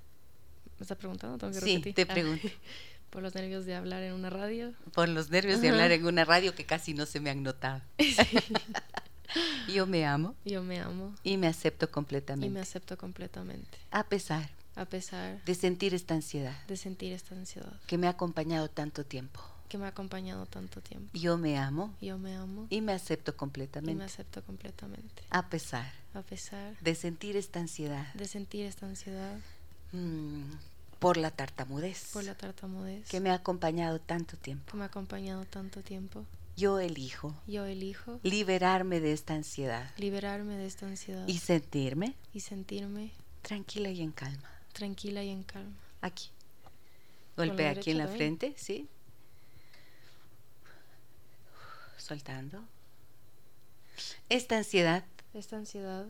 ¿Me 0.80 0.84
está 0.84 0.96
preguntando? 0.96 1.38
Tengo 1.38 1.54
que 1.54 1.60
Sí, 1.62 1.76
repetir. 1.78 1.96
te 1.96 2.02
Ah, 2.04 2.14
pregunto. 2.14 2.48
por 3.10 3.22
los 3.22 3.36
nervios 3.36 3.66
de 3.66 3.76
hablar 3.76 4.02
en 4.04 4.14
una 4.14 4.30
radio. 4.30 4.74
Por 4.94 5.08
los 5.10 5.30
nervios 5.30 5.62
de 5.62 5.70
hablar 5.70 5.92
en 5.92 6.06
una 6.06 6.26
radio 6.26 6.56
que 6.56 6.66
casi 6.66 6.94
no 6.94 7.06
se 7.06 7.20
me 7.20 7.30
han 7.30 7.44
notado. 7.44 7.82
Yo 9.74 9.88
me 9.88 10.06
amo 10.06 10.36
Yo 10.46 10.62
me 10.64 10.80
amo 10.80 11.16
y 11.24 11.38
me 11.38 11.48
acepto 11.48 11.86
y 11.86 11.88
completamente. 11.90 12.50
me 12.54 12.60
acepto 12.60 12.98
completamente. 12.98 13.78
A 13.92 14.04
pesar 14.08 14.50
A 14.76 14.86
pesar 14.86 15.44
de 15.44 15.56
sentir 15.56 15.94
esta 15.94 16.14
ansiedad 16.14 16.56
de 16.68 16.78
sentir 16.78 17.14
esta 17.14 17.34
ansiedad 17.36 17.74
que 17.88 17.98
me 17.98 18.08
ha 18.08 18.12
acompañado 18.12 18.70
tanto 18.70 19.06
tiempo. 19.06 19.40
que 19.70 19.78
me 19.80 19.86
ha 19.86 19.90
acompañado 19.90 20.46
tanto 20.46 20.82
tiempo. 20.82 21.10
Yo 21.18 21.38
me 21.38 21.58
amo 21.58 21.96
Yo 22.02 22.18
me 22.20 22.36
amo 22.36 22.68
y 22.70 22.82
me 22.82 22.94
acepto 22.94 23.32
y 23.32 23.34
me 23.34 23.38
completamente. 23.38 24.04
acepto 24.04 24.44
completamente. 24.44 25.24
A 25.32 25.50
pesar 25.50 25.92
A 26.14 26.22
pesar 26.22 26.78
de 26.80 26.94
sentir 26.94 27.36
esta 27.38 27.60
ansiedad 27.60 28.14
de 28.14 28.26
sentir 28.28 28.66
esta 28.68 28.86
ansiedad 28.86 29.40
mm, 29.94 30.52
por 31.00 31.18
la 31.18 31.32
tartamudez 31.32 32.10
por 32.14 32.24
la 32.26 32.36
tartamudez 32.36 33.08
que 33.08 33.20
me 33.20 33.30
ha 33.30 33.36
acompañado 33.36 34.00
tanto 34.00 34.36
tiempo. 34.38 34.72
que 34.72 34.78
me 34.78 34.84
ha 34.84 34.88
acompañado 34.88 35.46
tanto 35.46 35.82
tiempo, 35.82 36.26
Yo 36.58 36.80
elijo 36.80 37.34
yo 37.48 37.66
elijo 37.66 38.20
liberarme 38.24 39.00
de 39.00 39.14
esta 39.14 39.34
ansiedad 39.34 39.90
liberarme 39.98 40.56
de 40.58 40.66
esta 40.68 40.86
ansiedad 40.86 41.28
y 41.28 41.38
sentirme 41.40 42.16
y 42.34 42.42
sentirme 42.42 43.12
tranquila 43.42 43.90
y 43.90 44.02
en 44.02 44.12
calma. 44.12 44.50
tranquila 44.74 45.24
y 45.24 45.30
en 45.30 45.44
calma. 45.44 45.78
Aquí. 46.02 46.30
Golpea 47.38 47.72
aquí 47.72 47.92
en 47.92 47.98
la 47.98 48.06
también. 48.06 48.38
frente, 48.38 48.54
¿sí? 48.58 48.88
Soltando. 51.98 52.64
Esta 54.30 54.58
ansiedad 54.58 55.04
Esta 55.34 55.56
ansiedad 55.58 56.06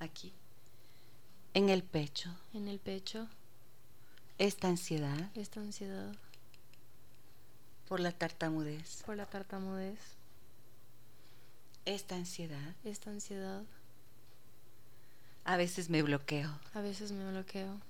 aquí. 0.00 0.32
En 1.54 1.68
el 1.68 1.82
pecho. 1.82 2.34
en 2.54 2.68
el 2.68 2.78
pecho, 2.78 3.26
Esta 4.38 4.68
ansiedad 4.68 5.30
esta 5.34 5.60
ansiedad 5.60 6.14
por 7.88 8.00
la 8.00 8.12
tartamudez. 8.12 9.02
por 9.04 9.16
la 9.16 9.26
tartamudez, 9.26 9.98
Esta 11.84 12.14
ansiedad. 12.16 12.74
esta 12.84 13.10
ansiedad, 13.10 13.62
A 15.44 15.56
veces 15.56 15.88
me 15.88 16.02
bloqueo. 16.02 16.58
a 16.74 16.80
veces 16.80 17.12
me 17.12 17.28
bloqueo, 17.30 17.80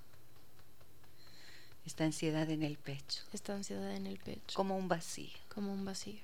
Esta 1.84 2.04
ansiedad 2.04 2.48
en 2.50 2.62
el 2.62 2.78
pecho. 2.78 3.22
esta 3.32 3.54
ansiedad 3.54 3.92
en 3.94 4.06
el 4.06 4.18
pecho, 4.18 4.54
Como 4.56 4.76
un 4.76 4.88
vacío. 4.88 5.36
como 5.54 5.72
un 5.72 5.84
vacío, 5.84 6.22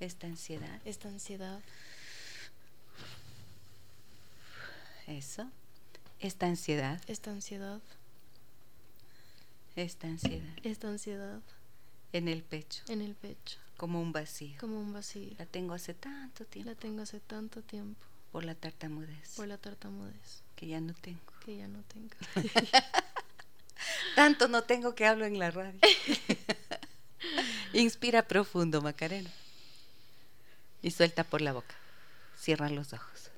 Esta 0.00 0.26
ansiedad. 0.26 0.80
esta 0.84 1.08
ansiedad, 1.08 1.60
Eso. 5.06 5.50
Esta 6.20 6.46
ansiedad. 6.46 7.00
esta 7.06 7.30
ansiedad, 7.30 7.80
Esta 9.76 10.06
ansiedad. 10.06 10.48
esta 10.62 10.88
ansiedad 10.88 11.40
En 12.12 12.28
el 12.28 12.42
pecho. 12.42 12.82
en 12.88 13.00
el 13.00 13.14
pecho, 13.14 13.58
Como 13.76 14.00
un 14.00 14.12
vacío. 14.12 14.56
como 14.60 14.78
un 14.80 14.92
vacío. 14.92 15.30
La 15.38 15.46
tengo 15.46 15.74
hace 15.74 15.94
tanto 15.94 16.44
tiempo 16.44 16.70
La 16.70 16.76
tengo 16.76 17.02
hace 17.02 17.20
tanto 17.20 17.62
tiempo 17.62 18.04
por 18.32 18.44
la 18.44 18.54
tartamudez. 18.54 19.34
por 19.36 19.46
la 19.48 19.56
tartamudez 19.58 20.42
Que 20.56 20.66
ya 20.68 20.80
no 20.80 20.92
tengo. 20.94 21.20
que 21.44 21.56
ya 21.56 21.68
no 21.68 21.82
tengo. 21.84 22.14
Tanto 24.14 24.46
no 24.48 24.62
tengo 24.64 24.94
que 24.94 25.06
hablo 25.06 25.24
en 25.24 25.38
la 25.38 25.50
radio. 25.50 25.80
Inspira 27.72 28.22
profundo, 28.28 28.82
Macarena. 28.82 29.30
Y 30.82 30.90
suelta 30.90 31.24
por 31.24 31.40
la 31.40 31.54
boca. 31.54 31.74
Cierra 32.38 32.68
los 32.68 32.92
ojos. 32.92 33.29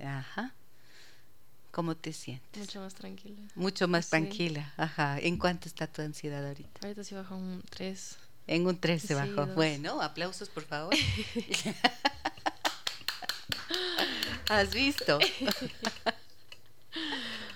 Ajá. 0.00 0.54
¿Cómo 1.70 1.96
te 1.96 2.12
sientes? 2.12 2.58
Mucho 2.60 2.80
más 2.80 2.94
tranquila. 2.94 3.40
Mucho 3.54 3.88
más 3.88 4.06
Sí. 4.06 4.10
tranquila. 4.10 4.72
Ajá. 4.76 5.18
¿En 5.20 5.38
cuánto 5.38 5.68
está 5.68 5.86
tu 5.86 6.02
ansiedad 6.02 6.46
ahorita? 6.46 6.80
Ahorita 6.82 7.04
sí 7.04 7.14
baja 7.14 7.34
un 7.34 7.62
3. 7.70 8.16
En 8.46 8.66
un 8.66 8.78
3 8.80 9.02
se 9.02 9.08
Sí, 9.08 9.14
bajó. 9.14 9.46
dos. 9.46 9.54
Bueno, 9.54 10.00
aplausos 10.00 10.48
por 10.48 10.64
favor. 10.64 10.94
¿Has 14.48 14.72
visto? 14.72 15.18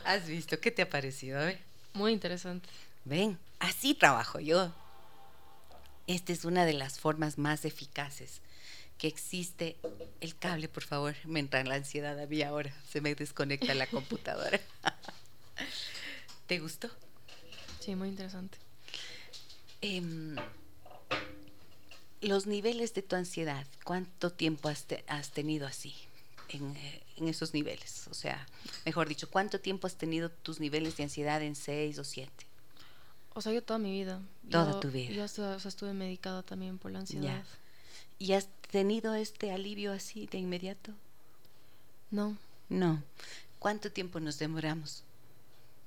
¿Has 0.04 0.26
visto? 0.26 0.60
¿Qué 0.60 0.70
te 0.70 0.82
ha 0.82 0.90
parecido? 0.90 1.38
A 1.40 1.44
ver. 1.44 1.58
Muy 1.94 2.12
interesante. 2.12 2.68
Ven, 3.04 3.38
así 3.58 3.94
trabajo 3.94 4.38
yo. 4.40 4.72
Esta 6.06 6.32
es 6.32 6.44
una 6.44 6.64
de 6.66 6.74
las 6.74 6.98
formas 6.98 7.38
más 7.38 7.64
eficaces 7.64 8.40
que 9.02 9.08
existe. 9.08 9.76
El 10.20 10.36
cable, 10.38 10.68
por 10.68 10.84
favor, 10.84 11.16
me 11.24 11.40
entra 11.40 11.58
en 11.58 11.68
la 11.68 11.74
ansiedad 11.74 12.16
a 12.20 12.26
mí 12.28 12.40
ahora. 12.42 12.72
Se 12.88 13.00
me 13.00 13.16
desconecta 13.16 13.74
la 13.74 13.88
computadora. 13.88 14.60
¿Te 16.46 16.60
gustó? 16.60 16.88
Sí, 17.80 17.96
muy 17.96 18.10
interesante. 18.10 18.58
Em, 19.80 20.36
los 22.20 22.46
niveles 22.46 22.94
de 22.94 23.02
tu 23.02 23.16
ansiedad, 23.16 23.66
¿cuánto 23.82 24.30
tiempo 24.30 24.68
has, 24.68 24.84
te- 24.84 25.04
has 25.08 25.32
tenido 25.32 25.66
así? 25.66 25.92
En, 26.50 26.76
eh, 26.76 27.02
en 27.16 27.26
esos 27.26 27.54
niveles. 27.54 28.06
O 28.08 28.14
sea, 28.14 28.46
mejor 28.84 29.08
dicho, 29.08 29.28
¿cuánto 29.28 29.58
tiempo 29.58 29.88
has 29.88 29.96
tenido 29.96 30.30
tus 30.30 30.60
niveles 30.60 30.96
de 30.96 31.02
ansiedad 31.02 31.42
en 31.42 31.56
6 31.56 31.98
o 31.98 32.04
7? 32.04 32.30
O 33.34 33.40
sea, 33.40 33.52
yo 33.52 33.64
toda 33.64 33.80
mi 33.80 33.90
vida. 33.90 34.20
Toda 34.48 34.74
Yo- 34.74 34.78
tu 34.80 34.92
vida. 34.92 35.10
Yo 35.12 35.24
hasta- 35.24 35.56
o 35.56 35.58
sea, 35.58 35.70
estuve 35.70 35.92
medicada 35.92 36.44
también 36.44 36.78
por 36.78 36.92
la 36.92 37.00
ansiedad. 37.00 37.42
¿Y 38.22 38.34
has 38.34 38.46
tenido 38.70 39.16
este 39.16 39.50
alivio 39.50 39.92
así 39.92 40.28
de 40.28 40.38
inmediato? 40.38 40.92
No, 42.12 42.36
No. 42.68 43.02
¿Cuánto 43.58 43.90
tiempo 43.90 44.20
nos 44.20 44.38
demoramos? 44.38 45.02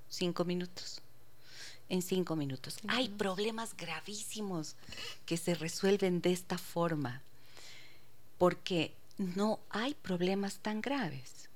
Cinco 0.09 0.43
minutos. 0.43 0.99
En 1.87 2.01
cinco 2.01 2.35
minutos. 2.35 2.73
Cinco 2.73 2.93
Hay 2.93 3.03
minutos. 3.03 3.17
problemas 3.19 3.77
gravísimos 3.77 4.75
que 5.25 5.37
se 5.37 5.55
resuelven 5.55 6.19
de 6.19 6.33
esta 6.33 6.57
forma. 6.57 7.21
Porque 8.37 8.93
no 9.17 9.61
hay 9.69 9.93
problemas 9.93 10.57
tan 10.57 10.81
graves, 10.81 11.47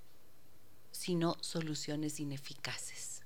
sino 0.94 1.36
soluciones 1.42 2.22
ineficaces. 2.22 3.22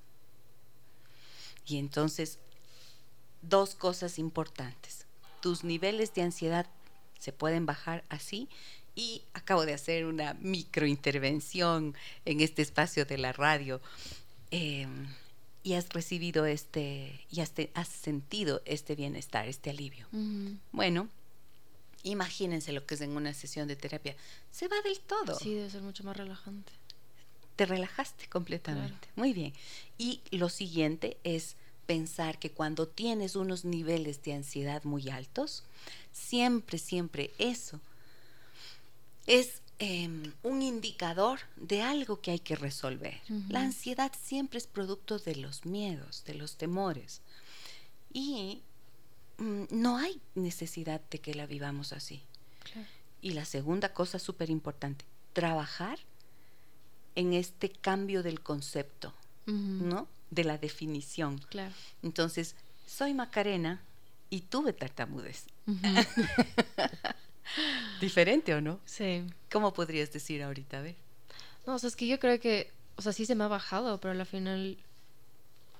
Y 1.66 1.78
entonces, 1.78 2.40
dos 3.42 3.76
cosas 3.76 4.18
importantes. 4.18 5.06
Tus 5.40 5.62
niveles 5.62 6.12
de 6.14 6.22
ansiedad 6.22 6.66
se 7.24 7.32
pueden 7.32 7.64
bajar 7.66 8.04
así 8.10 8.48
y 8.94 9.22
acabo 9.32 9.64
de 9.66 9.72
hacer 9.74 10.04
una 10.04 10.34
microintervención 10.34 11.94
en 12.24 12.40
este 12.40 12.62
espacio 12.62 13.04
de 13.06 13.18
la 13.18 13.32
radio 13.32 13.80
eh, 14.50 14.86
y 15.62 15.72
has 15.72 15.88
recibido 15.88 16.44
este, 16.46 17.20
y 17.30 17.40
has, 17.40 17.52
te- 17.52 17.70
has 17.74 17.88
sentido 17.88 18.60
este 18.66 18.94
bienestar, 18.94 19.48
este 19.48 19.70
alivio. 19.70 20.06
Bueno, 20.72 21.08
imagínense 22.02 22.72
lo 22.72 22.84
que 22.86 22.94
es 22.94 23.00
en 23.00 23.16
una 23.16 23.32
sesión 23.32 23.66
de 23.68 23.76
terapia. 23.76 24.14
Se 24.50 24.68
va 24.68 24.76
del 24.82 25.00
todo. 25.00 25.38
sí, 25.38 25.54
debe 25.54 25.70
ser 25.70 25.82
mucho 25.82 26.04
más 26.04 26.16
relajante. 26.16 26.72
Te 27.56 27.66
relajaste 27.66 28.28
completamente. 28.28 28.98
Claro. 28.98 29.12
Muy 29.16 29.32
bien. 29.32 29.52
Y 29.96 30.20
lo 30.32 30.48
siguiente 30.48 31.16
es 31.24 31.56
pensar 31.86 32.38
que 32.38 32.50
cuando 32.50 32.88
tienes 32.88 33.36
unos 33.36 33.64
niveles 33.64 34.22
de 34.22 34.34
ansiedad 34.34 34.84
muy 34.84 35.08
altos, 35.08 35.64
siempre, 36.12 36.78
siempre 36.78 37.32
eso 37.38 37.80
es 39.26 39.62
em, 39.78 40.32
un 40.42 40.62
indicador 40.62 41.40
de 41.56 41.82
algo 41.82 42.20
que 42.20 42.30
hay 42.30 42.38
que 42.38 42.56
resolver. 42.56 43.20
La 43.48 43.60
ansiedad 43.60 44.12
siempre 44.22 44.58
es 44.58 44.66
producto 44.66 45.18
de 45.18 45.36
los 45.36 45.64
miedos, 45.64 46.24
de 46.26 46.34
los 46.34 46.56
temores. 46.56 47.22
Y 48.12 48.62
mm, 49.38 49.64
no 49.70 49.96
hay 49.96 50.20
necesidad 50.34 51.00
de 51.10 51.20
que 51.20 51.34
la 51.34 51.46
vivamos 51.46 51.92
así. 51.92 52.22
Claro. 52.62 52.88
Y 53.20 53.32
la 53.32 53.44
segunda 53.44 53.94
cosa 53.94 54.18
súper 54.18 54.50
importante, 54.50 55.04
trabajar 55.32 55.98
en 57.14 57.32
este 57.32 57.70
cambio 57.70 58.22
del 58.22 58.40
concepto. 58.40 59.12
¿no? 59.46 60.08
De 60.34 60.44
la 60.44 60.58
definición. 60.58 61.38
Claro. 61.50 61.72
Entonces, 62.02 62.56
soy 62.86 63.14
Macarena 63.14 63.80
y 64.30 64.40
tuve 64.42 64.72
tartamudez. 64.72 65.44
¿Diferente 68.00 68.54
o 68.54 68.60
no? 68.60 68.80
sí. 68.84 69.24
¿Cómo 69.52 69.72
podrías 69.72 70.12
decir 70.12 70.42
ahorita? 70.42 70.78
A 70.78 70.82
ver. 70.82 70.96
No, 71.66 71.74
o 71.74 71.78
sea, 71.78 71.88
es 71.88 71.94
que 71.96 72.06
yo 72.08 72.18
creo 72.18 72.40
que, 72.40 72.72
o 72.96 73.02
sea, 73.02 73.12
sí 73.12 73.24
se 73.24 73.34
me 73.36 73.44
ha 73.44 73.48
bajado, 73.48 74.00
pero 74.00 74.18
al 74.18 74.26
final 74.26 74.76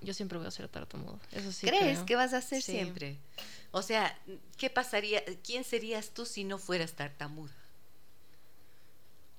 yo 0.01 0.15
siempre 0.15 0.39
voy 0.39 0.47
a 0.47 0.51
ser 0.53 0.69
tartamudo. 0.69 1.19
Eso 1.33 1.51
sí. 1.51 1.67
¿Crees 1.67 1.83
creo. 1.97 2.07
que 2.07 2.17
vas 2.17 2.33
a 2.33 2.41
ser 2.41 2.63
Sí. 2.63 2.73
siempre? 2.73 3.17
O 3.73 3.83
sea, 3.83 4.17
¿qué 4.57 4.71
pasaría? 4.71 5.23
¿Quién 5.45 5.65
serías 5.65 6.11
tú 6.11 6.25
si 6.25 6.45
no 6.45 6.59
fueras 6.59 6.93
tartamuda? 6.93 7.53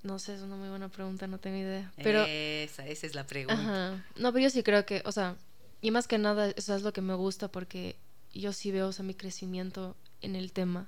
No 0.06 0.20
sé, 0.20 0.34
es 0.34 0.40
una 0.42 0.54
muy 0.54 0.68
buena 0.68 0.88
pregunta, 0.88 1.26
no 1.26 1.38
tengo 1.38 1.56
idea. 1.56 1.92
Pero, 1.96 2.24
esa, 2.28 2.86
esa 2.86 3.06
es 3.06 3.14
la 3.16 3.26
pregunta. 3.26 3.60
Ajá. 3.60 4.04
No, 4.14 4.32
pero 4.32 4.44
yo 4.44 4.50
sí 4.50 4.62
creo 4.62 4.86
que, 4.86 5.02
o 5.04 5.10
sea, 5.10 5.34
y 5.82 5.90
más 5.90 6.06
que 6.06 6.16
nada, 6.16 6.50
eso 6.50 6.76
es 6.76 6.82
lo 6.82 6.92
que 6.92 7.00
me 7.00 7.14
gusta 7.14 7.48
porque 7.48 7.96
yo 8.32 8.52
sí 8.52 8.70
veo, 8.70 8.86
o 8.86 8.92
sea, 8.92 9.04
mi 9.04 9.14
crecimiento 9.14 9.96
en 10.22 10.36
el 10.36 10.52
tema. 10.52 10.86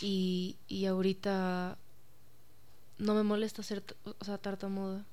y, 0.00 0.56
y 0.66 0.86
ahorita 0.86 1.78
no 2.98 3.14
me 3.14 3.22
molesta 3.22 3.62
ser, 3.62 3.84
o 4.18 4.24
sea, 4.24 4.38
tartamuda. 4.38 5.04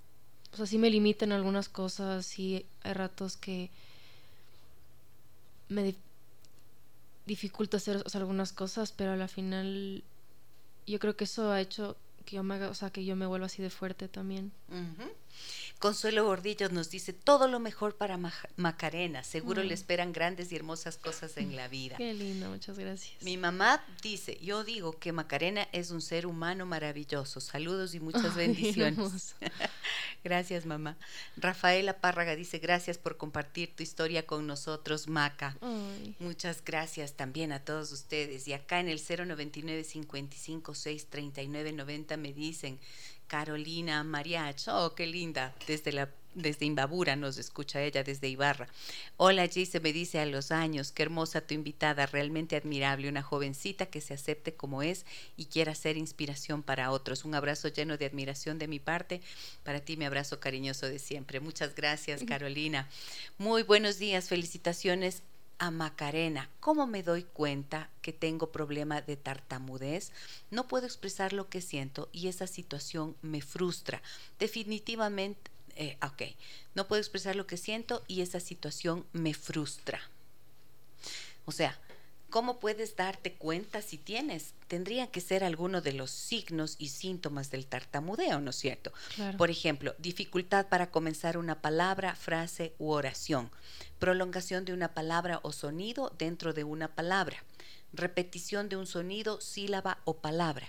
O 0.54 0.58
sea, 0.58 0.66
sí 0.66 0.80
me 0.80 0.89
limitan 0.89 1.32
algunas 1.32 1.70
cosas, 1.70 2.26
sí 2.26 2.66
hay 2.82 2.93
ratos 2.93 3.38
que 3.38 3.70
me 5.70 5.93
dificulta 7.28 7.78
hacer 7.78 8.04
algunas 8.14 8.54
cosas, 8.54 8.91
pero 8.91 9.12
a 9.12 9.18
la 9.18 9.28
final 9.28 10.04
yo 10.88 10.98
creo 10.98 11.16
que 11.16 11.26
eso 11.26 11.52
ha 11.52 11.62
hecho 11.62 11.95
que 12.28 12.36
yo 12.36 12.43
me 12.43 12.55
haga, 12.55 12.69
o 12.69 12.73
sea, 12.75 12.91
que 12.91 13.05
yo 13.05 13.15
me 13.15 13.25
vuelva 13.25 13.47
así 13.47 13.63
de 13.63 13.69
fuerte 13.71 14.07
también. 14.09 14.51
Consuelo 15.80 16.25
Gordillo 16.25 16.69
nos 16.69 16.89
dice 16.89 17.13
todo 17.13 17.47
lo 17.47 17.59
mejor 17.59 17.95
para 17.95 18.17
Macarena. 18.55 19.23
Seguro 19.23 19.61
le 19.61 19.75
esperan 19.75 20.11
grandes 20.11 20.51
y 20.51 20.55
hermosas 20.55 20.97
cosas 20.97 21.38
en 21.38 21.55
la 21.55 21.67
vida. 21.67 21.97
Qué 21.97 22.15
lindo, 22.15 22.49
muchas 22.49 22.80
gracias. 22.80 23.21
Mi 23.21 23.38
mamá 23.38 23.84
dice, 24.01 24.39
yo 24.41 24.63
digo 24.63 24.93
que 24.93 25.11
Macarena 25.11 25.67
es 25.73 25.91
un 25.91 26.01
ser 26.01 26.25
humano 26.25 26.65
maravilloso. 26.65 27.39
Saludos 27.41 27.93
y 27.93 27.99
muchas 27.99 28.36
bendiciones. 28.36 29.36
gracias, 30.23 30.65
mamá. 30.65 30.97
Rafaela 31.36 32.01
Párraga 32.01 32.36
dice, 32.36 32.57
gracias 32.57 32.97
por 32.97 33.17
compartir 33.17 33.75
tu 33.75 33.84
historia 33.84 34.25
con 34.25 34.47
nosotros, 34.47 35.07
Maca. 35.07 35.57
Muchas 36.19 36.63
gracias 36.63 37.13
también 37.13 37.51
a 37.51 37.63
todos 37.63 37.91
ustedes. 37.91 38.47
Y 38.47 38.53
acá 38.53 38.80
en 38.80 38.89
el 38.89 38.99
099 38.99 39.84
55 39.84 40.73
6 40.73 41.05
39 41.05 41.71
90 41.73 42.17
me 42.17 42.34
dicen 42.34 42.80
Carolina 43.28 44.03
Mariach, 44.03 44.67
oh, 44.69 44.95
qué 44.95 45.05
linda, 45.05 45.53
desde 45.67 45.91
la 45.91 46.09
desde 46.38 46.65
Imbabura 46.65 47.15
nos 47.15 47.38
escucha 47.38 47.82
ella, 47.82 48.03
desde 48.03 48.30
Ibarra. 48.30 48.67
Hola 49.17 49.47
Gise, 49.47 49.80
me 49.80 49.91
dice 49.91 50.19
a 50.19 50.25
los 50.25 50.51
años, 50.51 50.91
qué 50.91 51.03
hermosa 51.03 51.41
tu 51.41 51.55
invitada, 51.55 52.05
realmente 52.05 52.55
admirable, 52.55 53.09
una 53.09 53.23
jovencita 53.23 53.88
que 53.88 54.01
se 54.01 54.13
acepte 54.13 54.53
como 54.53 54.84
es 54.84 55.05
y 55.36 55.45
quiera 55.45 55.73
ser 55.73 55.97
inspiración 55.97 56.61
para 56.61 56.91
otros. 56.91 57.25
Un 57.25 57.34
abrazo 57.34 57.69
lleno 57.69 57.97
de 57.97 58.05
admiración 58.05 58.59
de 58.59 58.67
mi 58.67 58.80
parte, 58.80 59.21
para 59.63 59.80
ti 59.80 59.97
mi 59.97 60.05
abrazo 60.05 60.39
cariñoso 60.39 60.88
de 60.88 60.99
siempre. 60.99 61.39
Muchas 61.39 61.73
gracias 61.73 62.23
Carolina. 62.23 62.88
Muy 63.39 63.63
buenos 63.63 63.97
días, 63.97 64.30
felicitaciones 64.30 65.23
a 65.60 65.72
Macarena. 65.72 66.49
¿Cómo 66.60 66.88
me 66.88 67.03
doy 67.03 67.24
cuenta 67.24 67.89
que 68.01 68.14
tengo 68.14 68.51
problema 68.51 69.01
de 69.01 69.18
tartamudez? 69.18 70.12
No 70.51 70.68
puedo 70.68 70.86
expresar 70.86 71.34
lo 71.34 71.49
que 71.49 71.62
siento 71.62 72.10
y 72.12 72.28
esa 72.28 72.47
situación 72.47 73.16
me 73.22 73.41
frustra. 73.41 74.01
Definitivamente, 74.39 75.51
eh, 75.76 75.97
ok, 76.01 76.36
no 76.76 76.88
puedo 76.88 76.99
expresar 76.99 77.36
lo 77.36 77.47
que 77.47 77.58
siento 77.58 78.03
y 78.08 78.22
esa 78.22 78.39
situación 78.39 79.05
me 79.14 79.34
frustra. 79.34 79.99
O 81.45 81.51
sea, 81.51 81.80
¿Cómo 82.30 82.59
puedes 82.59 82.95
darte 82.95 83.34
cuenta 83.34 83.82
si 83.82 83.97
tienes? 83.97 84.53
Tendría 84.67 85.07
que 85.07 85.21
ser 85.21 85.43
alguno 85.43 85.80
de 85.82 85.93
los 85.93 86.11
signos 86.11 86.75
y 86.78 86.89
síntomas 86.89 87.51
del 87.51 87.65
tartamudeo, 87.65 88.41
¿no 88.41 88.49
es 88.49 88.57
cierto? 88.57 88.91
Por 89.38 89.49
ejemplo, 89.49 89.95
dificultad 89.97 90.67
para 90.67 90.91
comenzar 90.91 91.38
una 91.38 91.61
palabra, 91.61 92.15
frase 92.15 92.73
u 92.80 92.89
oración, 92.89 93.49
prolongación 93.99 94.65
de 94.65 94.73
una 94.73 94.93
palabra 94.93 95.39
o 95.43 95.53
sonido 95.53 96.13
dentro 96.17 96.53
de 96.53 96.65
una 96.65 96.89
palabra, 96.89 97.43
repetición 97.93 98.67
de 98.67 98.75
un 98.75 98.88
sonido, 98.88 99.39
sílaba 99.39 99.99
o 100.03 100.17
palabra. 100.17 100.67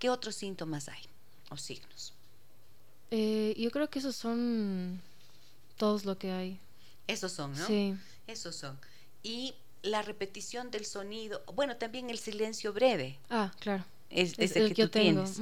¿Qué 0.00 0.10
otros 0.10 0.34
síntomas 0.34 0.88
hay 0.88 1.02
o 1.50 1.56
signos? 1.56 2.14
Eh, 3.12 3.54
yo 3.56 3.70
creo 3.70 3.88
que 3.88 4.00
esos 4.00 4.16
son 4.16 5.00
todos 5.76 6.04
lo 6.04 6.18
que 6.18 6.32
hay. 6.32 6.58
Esos 7.06 7.30
son, 7.30 7.56
¿no? 7.56 7.66
Sí. 7.66 7.94
Esos 8.26 8.56
son. 8.56 8.76
Y 9.22 9.54
la 9.86 10.02
repetición 10.02 10.70
del 10.70 10.84
sonido, 10.84 11.42
bueno, 11.54 11.76
también 11.76 12.10
el 12.10 12.18
silencio 12.18 12.72
breve. 12.72 13.18
Ah, 13.30 13.52
claro. 13.58 13.84
Es, 14.10 14.34
ese 14.38 14.72
que, 14.72 14.74
tú 14.84 14.88
tienes. 14.88 15.40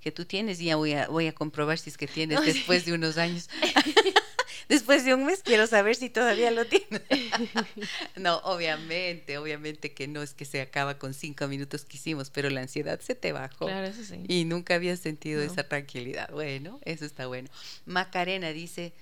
Que 0.00 0.12
tú 0.12 0.24
tienes, 0.24 0.60
y 0.60 0.66
ya 0.66 0.76
voy 0.76 0.92
a, 0.92 1.08
voy 1.08 1.26
a 1.26 1.34
comprobar 1.34 1.78
si 1.78 1.90
es 1.90 1.96
que 1.96 2.06
tienes 2.06 2.40
después 2.44 2.84
de 2.84 2.92
unos 2.92 3.18
años. 3.18 3.48
después 4.68 5.04
de 5.04 5.14
un 5.14 5.26
mes 5.26 5.42
quiero 5.42 5.66
saber 5.66 5.96
si 5.96 6.10
todavía 6.10 6.50
lo 6.50 6.64
tienes. 6.66 7.02
no, 8.16 8.38
obviamente, 8.38 9.38
obviamente 9.38 9.92
que 9.92 10.08
no 10.08 10.22
es 10.22 10.34
que 10.34 10.44
se 10.44 10.60
acaba 10.60 10.98
con 10.98 11.14
cinco 11.14 11.48
minutos 11.48 11.84
que 11.84 11.96
hicimos, 11.96 12.30
pero 12.30 12.50
la 12.50 12.60
ansiedad 12.60 13.00
se 13.00 13.14
te 13.14 13.32
bajó. 13.32 13.66
Claro, 13.66 13.86
eso 13.86 14.04
sí. 14.04 14.22
Y 14.28 14.44
nunca 14.44 14.74
había 14.74 14.96
sentido 14.96 15.42
esa 15.42 15.68
tranquilidad. 15.68 16.30
Bueno, 16.30 16.80
eso 16.84 17.04
está 17.04 17.26
bueno. 17.26 17.48
Macarena 17.84 18.50
dice, 18.50 18.92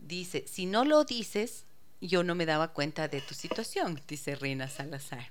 dice, 0.00 0.44
si 0.46 0.66
no 0.66 0.84
lo 0.84 1.04
dices, 1.04 1.64
yo 2.08 2.22
no 2.22 2.34
me 2.34 2.46
daba 2.46 2.68
cuenta 2.72 3.08
de 3.08 3.20
tu 3.20 3.34
situación, 3.34 4.00
dice 4.08 4.34
Reina 4.34 4.68
Salazar. 4.68 5.30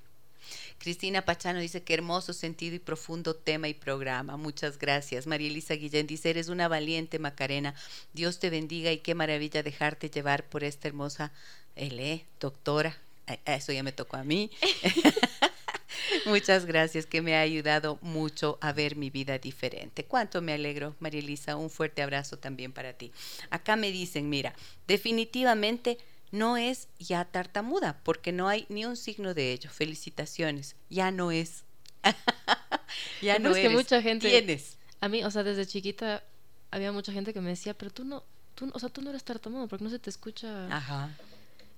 Cristina 0.78 1.24
Pachano 1.24 1.60
dice 1.60 1.84
que 1.84 1.94
hermoso 1.94 2.34
sentido 2.34 2.76
y 2.76 2.80
profundo 2.80 3.36
tema 3.36 3.68
y 3.68 3.74
programa. 3.74 4.38
Muchas 4.38 4.80
gracias. 4.80 5.28
María 5.28 5.48
Elisa 5.48 5.76
Guillén 5.76 6.08
dice, 6.08 6.32
eres 6.32 6.50
una 6.50 6.68
valiente 6.68 7.20
Macarena. 7.20 7.76
Dios 8.14 8.40
te 8.40 8.50
bendiga 8.50 8.92
y 8.92 8.98
qué 8.98 9.14
maravilla 9.14 9.64
dejarte 9.64 10.10
llevar 10.10 10.50
por 10.50 10.64
esta 10.64 10.88
hermosa 10.88 11.32
L, 11.76 12.26
doctora. 12.40 12.98
Eso 13.46 13.72
ya 13.72 13.84
me 13.84 13.92
tocó 13.92 14.18
a 14.18 14.24
mí. 14.24 14.50
Muchas 16.26 16.66
gracias, 16.66 17.06
que 17.06 17.22
me 17.22 17.36
ha 17.36 17.42
ayudado 17.42 17.98
mucho 18.02 18.58
a 18.62 18.74
ver 18.74 18.96
mi 18.96 19.10
vida 19.10 19.38
diferente. 19.38 20.06
Cuánto 20.06 20.42
me 20.42 20.54
alegro, 20.54 20.96
María 21.00 21.20
Elisa. 21.20 21.56
Un 21.56 21.70
fuerte 21.70 22.02
abrazo 22.02 22.38
también 22.38 22.74
para 22.74 22.94
ti. 22.94 23.12
Acá 23.50 23.76
me 23.76 23.92
dicen, 23.92 24.30
mira, 24.30 24.54
definitivamente 24.88 25.98
no 26.32 26.58
es 26.58 26.88
ya 26.98 27.26
tartamuda, 27.26 28.00
porque 28.04 28.32
no 28.32 28.48
hay 28.48 28.66
ni 28.70 28.86
un 28.86 28.96
signo 28.96 29.34
de 29.34 29.52
ello. 29.52 29.70
Felicitaciones, 29.70 30.76
ya 30.90 31.12
no 31.12 31.32
es. 31.32 31.64
ya 33.22 33.38
no 33.40 33.52
es. 33.52 33.58
que 33.58 33.70
mucha 33.70 34.02
gente 34.02 34.30
tienes. 34.30 34.78
A 35.02 35.10
mí, 35.10 35.24
o 35.24 35.32
sea, 35.32 35.44
desde 35.44 35.66
chiquita 35.66 36.24
había 36.72 36.92
mucha 36.92 37.12
gente 37.12 37.34
que 37.34 37.42
me 37.42 37.50
decía, 37.50 37.74
pero 37.74 37.92
tú 37.92 38.06
no, 38.06 38.24
tú, 38.56 38.72
o 38.74 38.80
sea, 38.80 38.90
tú 38.90 39.02
no 39.02 39.10
eres 39.10 39.24
tartamudo 39.24 39.68
porque 39.68 39.84
no 39.84 39.90
se 39.90 40.00
te 40.00 40.10
escucha. 40.10 40.68
Ajá. 40.76 41.10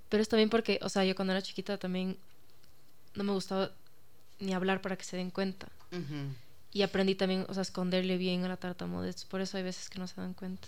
Pero 0.10 0.22
es 0.22 0.30
también 0.30 0.50
porque, 0.50 0.80
o 0.84 0.90
sea, 0.90 1.04
yo 1.04 1.16
cuando 1.16 1.34
era 1.34 1.42
chiquita 1.42 1.78
también 1.78 2.18
no 3.16 3.24
me 3.24 3.32
gustaba 3.32 3.72
ni 4.40 4.54
hablar 4.54 4.82
para 4.82 4.96
que 4.96 5.04
se 5.04 5.18
den 5.18 5.32
cuenta. 5.32 5.68
Y 6.72 6.82
aprendí 6.82 7.14
también, 7.14 7.46
o 7.50 7.54
sea, 7.54 7.62
esconderle 7.62 8.18
bien 8.18 8.44
a 8.44 8.48
la 8.48 8.58
tartamudez. 8.58 9.26
Por 9.26 9.42
eso 9.42 9.58
hay 9.58 9.64
veces 9.64 9.90
que 9.90 10.00
no 10.00 10.08
se 10.08 10.20
dan 10.20 10.34
cuenta. 10.34 10.68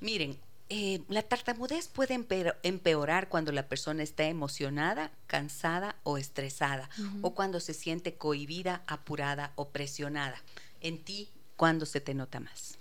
Miren, 0.00 0.38
eh, 0.68 1.02
la 1.08 1.22
tartamudez 1.22 1.86
puede 1.86 2.14
empeorar 2.62 3.28
cuando 3.28 3.52
la 3.52 3.68
persona 3.68 4.02
está 4.02 4.24
emocionada, 4.24 5.12
cansada 5.28 5.96
o 6.02 6.18
estresada, 6.18 6.90
o 7.22 7.34
cuando 7.34 7.60
se 7.60 7.72
siente 7.72 8.14
cohibida, 8.14 8.82
apurada 8.88 9.52
o 9.54 9.68
presionada. 9.68 10.42
En 10.80 11.02
ti, 11.04 11.28
¿cuándo 11.56 11.86
se 11.86 12.00
te 12.00 12.14
nota 12.14 12.40
más? 12.40 12.78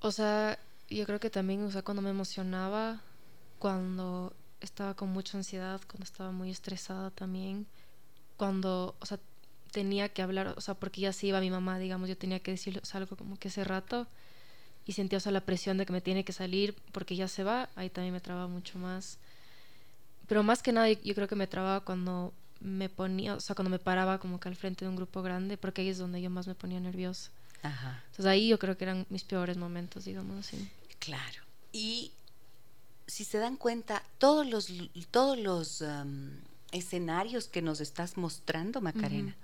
O 0.00 0.12
sea, 0.12 0.58
yo 0.90 1.06
creo 1.06 1.20
que 1.20 1.30
también, 1.30 1.62
o 1.64 1.70
sea, 1.70 1.82
cuando 1.82 2.02
me 2.02 2.10
emocionaba, 2.10 3.00
cuando 3.58 4.34
estaba 4.60 4.94
con 4.94 5.08
mucha 5.08 5.38
ansiedad, 5.38 5.80
cuando 5.88 6.04
estaba 6.04 6.32
muy 6.32 6.50
estresada 6.50 7.10
también, 7.10 7.66
cuando, 8.36 8.94
o 9.00 9.06
sea, 9.06 9.18
tenía 9.72 10.10
que 10.10 10.20
hablar, 10.20 10.54
o 10.56 10.60
sea, 10.60 10.74
porque 10.74 11.00
ya 11.00 11.12
se 11.14 11.28
iba 11.28 11.40
mi 11.40 11.50
mamá, 11.50 11.78
digamos, 11.78 12.10
yo 12.10 12.16
tenía 12.16 12.40
que 12.40 12.50
decirle 12.50 12.82
algo 12.92 13.16
como 13.16 13.38
que 13.38 13.48
ese 13.48 13.64
rato 13.64 14.06
y 14.86 14.92
sentía 14.92 15.18
o 15.18 15.20
sea, 15.20 15.32
la 15.32 15.40
presión 15.40 15.78
de 15.78 15.84
que 15.84 15.92
me 15.92 16.00
tiene 16.00 16.24
que 16.24 16.32
salir 16.32 16.74
porque 16.92 17.16
ya 17.16 17.26
se 17.26 17.42
va, 17.42 17.68
ahí 17.74 17.90
también 17.90 18.14
me 18.14 18.20
trababa 18.20 18.46
mucho 18.46 18.78
más. 18.78 19.18
Pero 20.28 20.42
más 20.44 20.62
que 20.62 20.72
nada 20.72 20.90
yo 20.90 21.14
creo 21.14 21.26
que 21.26 21.34
me 21.34 21.48
trababa 21.48 21.80
cuando 21.80 22.32
me 22.60 22.88
ponía, 22.88 23.34
o 23.34 23.40
sea, 23.40 23.56
cuando 23.56 23.70
me 23.70 23.80
paraba 23.80 24.18
como 24.18 24.38
que 24.38 24.48
al 24.48 24.56
frente 24.56 24.84
de 24.84 24.88
un 24.88 24.96
grupo 24.96 25.22
grande, 25.22 25.56
porque 25.56 25.82
ahí 25.82 25.88
es 25.88 25.98
donde 25.98 26.22
yo 26.22 26.30
más 26.30 26.46
me 26.46 26.54
ponía 26.54 26.78
nerviosa. 26.78 27.30
Ajá. 27.62 28.00
Entonces 28.06 28.26
ahí 28.26 28.48
yo 28.48 28.58
creo 28.60 28.76
que 28.78 28.84
eran 28.84 29.06
mis 29.10 29.24
peores 29.24 29.56
momentos, 29.56 30.04
digamos 30.04 30.46
así. 30.46 30.70
Claro. 31.00 31.42
Y 31.72 32.12
si 33.08 33.24
se 33.24 33.38
dan 33.38 33.56
cuenta, 33.56 34.04
todos 34.18 34.46
los, 34.46 34.68
todos 35.10 35.36
los 35.36 35.84
escenarios 36.70 37.48
que 37.48 37.60
nos 37.60 37.80
estás 37.80 38.16
mostrando, 38.16 38.80
Macarena, 38.80 39.34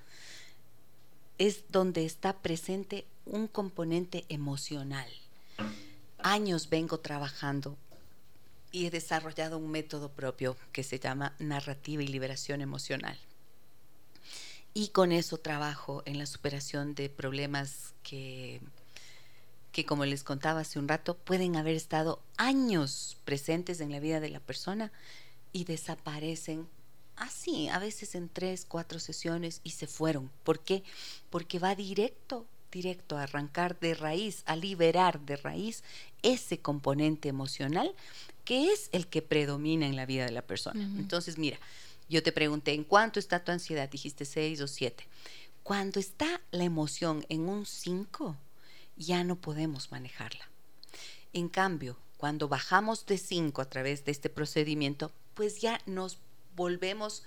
es 1.38 1.64
donde 1.70 2.04
está 2.04 2.32
presente 2.34 3.06
un 3.26 3.48
componente 3.48 4.24
emocional 4.28 5.08
años 6.18 6.68
vengo 6.68 7.00
trabajando 7.00 7.76
y 8.70 8.86
he 8.86 8.90
desarrollado 8.90 9.58
un 9.58 9.70
método 9.70 10.10
propio 10.10 10.56
que 10.72 10.82
se 10.82 10.98
llama 10.98 11.34
narrativa 11.38 12.02
y 12.02 12.08
liberación 12.08 12.60
emocional. 12.60 13.18
Y 14.74 14.88
con 14.88 15.12
eso 15.12 15.36
trabajo 15.36 16.02
en 16.06 16.18
la 16.18 16.24
superación 16.24 16.94
de 16.94 17.10
problemas 17.10 17.92
que, 18.02 18.62
que, 19.70 19.84
como 19.84 20.06
les 20.06 20.24
contaba 20.24 20.60
hace 20.60 20.78
un 20.78 20.88
rato, 20.88 21.16
pueden 21.16 21.56
haber 21.56 21.76
estado 21.76 22.22
años 22.38 23.18
presentes 23.26 23.80
en 23.80 23.92
la 23.92 24.00
vida 24.00 24.20
de 24.20 24.30
la 24.30 24.40
persona 24.40 24.90
y 25.52 25.64
desaparecen 25.64 26.66
así, 27.16 27.68
a 27.68 27.78
veces 27.78 28.14
en 28.14 28.30
tres, 28.30 28.64
cuatro 28.66 28.98
sesiones 28.98 29.60
y 29.62 29.70
se 29.70 29.86
fueron. 29.86 30.30
¿Por 30.42 30.60
qué? 30.60 30.82
Porque 31.28 31.58
va 31.58 31.74
directo 31.74 32.46
directo, 32.72 33.16
a 33.16 33.22
arrancar 33.22 33.78
de 33.78 33.94
raíz, 33.94 34.42
a 34.46 34.56
liberar 34.56 35.20
de 35.20 35.36
raíz 35.36 35.84
ese 36.22 36.58
componente 36.58 37.28
emocional 37.28 37.94
que 38.44 38.72
es 38.72 38.88
el 38.90 39.06
que 39.06 39.22
predomina 39.22 39.86
en 39.86 39.94
la 39.94 40.06
vida 40.06 40.24
de 40.24 40.32
la 40.32 40.42
persona. 40.42 40.82
Entonces, 40.98 41.38
mira, 41.38 41.58
yo 42.08 42.22
te 42.24 42.32
pregunté, 42.32 42.74
¿en 42.74 42.82
cuánto 42.82 43.20
está 43.20 43.44
tu 43.44 43.52
ansiedad? 43.52 43.88
Dijiste 43.88 44.24
seis 44.24 44.60
o 44.60 44.66
siete. 44.66 45.06
Cuando 45.62 46.00
está 46.00 46.40
la 46.50 46.64
emoción 46.64 47.24
en 47.28 47.48
un 47.48 47.66
5, 47.66 48.36
ya 48.96 49.22
no 49.22 49.36
podemos 49.36 49.92
manejarla. 49.92 50.48
En 51.32 51.48
cambio, 51.48 51.96
cuando 52.16 52.48
bajamos 52.48 53.06
de 53.06 53.16
5 53.16 53.62
a 53.62 53.70
través 53.70 54.04
de 54.04 54.12
este 54.12 54.28
procedimiento, 54.28 55.12
pues 55.34 55.60
ya 55.60 55.80
nos 55.86 56.18
volvemos 56.56 57.22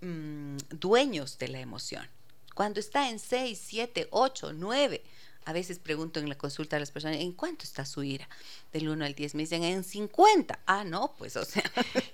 mm, 0.00 0.56
dueños 0.70 1.38
de 1.38 1.48
la 1.48 1.60
emoción. 1.60 2.06
Cuando 2.54 2.80
está 2.80 3.08
en 3.08 3.18
6, 3.18 3.60
7, 3.62 4.08
8, 4.10 4.52
9, 4.54 5.02
a 5.44 5.52
veces 5.52 5.78
pregunto 5.78 6.20
en 6.20 6.28
la 6.28 6.36
consulta 6.36 6.76
a 6.76 6.80
las 6.80 6.90
personas, 6.90 7.18
¿en 7.18 7.32
cuánto 7.32 7.64
está 7.64 7.84
su 7.84 8.02
ira? 8.02 8.28
Del 8.72 8.88
1 8.88 9.04
al 9.04 9.14
10 9.14 9.34
me 9.34 9.42
dicen, 9.42 9.64
en 9.64 9.82
50. 9.82 10.60
Ah, 10.66 10.84
no, 10.84 11.14
pues 11.18 11.36
o 11.36 11.44
sea, 11.44 11.64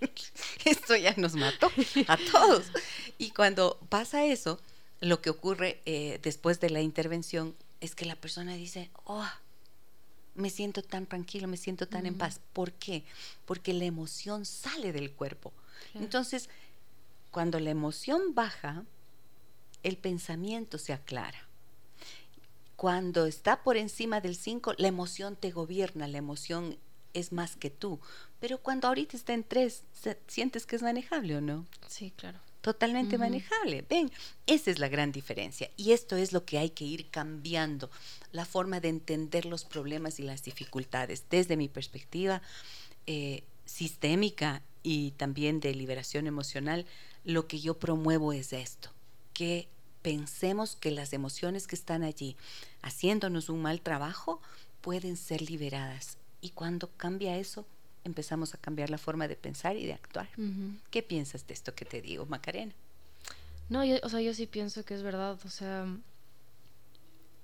esto 0.64 0.96
ya 0.96 1.14
nos 1.16 1.34
mató 1.34 1.70
a 2.06 2.16
todos. 2.16 2.66
Y 3.18 3.30
cuando 3.30 3.78
pasa 3.88 4.24
eso, 4.24 4.60
lo 5.00 5.20
que 5.20 5.30
ocurre 5.30 5.80
eh, 5.84 6.18
después 6.22 6.60
de 6.60 6.70
la 6.70 6.80
intervención 6.80 7.54
es 7.80 7.94
que 7.94 8.06
la 8.06 8.16
persona 8.16 8.54
dice, 8.54 8.90
oh, 9.04 9.28
me 10.34 10.50
siento 10.50 10.82
tan 10.82 11.06
tranquilo, 11.06 11.48
me 11.48 11.56
siento 11.56 11.86
tan 11.86 12.06
en 12.06 12.16
paz. 12.16 12.40
¿Por 12.52 12.72
qué? 12.72 13.04
Porque 13.44 13.72
la 13.74 13.84
emoción 13.84 14.46
sale 14.46 14.92
del 14.92 15.12
cuerpo. 15.12 15.52
Entonces, 15.94 16.48
cuando 17.30 17.60
la 17.60 17.70
emoción 17.70 18.34
baja, 18.34 18.84
el 19.88 19.96
pensamiento 19.96 20.78
se 20.78 20.92
aclara. 20.92 21.46
Cuando 22.76 23.26
está 23.26 23.62
por 23.62 23.76
encima 23.76 24.20
del 24.20 24.36
5, 24.36 24.74
la 24.78 24.88
emoción 24.88 25.34
te 25.34 25.50
gobierna, 25.50 26.06
la 26.06 26.18
emoción 26.18 26.78
es 27.12 27.32
más 27.32 27.56
que 27.56 27.70
tú. 27.70 27.98
Pero 28.38 28.58
cuando 28.58 28.86
ahorita 28.86 29.16
está 29.16 29.34
en 29.34 29.42
3, 29.42 29.82
¿sientes 30.28 30.64
que 30.64 30.76
es 30.76 30.82
manejable 30.82 31.36
o 31.36 31.40
no? 31.40 31.66
Sí, 31.88 32.12
claro 32.16 32.38
totalmente 32.60 33.16
manejable. 33.18 33.84
Ven, 33.88 34.10
esa 34.46 34.70
es 34.70 34.78
la 34.78 34.88
gran 34.88 35.12
diferencia. 35.12 35.70
Y 35.76 35.92
esto 35.92 36.16
es 36.16 36.32
lo 36.32 36.44
que 36.44 36.58
hay 36.58 36.70
que 36.70 36.84
ir 36.84 37.08
cambiando, 37.08 37.90
la 38.32 38.44
forma 38.44 38.80
de 38.80 38.88
entender 38.88 39.46
los 39.46 39.64
problemas 39.64 40.18
y 40.20 40.22
las 40.22 40.42
dificultades. 40.42 41.24
Desde 41.30 41.56
mi 41.56 41.68
perspectiva 41.68 42.42
eh, 43.06 43.42
sistémica 43.64 44.62
y 44.82 45.12
también 45.12 45.60
de 45.60 45.74
liberación 45.74 46.26
emocional, 46.26 46.84
lo 47.24 47.46
que 47.46 47.60
yo 47.60 47.78
promuevo 47.78 48.32
es 48.32 48.52
esto, 48.52 48.90
que 49.32 49.68
pensemos 50.08 50.74
que 50.74 50.90
las 50.90 51.12
emociones 51.12 51.66
que 51.66 51.76
están 51.76 52.02
allí 52.02 52.34
haciéndonos 52.80 53.50
un 53.50 53.60
mal 53.60 53.82
trabajo 53.82 54.40
pueden 54.80 55.18
ser 55.18 55.42
liberadas. 55.42 56.16
Y 56.40 56.50
cuando 56.50 56.88
cambia 56.96 57.36
eso, 57.36 57.66
empezamos 58.04 58.54
a 58.54 58.58
cambiar 58.58 58.88
la 58.88 58.96
forma 58.96 59.28
de 59.28 59.36
pensar 59.36 59.76
y 59.76 59.84
de 59.84 59.92
actuar. 59.92 60.28
¿Qué 60.90 61.02
piensas 61.02 61.46
de 61.46 61.52
esto 61.52 61.74
que 61.74 61.84
te 61.84 62.00
digo, 62.00 62.24
Macarena? 62.24 62.72
No, 63.68 63.84
yo, 63.84 63.96
o 64.02 64.08
sea, 64.08 64.22
yo 64.22 64.32
sí 64.32 64.46
pienso 64.46 64.82
que 64.82 64.94
es 64.94 65.02
verdad. 65.02 65.38
O 65.44 65.50
sea, 65.50 65.86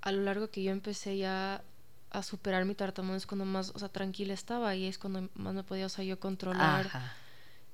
a 0.00 0.12
lo 0.12 0.22
largo 0.22 0.48
que 0.48 0.62
yo 0.62 0.70
empecé 0.70 1.18
ya 1.18 1.62
a 2.10 2.22
superar 2.22 2.64
mi 2.64 2.74
tartamudez 2.74 3.22
es 3.22 3.26
cuando 3.26 3.44
más, 3.44 3.72
o 3.74 3.78
sea, 3.78 3.90
tranquila 3.90 4.32
estaba 4.32 4.74
y 4.74 4.86
es 4.86 4.96
cuando 4.96 5.28
más 5.34 5.52
me 5.52 5.64
podía, 5.64 5.84
o 5.84 5.90
sea, 5.90 6.04
yo 6.04 6.18
controlar 6.18 6.90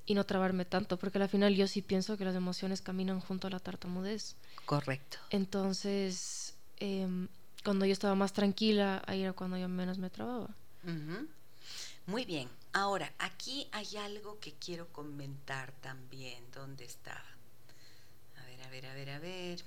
y 0.06 0.14
no 0.14 0.24
trabarme 0.24 0.64
tanto, 0.64 0.98
porque 0.98 1.18
al 1.18 1.28
final 1.28 1.54
yo 1.54 1.68
sí 1.68 1.82
pienso 1.82 2.16
que 2.16 2.24
las 2.24 2.34
emociones 2.34 2.82
caminan 2.82 3.20
junto 3.20 3.46
a 3.46 3.50
la 3.50 3.60
tartamudez. 3.60 4.36
Correcto. 4.64 5.18
Entonces, 5.30 6.54
em, 6.78 7.28
cuando 7.64 7.86
yo 7.86 7.92
estaba 7.92 8.14
más 8.14 8.32
tranquila, 8.32 9.02
ahí 9.06 9.22
era 9.22 9.32
cuando 9.32 9.56
yo 9.56 9.68
menos 9.68 9.98
me 9.98 10.10
trababa. 10.10 10.48
Muy 12.06 12.24
bien. 12.24 12.48
Ahora, 12.72 13.12
aquí 13.18 13.68
hay 13.72 13.96
algo 13.96 14.38
que 14.40 14.54
quiero 14.54 14.88
comentar 14.88 15.72
también. 15.80 16.42
¿Dónde 16.52 16.84
estaba? 16.84 17.24
A 18.38 18.44
ver, 18.46 18.62
a 18.62 18.70
ver, 18.70 18.86
a 18.86 18.94
ver, 18.94 19.10
a 19.10 19.18
ver. 19.18 19.60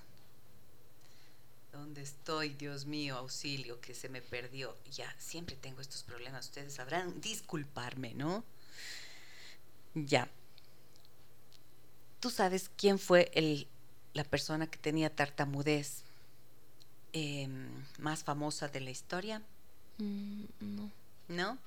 ¿Dónde 1.71 2.01
estoy? 2.01 2.49
Dios 2.49 2.86
mío, 2.86 3.17
auxilio, 3.17 3.81
que 3.81 3.95
se 3.95 4.07
me 4.07 4.21
perdió. 4.21 4.77
Ya, 4.91 5.13
siempre 5.19 5.55
tengo 5.55 5.81
estos 5.81 6.03
problemas. 6.03 6.45
Ustedes 6.45 6.73
sabrán 6.73 7.19
disculparme, 7.19 8.13
¿no? 8.13 8.43
Ya. 9.95 10.27
¿Tú 12.19 12.29
sabes 12.29 12.69
quién 12.77 12.99
fue 12.99 13.31
el, 13.33 13.67
la 14.13 14.23
persona 14.23 14.67
que 14.67 14.77
tenía 14.77 15.13
tartamudez 15.13 16.03
em, 17.11 17.67
más 17.99 18.23
famosa 18.23 18.67
de 18.67 18.79
la 18.79 18.91
historia? 18.91 19.41
Mm, 19.97 20.43
no. 20.59 20.91
¿No? 21.27 21.57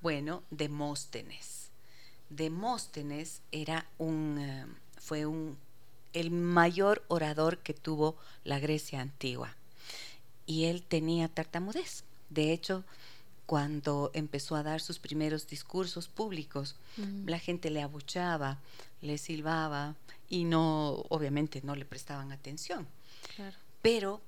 Bueno, 0.00 0.42
Demóstenes. 0.50 1.70
Demóstenes 2.30 3.42
era 3.52 3.86
un, 3.98 4.38
eh, 4.38 4.66
fue 4.98 5.26
un, 5.26 5.56
el 6.12 6.30
mayor 6.30 7.04
orador 7.08 7.58
que 7.58 7.74
tuvo 7.74 8.16
la 8.44 8.58
Grecia 8.58 9.00
antigua. 9.00 9.54
Y 10.46 10.64
él 10.64 10.82
tenía 10.82 11.28
tartamudez. 11.28 12.04
De 12.30 12.52
hecho, 12.52 12.84
cuando 13.46 14.10
empezó 14.14 14.56
a 14.56 14.62
dar 14.62 14.80
sus 14.80 14.98
primeros 14.98 15.46
discursos 15.46 16.08
públicos, 16.08 16.76
mm. 16.96 17.28
la 17.28 17.38
gente 17.38 17.70
le 17.70 17.82
abuchaba, 17.82 18.60
le 19.00 19.18
silbaba 19.18 19.96
y 20.28 20.44
no, 20.44 21.04
obviamente 21.08 21.60
no 21.62 21.76
le 21.76 21.84
prestaban 21.84 22.32
atención. 22.32 22.86
Pero 23.82 24.22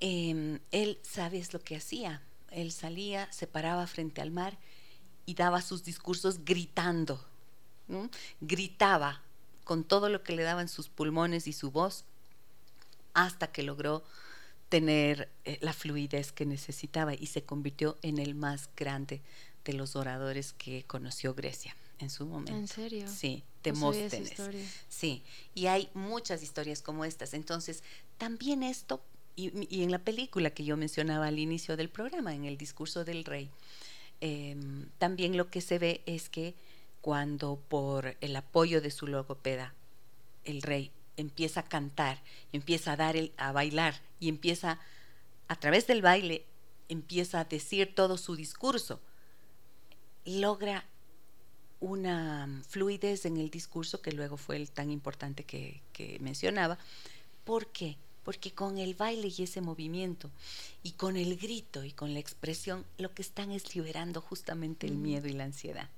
em, 0.00 0.58
él, 0.70 0.98
¿sabes 1.02 1.52
lo 1.52 1.60
que 1.60 1.76
hacía? 1.76 2.22
él 2.54 2.72
salía, 2.72 3.30
se 3.32 3.46
paraba 3.46 3.86
frente 3.86 4.22
al 4.22 4.30
mar 4.30 4.56
y 5.26 5.34
daba 5.34 5.60
sus 5.60 5.84
discursos 5.84 6.44
gritando. 6.44 7.24
Gritaba 8.40 9.22
con 9.64 9.84
todo 9.84 10.08
lo 10.08 10.22
que 10.22 10.34
le 10.34 10.42
daban 10.42 10.68
sus 10.68 10.88
pulmones 10.88 11.46
y 11.46 11.52
su 11.52 11.70
voz 11.70 12.04
hasta 13.12 13.48
que 13.48 13.62
logró 13.62 14.04
tener 14.74 15.28
eh, 15.44 15.56
la 15.60 15.72
fluidez 15.72 16.32
que 16.32 16.44
necesitaba 16.44 17.14
y 17.14 17.26
se 17.26 17.44
convirtió 17.44 17.96
en 18.02 18.18
el 18.18 18.34
más 18.34 18.68
grande 18.76 19.20
de 19.64 19.72
los 19.72 19.94
oradores 19.94 20.52
que 20.52 20.82
conoció 20.82 21.32
Grecia 21.32 21.76
en 22.00 22.10
su 22.10 22.26
momento. 22.26 22.58
¿En 22.58 22.66
serio? 22.66 23.06
Sí, 23.06 23.44
Demóstenes. 23.62 24.32
sí, 24.88 25.22
y 25.54 25.66
hay 25.66 25.90
muchas 25.94 26.42
historias 26.42 26.82
como 26.82 27.04
estas. 27.04 27.34
Entonces, 27.34 27.84
también 28.18 28.64
esto 28.64 29.00
y, 29.36 29.84
en 29.84 29.92
la 29.92 30.00
película 30.00 30.50
que 30.50 30.64
yo 30.64 30.76
mencionaba 30.76 31.28
al 31.28 31.38
inicio 31.38 31.76
del 31.76 31.88
programa, 31.88 32.34
en 32.34 32.44
el 32.44 32.58
discurso 32.58 33.04
del 33.04 33.24
rey, 33.24 33.50
em, 34.20 34.88
también 34.98 35.36
lo 35.36 35.50
que 35.50 35.60
se 35.60 35.78
ve 35.78 36.02
es 36.04 36.28
que 36.28 36.56
cuando 37.00 37.60
por 37.68 38.16
el 38.20 38.34
apoyo 38.34 38.80
de 38.80 38.90
su 38.90 39.06
logopeda, 39.06 39.72
el 40.44 40.62
rey 40.62 40.90
empieza 41.16 41.60
a 41.60 41.68
cantar, 41.68 42.22
empieza 42.52 42.92
a 42.92 42.96
dar 42.96 43.16
el, 43.16 43.32
a 43.36 43.52
bailar 43.52 43.94
y 44.20 44.28
empieza 44.28 44.78
a 45.48 45.56
través 45.56 45.86
del 45.86 46.02
baile 46.02 46.46
empieza 46.88 47.40
a 47.40 47.44
decir 47.44 47.94
todo 47.94 48.18
su 48.18 48.36
discurso, 48.36 49.00
logra 50.24 50.84
una 51.80 52.62
fluidez 52.68 53.26
en 53.26 53.36
el 53.36 53.50
discurso 53.50 54.00
que 54.00 54.12
luego 54.12 54.36
fue 54.36 54.56
el 54.56 54.70
tan 54.70 54.90
importante 54.90 55.44
que, 55.44 55.82
que 55.92 56.18
mencionaba. 56.20 56.78
¿Por 57.44 57.68
qué? 57.68 57.96
porque 58.24 58.52
con 58.52 58.78
el 58.78 58.94
baile 58.94 59.30
y 59.36 59.42
ese 59.42 59.60
movimiento 59.60 60.30
y 60.82 60.92
con 60.92 61.18
el 61.18 61.36
grito 61.36 61.84
y 61.84 61.92
con 61.92 62.14
la 62.14 62.20
expresión 62.20 62.84
lo 62.96 63.12
que 63.12 63.20
están 63.20 63.50
es 63.50 63.76
liberando 63.76 64.22
justamente 64.22 64.86
el 64.86 64.96
miedo 64.96 65.28
y 65.28 65.34
la 65.34 65.44
ansiedad. 65.44 65.90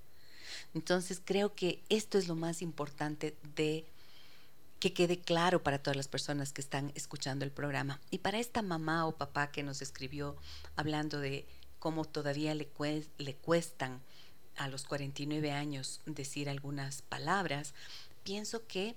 Entonces 0.75 1.23
creo 1.25 1.55
que 1.55 1.85
esto 1.89 2.19
es 2.19 2.27
lo 2.27 2.35
más 2.35 2.63
importante 2.63 3.37
de 3.55 3.85
que 4.79 4.93
quede 4.93 5.19
claro 5.19 5.63
para 5.63 5.79
todas 5.79 5.97
las 5.97 6.09
personas 6.09 6.53
que 6.53 6.61
están 6.61 6.93
escuchando 6.95 7.45
el 7.45 7.51
programa. 7.51 8.01
Y 8.11 8.19
para 8.19 8.39
esta 8.39 8.63
mamá 8.63 9.07
o 9.07 9.17
papá 9.17 9.51
que 9.51 9.63
nos 9.63 9.83
escribió 9.83 10.37
hablando 10.77 11.21
de 11.21 11.47
cómo 11.79 12.05
todavía 12.05 12.55
le, 12.55 12.69
le 13.19 13.35
cuestan 13.37 14.01
a 14.57 14.69
los 14.69 14.85
49 14.85 15.53
años 15.53 16.01
decir 16.07 16.49
algunas 16.49 17.03
palabras, 17.03 17.75
pienso 18.25 18.67
que 18.67 18.97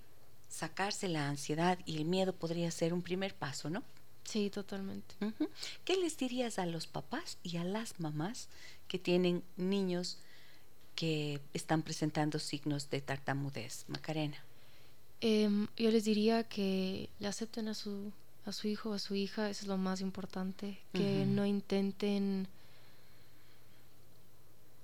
sacarse 0.50 1.08
la 1.08 1.30
ansiedad 1.30 1.80
y 1.86 1.98
el 1.98 2.06
miedo 2.06 2.34
podría 2.34 2.72
ser 2.72 2.94
un 2.94 3.02
primer 3.02 3.36
paso, 3.36 3.70
¿no? 3.70 3.84
Sí, 4.24 4.50
totalmente. 4.50 5.16
¿Qué 5.86 5.98
les 5.98 6.18
dirías 6.18 6.60
a 6.60 6.66
los 6.66 6.88
papás 6.88 7.38
y 7.42 7.58
a 7.58 7.64
las 7.64 8.00
mamás 8.00 8.48
que 8.88 9.00
tienen 9.00 9.44
niños 9.58 10.20
que 10.96 11.42
están 11.54 11.82
presentando 11.82 12.38
signos 12.38 12.90
de 12.90 13.02
tartamudez? 13.02 13.86
Macarena. 13.88 14.44
Em, 15.22 15.67
yo 15.78 15.91
les 15.91 16.05
diría 16.05 16.43
que 16.43 17.09
le 17.20 17.28
acepten 17.28 17.67
a 17.67 17.74
su, 17.74 18.11
a 18.45 18.51
su 18.51 18.67
hijo 18.67 18.91
o 18.91 18.93
a 18.93 18.99
su 18.99 19.15
hija, 19.15 19.49
eso 19.49 19.63
es 19.63 19.67
lo 19.67 19.78
más 19.78 19.99
importante, 20.01 20.80
que 20.93 21.26
no 21.26 21.45
intenten 21.45 22.47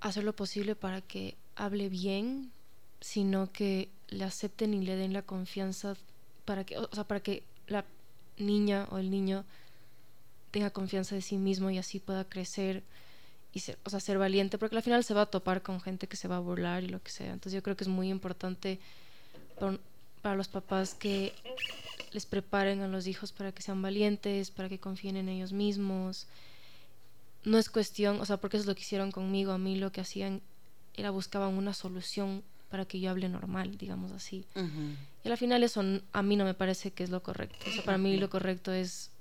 hacer 0.02 0.24
lo 0.24 0.36
posible 0.36 0.76
para 0.76 1.02
que 1.02 1.36
hable 1.56 1.90
bien, 1.90 2.52
sino 3.00 3.52
que 3.52 3.90
le 4.10 4.24
acepten 4.24 4.74
y 4.74 4.82
le 4.82 4.96
den 4.96 5.14
la 5.14 5.22
confianza 5.22 5.96
para 6.44 6.64
que, 6.64 6.78
o 6.78 6.90
sea, 6.92 7.06
para 7.06 7.22
que 7.22 7.44
la 7.68 7.86
niña 8.38 8.88
o 8.92 8.98
el 8.98 9.10
niño 9.10 9.46
tenga 10.52 10.70
confianza 10.70 11.16
de 11.16 11.22
sí 11.22 11.38
mismo 11.38 11.70
y 11.70 11.78
así 11.78 12.00
pueda 12.00 12.26
crecer 12.26 12.84
y 13.54 13.60
ser, 13.60 13.80
o 13.86 13.90
sea, 13.90 14.02
ser 14.02 14.18
valiente, 14.18 14.58
porque 14.58 14.76
al 14.76 14.84
final 14.84 15.04
se 15.04 15.14
va 15.14 15.22
a 15.22 15.26
topar 15.26 15.62
con 15.62 15.80
gente 15.80 16.08
que 16.08 16.18
se 16.18 16.28
va 16.28 16.38
a 16.38 16.40
burlar 16.40 16.84
y 16.84 16.90
lo 16.90 17.02
que 17.02 17.12
sea. 17.12 17.32
Entonces 17.32 17.54
yo 17.54 17.64
creo 17.64 17.78
que 17.78 17.86
es 17.86 17.88
muy 17.88 18.10
importante 18.10 18.80
para 19.60 19.80
los 20.34 20.48
papás 20.48 20.96
que 20.96 21.34
les 22.12 22.26
preparen 22.26 22.82
a 22.82 22.88
los 22.88 23.06
hijos 23.06 23.32
para 23.32 23.52
que 23.52 23.62
sean 23.62 23.82
valientes, 23.82 24.50
para 24.50 24.70
que 24.70 24.80
confíen 24.80 25.18
en 25.18 25.30
ellos 25.30 25.54
mismos. 25.54 26.26
No 27.44 27.60
es 27.60 27.70
cuestión, 27.70 28.20
o 28.22 28.26
sea, 28.26 28.38
porque 28.38 28.58
eso 28.58 28.64
es 28.64 28.68
lo 28.68 28.74
que 28.74 28.82
hicieron 28.82 29.12
conmigo, 29.12 29.52
a 29.52 29.60
mí 29.60 29.76
lo 29.76 29.92
que 29.92 30.02
hacían 30.02 30.42
era 30.96 31.12
buscaban 31.12 31.54
una 31.54 31.74
solución 31.74 32.42
para 32.70 32.86
que 32.86 33.00
yo 33.00 33.12
hable 33.12 33.30
normal, 33.30 33.78
digamos 33.78 34.12
así. 34.12 34.46
Y 35.24 35.30
al 35.30 35.38
final 35.38 35.62
eso 35.64 35.84
a 36.12 36.22
mí 36.24 36.36
no 36.36 36.46
me 36.46 36.54
parece 36.54 36.92
que 36.92 37.04
es 37.04 37.10
lo 37.10 37.22
correcto. 37.22 37.58
O 37.70 37.72
sea, 37.72 37.84
para 37.84 37.98
mí 37.98 38.18
lo 38.18 38.30
correcto 38.30 38.72
es 38.72 39.12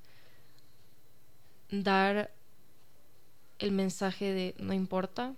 dar 1.70 2.30
el 3.58 3.72
mensaje 3.72 4.32
de 4.32 4.54
no 4.58 4.72
importa. 4.72 5.34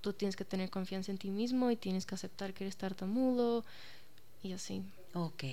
Tú 0.00 0.12
tienes 0.12 0.36
que 0.36 0.44
tener 0.44 0.70
confianza 0.70 1.10
en 1.10 1.18
ti 1.18 1.30
mismo 1.30 1.70
y 1.70 1.76
tienes 1.76 2.04
que 2.04 2.14
aceptar 2.14 2.52
que 2.52 2.64
eres 2.64 2.76
tartamudo 2.76 3.64
y 4.42 4.52
así. 4.52 4.82
Ok. 5.14 5.44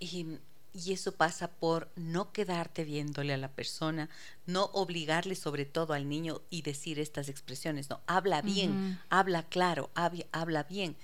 Y, 0.00 0.26
y, 0.74 0.92
eso 0.92 1.12
pasa 1.12 1.50
por 1.50 1.90
no 1.96 2.32
quedarte 2.32 2.84
viéndole 2.84 3.32
a 3.32 3.36
la 3.36 3.50
persona, 3.50 4.08
no 4.46 4.64
obligarle 4.72 5.34
sobre 5.34 5.64
todo 5.64 5.92
al 5.92 6.08
niño 6.08 6.42
y 6.50 6.62
decir 6.62 6.98
estas 6.98 7.28
expresiones, 7.28 7.88
no, 7.90 8.00
habla 8.06 8.42
bien, 8.42 9.00
habla 9.08 9.44
claro, 9.44 9.90
habla, 9.94 10.62
bien. 10.64 10.96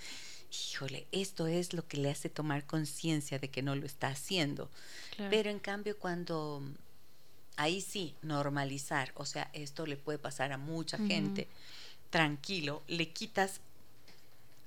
Híjole, 0.51 1.07
esto 1.13 1.47
es 1.47 1.75
lo 1.75 1.87
que 1.87 1.99
le 1.99 2.11
hace 2.11 2.31
tomar 2.31 2.67
conciencia 2.67 3.39
de 3.39 3.51
que 3.51 3.63
no 3.63 3.77
lo 3.77 3.85
está 3.85 4.09
haciendo. 4.09 4.71
Pero 5.31 5.51
en 5.51 5.59
cambio 5.59 5.99
cuando 5.99 6.63
ahí 7.59 7.81
sí, 7.81 8.15
normalizar, 8.23 9.13
o 9.15 9.27
sea, 9.27 9.51
esto 9.53 9.85
le 9.85 9.97
puede 9.97 10.19
pasar 10.19 10.53
a 10.53 10.59
mucha 10.59 10.97
gente, 10.97 11.49
tranquilo, 12.09 12.83
le 12.87 13.13
quitas 13.13 13.61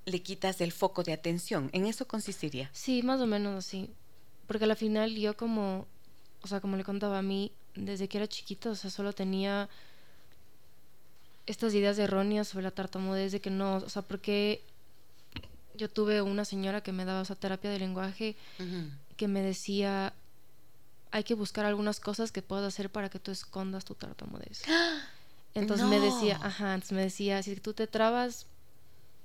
le 0.06 0.22
quitas 0.22 0.62
el 0.62 0.72
foco 0.72 1.04
de 1.04 1.14
atención. 1.14 1.70
¿En 1.74 1.86
eso 1.86 2.08
consistiría? 2.08 2.70
Sí, 2.74 3.04
más 3.04 3.22
o 3.22 3.28
menos 3.28 3.58
así 3.58 3.90
porque 4.52 4.66
al 4.66 4.76
final 4.76 5.16
yo 5.16 5.38
como, 5.38 5.88
o 6.42 6.48
sea, 6.48 6.60
como 6.60 6.76
le 6.76 6.84
contaba 6.84 7.20
a 7.20 7.22
mí, 7.22 7.54
desde 7.74 8.10
que 8.10 8.18
era 8.18 8.28
chiquita, 8.28 8.72
o 8.72 8.76
sea, 8.76 8.90
solo 8.90 9.14
tenía 9.14 9.70
estas 11.46 11.74
ideas 11.74 11.98
erróneas 11.98 12.50
sobre 12.50 12.64
la 12.64 12.72
tartamudez 12.72 13.32
de 13.32 13.40
que 13.40 13.50
no, 13.50 13.78
o 13.78 13.88
sea, 13.88 14.02
porque 14.02 14.62
yo 15.76 15.90
tuve 15.90 16.22
una 16.22 16.44
señora 16.44 16.82
que 16.82 16.92
me 16.92 17.06
daba 17.06 17.22
esa 17.22 17.36
terapia 17.36 17.72
de 17.72 17.80
lenguaje 17.80 18.36
que 19.16 19.30
me 19.30 19.42
decía, 19.42 20.12
hay 21.12 21.24
que 21.24 21.34
buscar 21.34 21.66
algunas 21.66 22.02
cosas 22.02 22.34
que 22.34 22.42
puedas 22.42 22.66
hacer 22.66 22.90
para 22.90 23.08
que 23.08 23.20
tú 23.20 23.32
escondas 23.32 23.86
tu 23.86 23.96
tartamudez. 23.96 24.64
Entonces 25.54 25.88
me 25.88 26.02
decía, 26.02 26.38
ajá, 26.44 26.74
entonces 26.74 26.92
me 26.94 27.04
decía, 27.04 27.42
si 27.42 27.56
tú 27.58 27.74
te 27.74 27.86
trabas, 27.86 28.48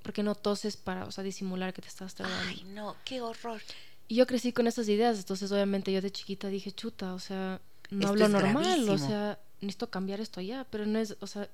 ¿por 0.01 0.13
qué 0.13 0.23
no 0.23 0.35
toses 0.35 0.77
para, 0.77 1.05
o 1.05 1.11
sea, 1.11 1.23
disimular 1.23 1.73
que 1.73 1.81
te 1.81 1.87
estás 1.87 2.15
trabando? 2.15 2.47
Ay, 2.47 2.63
no, 2.65 2.95
qué 3.05 3.21
horror. 3.21 3.61
Y 4.07 4.15
yo 4.15 4.27
crecí 4.27 4.53
con 4.53 4.67
esas 4.67 4.87
ideas, 4.87 5.17
entonces 5.17 5.51
obviamente 5.51 5.91
yo 5.91 6.01
de 6.01 6.11
chiquita 6.11 6.47
dije, 6.47 6.71
chuta, 6.71 7.13
o 7.13 7.19
sea, 7.19 7.59
no 7.89 8.07
hablo 8.09 8.27
normal, 8.29 8.87
o 8.89 8.97
sea, 8.97 9.39
necesito 9.59 9.89
cambiar 9.89 10.21
esto 10.21 10.39
ya, 10.41 10.65
pero 10.69 10.85
no 10.85 10.99
es, 10.99 11.17
o 11.19 11.27
sea, 11.27 11.49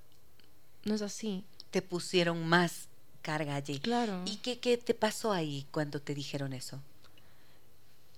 no 0.85 0.93
es 0.93 1.01
así. 1.01 1.43
Te 1.71 1.81
pusieron 1.81 2.45
más 2.47 2.87
carga 3.21 3.55
allí. 3.55 3.79
Claro. 3.79 4.21
¿Y 4.25 4.37
qué, 4.37 4.59
qué 4.59 4.77
te 4.77 4.93
pasó 4.93 5.31
ahí 5.31 5.65
cuando 5.71 5.99
te 5.99 6.13
dijeron 6.13 6.53
eso? 6.53 6.79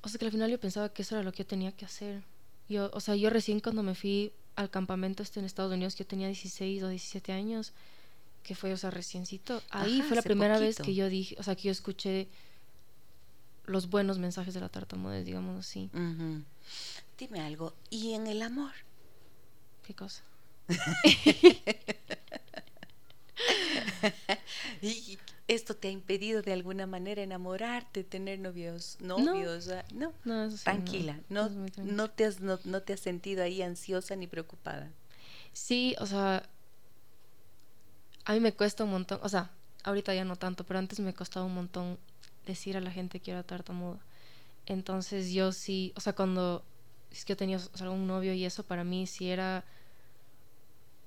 O 0.02 0.10
sea, 0.10 0.20
que 0.20 0.26
al 0.26 0.32
final 0.32 0.52
yo 0.52 0.60
pensaba 0.60 0.90
que 0.90 1.04
eso 1.04 1.16
era 1.16 1.24
lo 1.24 1.32
que 1.32 1.44
yo 1.44 1.48
tenía 1.48 1.72
que 1.72 1.86
hacer. 1.86 2.24
Yo, 2.68 2.90
o 2.94 3.00
sea, 3.00 3.16
yo 3.16 3.30
recién 3.30 3.60
cuando 3.60 3.84
me 3.84 3.96
fui 3.96 4.34
al 4.56 4.70
campamento 4.70 5.24
este 5.24 5.40
en 5.40 5.46
Estados 5.46 5.72
Unidos, 5.72 5.96
que 5.96 6.04
yo 6.04 6.08
tenía 6.08 6.28
16 6.28 6.84
o 6.84 6.90
17 6.90 7.32
años, 7.32 7.74
que 8.46 8.54
fue, 8.54 8.72
o 8.72 8.78
sea, 8.78 8.92
reciencito, 8.92 9.64
ahí 9.72 10.04
fue 10.04 10.16
la 10.16 10.22
primera 10.22 10.60
vez 10.60 10.78
que 10.78 10.94
yo 10.94 11.10
dije, 11.10 11.36
o 11.40 11.44
sea, 11.44 11.56
que 11.56 11.64
yo 11.64 11.72
escuché 11.72 12.28
los 13.66 13.90
buenos 13.90 14.20
mensajes 14.20 14.54
de 14.54 14.60
la 14.60 14.70
tartamudez, 14.70 15.26
digamos 15.26 15.60
así. 15.60 15.90
Dime 17.18 17.42
algo, 17.42 17.74
¿y 17.90 18.14
en 18.14 18.28
el 18.28 18.44
amor? 18.44 18.72
¿Qué 19.84 19.96
cosa? 19.96 20.24
¿Y 24.82 25.18
esto 25.48 25.76
te 25.76 25.88
ha 25.88 25.92
impedido 25.92 26.44
de 26.44 26.54
alguna 26.54 26.86
manera 26.86 27.24
enamorarte, 27.24 28.04
tener 28.04 28.38
novios, 28.38 28.98
novios? 29.00 29.72
No, 29.92 30.14
no, 30.24 30.56
tranquila, 30.58 31.20
no, 31.30 31.50
no, 31.50 32.12
te 32.12 32.26
has, 32.26 32.42
no, 32.42 32.60
no 32.64 32.84
te 32.84 32.94
has 32.94 33.00
sentido 33.00 33.44
ahí 33.44 33.64
ansiosa 33.64 34.16
ni 34.16 34.28
preocupada. 34.28 34.92
Sí, 35.52 35.96
o 36.00 36.06
sea, 36.06 36.48
a 38.26 38.34
mí 38.34 38.40
me 38.40 38.54
cuesta 38.54 38.84
un 38.84 38.92
montón, 38.92 39.20
o 39.22 39.30
sea, 39.30 39.52
ahorita 39.84 40.14
ya 40.14 40.26
no 40.26 40.36
tanto, 40.36 40.64
pero 40.66 40.80
antes 40.80 41.00
me 41.00 41.14
costaba 41.14 41.46
un 41.46 41.56
montón 41.56 41.98
decir 42.46 42.76
a 42.76 42.82
la 42.82 42.92
gente 42.92 43.20
que 43.20 43.32
era 43.32 43.44
tartamuda. 43.44 44.00
Entonces 44.66 45.32
yo 45.32 45.52
sí, 45.52 45.94
o 45.96 46.02
sea, 46.02 46.14
cuando 46.14 46.64
es 47.12 47.24
que 47.24 47.34
yo 47.34 47.38
tenía 47.38 47.60
algún 47.80 48.08
novio 48.08 48.34
y 48.34 48.46
eso, 48.46 48.64
para 48.64 48.84
mí 48.84 49.08
sí 49.08 49.30
era 49.30 49.64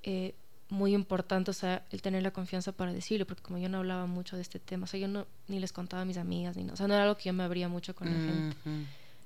eh, 0.05 0.35
muy 0.71 0.95
importante, 0.95 1.51
o 1.51 1.55
sea, 1.55 1.85
el 1.91 2.03
tener 2.03 2.23
la 2.23 2.31
confianza 2.31 2.73
para 2.73 2.93
decirlo, 2.93 3.27
porque 3.27 3.43
como 3.43 3.59
yo 3.59 3.69
no 3.69 3.79
hablaba 3.79 4.07
mucho 4.07 4.37
de 4.37 4.43
este 4.43 4.59
tema, 4.59 4.85
o 4.85 4.87
sea, 4.87 5.01
yo 5.01 5.09
no 5.09 5.27
ni 5.49 5.59
les 5.59 5.73
contaba 5.73 6.03
a 6.03 6.05
mis 6.05 6.17
amigas, 6.17 6.57
ni 6.57 6.71
o 6.71 6.77
sea, 6.77 6.87
no 6.87 6.95
era 6.95 7.03
algo 7.03 7.17
que 7.17 7.25
yo 7.25 7.33
me 7.33 7.43
abría 7.43 7.69
mucho 7.69 7.95
con 7.95 8.09
la 8.09 8.15
gente. 8.15 8.57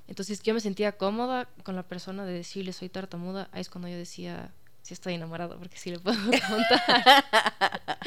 Entonces 0.09 0.43
yo 0.43 0.55
me 0.55 0.61
sentía 0.61 0.93
cómoda 0.93 1.49
con 1.63 1.77
la 1.77 1.83
persona 1.85 2.25
de 2.25 2.33
decirle 2.33 2.73
soy 2.73 2.89
tartamuda, 2.89 3.49
ahí 3.53 3.61
es 3.61 3.71
cuando 3.71 3.89
yo 3.89 3.97
decía, 3.97 4.53
sí 4.83 4.95
estoy 4.95 5.15
enamorada, 5.15 5.57
porque 5.57 5.79
sí 5.79 5.91
le 5.91 5.99
puedo 5.99 6.19
contar. 6.49 7.99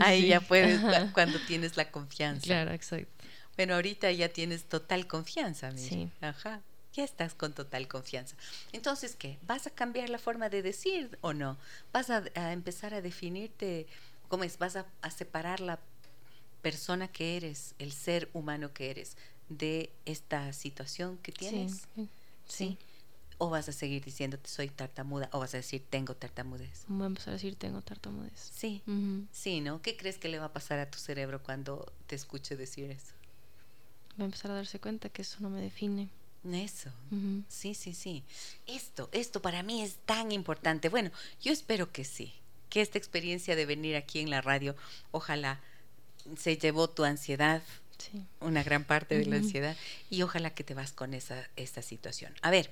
ahí 0.00 0.28
ya 0.28 0.40
puedes, 0.40 0.80
cuando 1.12 1.38
tienes 1.40 1.76
la 1.76 1.90
confianza. 1.90 2.44
Claro, 2.44 2.72
exacto. 2.72 3.24
Bueno, 3.56 3.74
ahorita 3.74 4.10
ya 4.12 4.28
tienes 4.28 4.64
total 4.64 5.06
confianza, 5.06 5.70
mira. 5.70 5.88
Sí. 5.88 6.10
Ajá. 6.20 6.60
Ya 6.92 7.04
estás 7.04 7.34
con 7.34 7.52
total 7.52 7.88
confianza. 7.88 8.36
Entonces, 8.72 9.16
¿qué? 9.16 9.38
¿Vas 9.46 9.66
a 9.66 9.70
cambiar 9.70 10.10
la 10.10 10.18
forma 10.18 10.48
de 10.48 10.62
decir 10.62 11.18
o 11.22 11.32
no? 11.32 11.56
¿Vas 11.92 12.10
a, 12.10 12.22
empezar 12.52 12.94
a 12.94 13.00
definirte, 13.00 13.86
cómo 14.28 14.44
es? 14.44 14.58
¿Vas 14.58 14.76
a, 14.76 14.86
separar 15.10 15.60
la 15.60 15.80
persona 16.62 17.08
que 17.08 17.36
eres, 17.36 17.74
el 17.78 17.92
ser 17.92 18.28
humano 18.32 18.72
que 18.72 18.90
eres, 18.90 19.16
de 19.48 19.90
esta 20.04 20.52
situación 20.52 21.18
que 21.18 21.32
tienes? 21.32 21.88
Sí. 21.96 22.08
¿Sí? 22.46 22.78
¿O 23.38 23.50
vas 23.50 23.68
a 23.68 23.72
seguir 23.72 24.04
diciéndote 24.04 24.48
soy 24.48 24.68
tartamuda? 24.68 25.28
¿O 25.32 25.40
vas 25.40 25.54
a 25.54 25.58
decir 25.58 25.84
tengo 25.88 26.14
tartamudez? 26.14 26.84
Voy 26.88 27.04
a 27.04 27.06
empezar 27.06 27.30
a 27.30 27.32
decir 27.32 27.56
tengo 27.56 27.82
tartamudez. 27.82 28.50
Sí, 28.54 28.82
sí, 29.32 29.60
¿no? 29.60 29.82
¿Qué 29.82 29.96
crees 29.96 30.18
que 30.18 30.28
le 30.28 30.38
va 30.38 30.46
a 30.46 30.52
pasar 30.52 30.78
a 30.78 30.90
tu 30.90 30.98
cerebro 30.98 31.42
cuando 31.42 31.92
te 32.06 32.14
escuche 32.14 32.56
decir 32.56 32.90
eso? 32.90 33.14
va 34.18 34.22
a 34.22 34.26
empezar 34.26 34.50
a 34.50 34.54
darse 34.54 34.78
cuenta 34.78 35.08
que 35.08 35.22
eso 35.22 35.38
no 35.40 35.50
me 35.50 35.60
define. 35.60 36.08
Eso, 36.52 36.90
sí, 37.48 37.74
sí, 37.74 37.94
sí. 37.94 38.22
Esto, 38.66 39.08
esto 39.12 39.40
para 39.40 39.62
mí 39.62 39.80
es 39.80 39.96
tan 40.04 40.30
importante. 40.30 40.90
Bueno, 40.90 41.10
yo 41.40 41.52
espero 41.52 41.90
que 41.90 42.04
sí, 42.04 42.34
que 42.68 42.82
esta 42.82 42.98
experiencia 42.98 43.56
de 43.56 43.64
venir 43.64 43.96
aquí 43.96 44.20
en 44.20 44.28
la 44.28 44.42
radio, 44.42 44.76
ojalá 45.10 45.60
se 46.36 46.58
llevó 46.58 46.90
tu 46.90 47.04
ansiedad, 47.04 47.62
una 48.40 48.62
gran 48.62 48.84
parte 48.84 49.18
de 49.18 49.24
la 49.24 49.36
ansiedad, 49.36 49.74
y 50.10 50.20
ojalá 50.20 50.50
que 50.50 50.64
te 50.64 50.74
vas 50.74 50.92
con 50.92 51.14
esa, 51.14 51.48
esta 51.56 51.80
situación. 51.80 52.34
A 52.42 52.50
ver, 52.50 52.70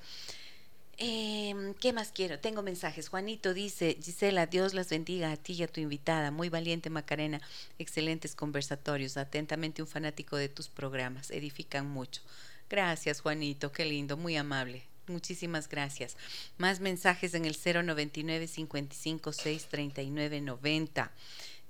eh, 0.98 1.74
¿Qué 1.80 1.92
más 1.92 2.12
quiero? 2.12 2.38
Tengo 2.38 2.62
mensajes. 2.62 3.08
Juanito 3.08 3.54
dice, 3.54 3.98
Gisela, 4.02 4.46
Dios 4.46 4.74
las 4.74 4.90
bendiga 4.90 5.32
a 5.32 5.36
ti 5.36 5.54
y 5.54 5.62
a 5.62 5.68
tu 5.68 5.80
invitada. 5.80 6.30
Muy 6.30 6.48
valiente 6.48 6.90
Macarena, 6.90 7.40
excelentes 7.78 8.34
conversatorios. 8.34 9.16
Atentamente 9.16 9.82
un 9.82 9.88
fanático 9.88 10.36
de 10.36 10.48
tus 10.48 10.68
programas. 10.68 11.30
Edifican 11.30 11.88
mucho. 11.88 12.22
Gracias 12.70 13.20
Juanito, 13.20 13.72
qué 13.72 13.84
lindo, 13.84 14.16
muy 14.16 14.36
amable. 14.36 14.84
Muchísimas 15.08 15.68
gracias. 15.68 16.16
Más 16.58 16.80
mensajes 16.80 17.34
en 17.34 17.44
el 17.44 17.56
099 17.56 18.46
556 18.46 19.66
3990 19.66 21.12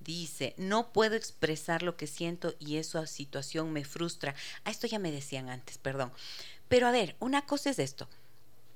Dice, 0.01 0.55
no 0.57 0.93
puedo 0.93 1.15
expresar 1.15 1.83
lo 1.83 1.97
que 1.97 2.09
siento 2.09 2.55
y 2.59 2.77
esa 2.77 3.07
situación 3.07 3.73
me 3.73 3.85
frustra. 3.85 4.35
A 4.65 4.71
esto 4.71 4.87
ya 4.89 4.99
me 4.99 5.13
decían 5.13 5.49
antes, 5.49 5.79
perdón. 5.79 6.13
Pero 6.69 6.89
a 6.89 6.91
ver, 6.91 7.15
una 7.21 7.47
cosa 7.47 7.71
es 7.71 7.79
esto 7.79 8.09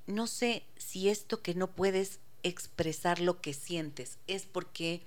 no 0.06 0.26
sé 0.26 0.64
si 0.76 1.08
esto 1.08 1.42
que 1.42 1.54
no 1.54 1.68
puedes 1.68 2.20
expresar 2.42 3.20
lo 3.20 3.40
que 3.40 3.52
sientes 3.52 4.18
es 4.26 4.44
porque 4.44 5.02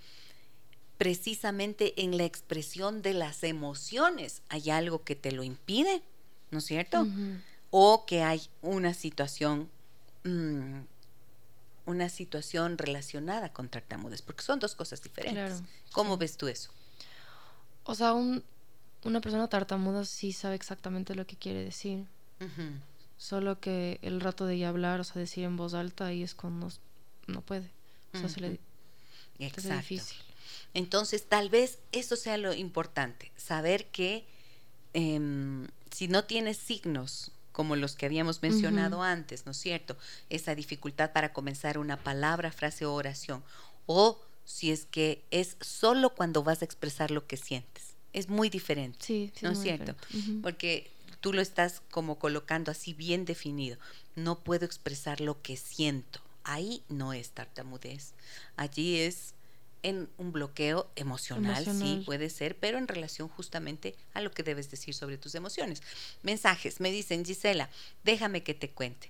precisamente 0.97 2.03
en 2.03 2.17
la 2.17 2.25
expresión 2.25 3.01
de 3.01 3.13
las 3.13 3.43
emociones 3.43 4.41
hay 4.49 4.69
algo 4.69 5.03
que 5.05 5.15
te 5.15 5.31
lo 5.31 5.43
impide, 5.43 6.03
¿no 6.51 6.59
es 6.59 6.65
cierto? 6.65 7.07
O 7.71 8.05
que 8.05 8.23
hay 8.23 8.41
una 8.61 8.93
situación, 8.93 9.69
mm, 10.25 10.81
una 11.85 12.09
situación 12.09 12.77
relacionada 12.77 13.53
con 13.53 13.69
tartamudez, 13.69 14.21
porque 14.21 14.43
son 14.43 14.59
dos 14.59 14.75
cosas 14.75 15.01
diferentes. 15.01 15.63
¿Cómo 15.93 16.17
ves 16.17 16.35
tú 16.35 16.47
eso? 16.49 16.71
O 17.85 17.95
sea, 17.95 18.13
una 18.13 19.21
persona 19.21 19.47
tartamuda 19.47 20.03
sí 20.03 20.33
sabe 20.33 20.55
exactamente 20.55 21.15
lo 21.15 21.25
que 21.25 21.37
quiere 21.37 21.63
decir. 21.63 22.05
Solo 23.19 23.59
que 23.59 23.99
el 24.01 24.21
rato 24.21 24.45
de 24.45 24.57
ya 24.57 24.69
hablar, 24.69 24.99
o 25.01 25.03
sea, 25.03 25.19
decir 25.19 25.43
en 25.43 25.57
voz 25.57 25.75
alta, 25.75 26.07
ahí 26.07 26.23
es 26.23 26.33
cuando 26.33 26.71
no 27.27 27.41
puede. 27.41 27.69
O 28.13 28.17
sea, 28.17 28.29
se 28.29 28.39
le 28.39 28.59
Exacto. 29.39 29.77
difícil. 29.77 30.17
Entonces, 30.73 31.27
tal 31.27 31.49
vez 31.49 31.79
eso 31.91 32.15
sea 32.15 32.37
lo 32.37 32.53
importante, 32.53 33.31
saber 33.37 33.87
que 33.87 34.25
em, 34.93 35.67
si 35.91 36.07
no 36.07 36.23
tienes 36.23 36.57
signos 36.57 37.31
como 37.51 37.75
los 37.75 37.95
que 37.95 38.05
habíamos 38.05 38.41
mencionado 38.41 39.03
antes, 39.03 39.45
¿no 39.45 39.51
es 39.51 39.57
cierto? 39.57 39.97
Esa 40.29 40.55
dificultad 40.55 41.11
para 41.11 41.33
comenzar 41.33 41.77
una 41.77 41.97
palabra, 41.97 42.51
frase 42.53 42.85
o 42.85 42.93
oración. 42.93 43.43
O 43.85 44.17
si 44.45 44.71
es 44.71 44.85
que 44.85 45.25
es 45.29 45.57
solo 45.59 46.15
cuando 46.15 46.41
vas 46.41 46.61
a 46.61 46.65
expresar 46.65 47.11
lo 47.11 47.27
que 47.27 47.35
sientes. 47.37 47.95
Es 48.13 48.29
muy 48.29 48.49
diferente, 48.49 49.05
sí, 49.05 49.31
¿no 49.41 49.51
es 49.51 49.59
cierto? 49.59 49.93
Porque 50.41 50.89
tú 51.21 51.33
lo 51.33 51.41
estás 51.41 51.81
como 51.91 52.19
colocando 52.19 52.71
así 52.71 52.93
bien 52.93 53.25
definido. 53.25 53.77
No 54.15 54.39
puedo 54.39 54.65
expresar 54.65 55.21
lo 55.21 55.41
que 55.41 55.57
siento. 55.57 56.21
Ahí 56.43 56.83
no 56.89 57.13
es 57.13 57.31
tartamudez. 57.31 58.13
Allí 58.55 58.99
es 58.99 59.33
en 59.83 60.09
un 60.17 60.31
bloqueo 60.31 60.89
emocional, 60.95 61.65
sí, 61.65 62.03
puede 62.05 62.29
ser, 62.29 62.57
pero 62.57 62.77
en 62.77 62.87
relación 62.87 63.29
justamente 63.29 63.95
a 64.13 64.21
lo 64.21 64.31
que 64.31 64.43
debes 64.43 64.69
decir 64.69 64.93
sobre 64.93 65.17
tus 65.17 65.35
emociones. 65.35 65.81
Mensajes, 66.21 66.79
me 66.79 66.91
dicen, 66.91 67.23
Gisela, 67.23 67.69
déjame 68.03 68.43
que 68.43 68.53
te 68.53 68.69
cuente. 68.69 69.09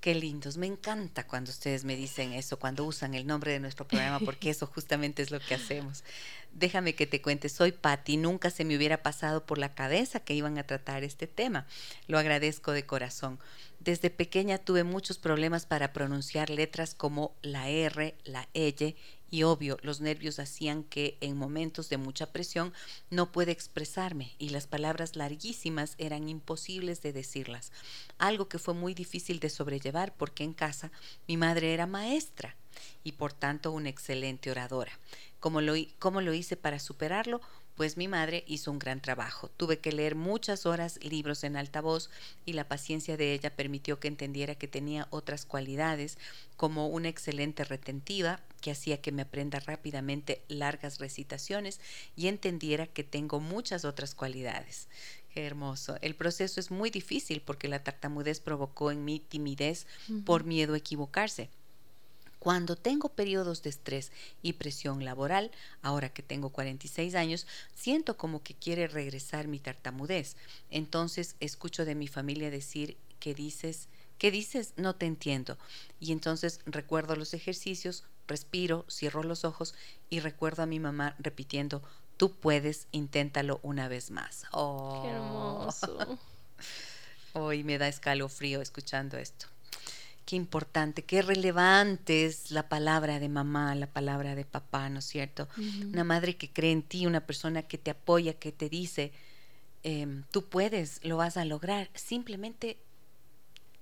Qué 0.00 0.14
lindos, 0.14 0.58
me 0.58 0.66
encanta 0.66 1.26
cuando 1.26 1.50
ustedes 1.50 1.84
me 1.84 1.96
dicen 1.96 2.32
eso, 2.32 2.56
cuando 2.60 2.84
usan 2.84 3.14
el 3.14 3.26
nombre 3.26 3.50
de 3.50 3.58
nuestro 3.58 3.88
programa, 3.88 4.20
porque 4.20 4.48
eso 4.48 4.64
justamente 4.66 5.22
es 5.22 5.32
lo 5.32 5.40
que 5.40 5.54
hacemos. 5.54 6.04
Déjame 6.52 6.94
que 6.94 7.08
te 7.08 7.20
cuente, 7.20 7.48
soy 7.48 7.72
Patti, 7.72 8.16
nunca 8.16 8.50
se 8.50 8.64
me 8.64 8.76
hubiera 8.76 9.02
pasado 9.02 9.44
por 9.44 9.58
la 9.58 9.74
cabeza 9.74 10.20
que 10.20 10.34
iban 10.34 10.56
a 10.56 10.62
tratar 10.62 11.02
este 11.02 11.26
tema. 11.26 11.66
Lo 12.06 12.16
agradezco 12.16 12.70
de 12.70 12.86
corazón. 12.86 13.40
Desde 13.80 14.08
pequeña 14.10 14.58
tuve 14.58 14.84
muchos 14.84 15.18
problemas 15.18 15.66
para 15.66 15.92
pronunciar 15.92 16.48
letras 16.48 16.94
como 16.94 17.34
la 17.42 17.68
R, 17.68 18.14
la 18.24 18.48
L 18.54 18.94
y 19.30 19.42
obvio, 19.42 19.78
los 19.82 20.00
nervios 20.00 20.38
hacían 20.38 20.84
que 20.84 21.18
en 21.20 21.36
momentos 21.36 21.88
de 21.88 21.98
mucha 21.98 22.32
presión 22.32 22.72
no 23.10 23.30
puede 23.30 23.52
expresarme 23.52 24.34
y 24.38 24.50
las 24.50 24.66
palabras 24.66 25.16
larguísimas 25.16 25.94
eran 25.98 26.28
imposibles 26.28 27.02
de 27.02 27.12
decirlas. 27.12 27.72
Algo 28.18 28.48
que 28.48 28.58
fue 28.58 28.74
muy 28.74 28.94
difícil 28.94 29.38
de 29.40 29.50
sobrellevar 29.50 30.14
porque 30.16 30.44
en 30.44 30.54
casa 30.54 30.90
mi 31.26 31.36
madre 31.36 31.74
era 31.74 31.86
maestra 31.86 32.56
y 33.04 33.12
por 33.12 33.32
tanto 33.32 33.72
una 33.72 33.88
excelente 33.88 34.50
oradora. 34.50 34.92
¿Cómo 35.40 35.60
lo, 35.60 35.74
lo 35.74 36.34
hice 36.34 36.56
para 36.56 36.78
superarlo? 36.78 37.40
Pues 37.78 37.96
mi 37.96 38.08
madre 38.08 38.42
hizo 38.48 38.72
un 38.72 38.80
gran 38.80 39.00
trabajo. 39.00 39.52
Tuve 39.56 39.78
que 39.78 39.92
leer 39.92 40.16
muchas 40.16 40.66
horas 40.66 40.98
libros 41.00 41.44
en 41.44 41.56
altavoz 41.56 42.10
y 42.44 42.54
la 42.54 42.66
paciencia 42.66 43.16
de 43.16 43.32
ella 43.32 43.54
permitió 43.54 44.00
que 44.00 44.08
entendiera 44.08 44.56
que 44.56 44.66
tenía 44.66 45.06
otras 45.10 45.46
cualidades, 45.46 46.18
como 46.56 46.88
una 46.88 47.08
excelente 47.08 47.62
retentiva, 47.62 48.40
que 48.60 48.72
hacía 48.72 49.00
que 49.00 49.12
me 49.12 49.22
aprenda 49.22 49.60
rápidamente 49.60 50.42
largas 50.48 50.98
recitaciones 50.98 51.80
y 52.16 52.26
entendiera 52.26 52.88
que 52.88 53.04
tengo 53.04 53.38
muchas 53.38 53.84
otras 53.84 54.16
cualidades. 54.16 54.88
Qué 55.32 55.46
hermoso. 55.46 55.98
El 56.02 56.16
proceso 56.16 56.58
es 56.58 56.72
muy 56.72 56.90
difícil 56.90 57.42
porque 57.42 57.68
la 57.68 57.84
tartamudez 57.84 58.40
provocó 58.40 58.90
en 58.90 59.04
mí 59.04 59.20
timidez 59.20 59.86
por 60.24 60.42
miedo 60.42 60.74
a 60.74 60.78
equivocarse. 60.78 61.48
Cuando 62.48 62.76
tengo 62.76 63.10
periodos 63.10 63.62
de 63.62 63.68
estrés 63.68 64.10
y 64.40 64.54
presión 64.54 65.04
laboral, 65.04 65.50
ahora 65.82 66.08
que 66.08 66.22
tengo 66.22 66.48
46 66.48 67.14
años, 67.14 67.46
siento 67.74 68.16
como 68.16 68.42
que 68.42 68.54
quiere 68.54 68.86
regresar 68.86 69.48
mi 69.48 69.58
tartamudez. 69.58 70.34
Entonces 70.70 71.36
escucho 71.40 71.84
de 71.84 71.94
mi 71.94 72.08
familia 72.08 72.50
decir 72.50 72.96
que 73.20 73.34
dices, 73.34 73.88
¿qué 74.16 74.30
dices? 74.30 74.72
No 74.78 74.94
te 74.94 75.04
entiendo. 75.04 75.58
Y 76.00 76.10
entonces 76.10 76.60
recuerdo 76.64 77.16
los 77.16 77.34
ejercicios, 77.34 78.04
respiro, 78.26 78.86
cierro 78.90 79.24
los 79.24 79.44
ojos 79.44 79.74
y 80.08 80.20
recuerdo 80.20 80.62
a 80.62 80.66
mi 80.66 80.80
mamá 80.80 81.16
repitiendo, 81.18 81.82
tú 82.16 82.32
puedes, 82.32 82.86
inténtalo 82.92 83.60
una 83.62 83.88
vez 83.88 84.10
más. 84.10 84.44
Oh. 84.52 85.02
Qué 85.02 85.10
hermoso. 85.10 86.18
Hoy 87.34 87.62
me 87.62 87.76
da 87.76 87.88
escalofrío 87.88 88.62
escuchando 88.62 89.18
esto 89.18 89.48
qué 90.28 90.36
importante, 90.36 91.04
qué 91.04 91.22
relevante 91.22 92.26
es 92.26 92.50
la 92.50 92.68
palabra 92.68 93.18
de 93.18 93.30
mamá, 93.30 93.74
la 93.74 93.86
palabra 93.86 94.34
de 94.34 94.44
papá, 94.44 94.90
¿no 94.90 94.98
es 94.98 95.06
cierto? 95.06 95.48
Una 95.56 96.04
madre 96.04 96.36
que 96.36 96.52
cree 96.52 96.70
en 96.70 96.82
ti, 96.82 97.06
una 97.06 97.24
persona 97.24 97.62
que 97.62 97.78
te 97.78 97.90
apoya, 97.90 98.34
que 98.34 98.52
te 98.52 98.68
dice, 98.68 99.10
em, 99.84 100.24
tú 100.30 100.44
puedes, 100.44 101.02
lo 101.02 101.16
vas 101.16 101.38
a 101.38 101.46
lograr, 101.46 101.88
simplemente 101.94 102.76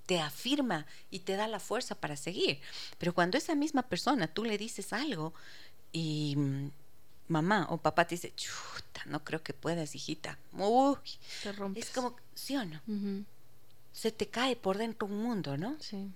te 0.05 0.21
afirma 0.21 0.85
y 1.11 1.19
te 1.19 1.35
da 1.35 1.49
la 1.49 1.59
fuerza 1.59 1.95
para 1.95 2.15
seguir. 2.15 2.61
Pero 2.97 3.13
cuando 3.13 3.37
esa 3.37 3.53
misma 3.53 3.81
persona 3.81 4.29
tú 4.29 4.45
le 4.45 4.57
dices 4.57 4.93
algo 4.93 5.33
y 5.91 6.35
mm, 6.37 6.71
mamá 7.27 7.67
o 7.71 7.77
papá 7.77 8.07
te 8.07 8.15
dice, 8.15 8.33
chuta, 8.37 9.03
no 9.07 9.21
creo 9.25 9.43
que 9.43 9.51
puedas, 9.51 9.95
hijita. 9.95 10.39
Uy, 10.53 10.95
es 11.75 11.89
como, 11.89 12.15
¿sí 12.35 12.55
o 12.55 12.63
no? 12.63 12.79
Se 13.91 14.13
te 14.13 14.29
cae 14.29 14.55
por 14.55 14.77
dentro 14.77 15.09
un 15.09 15.21
mundo, 15.21 15.57
¿no? 15.57 15.75
Sí. 15.81 16.09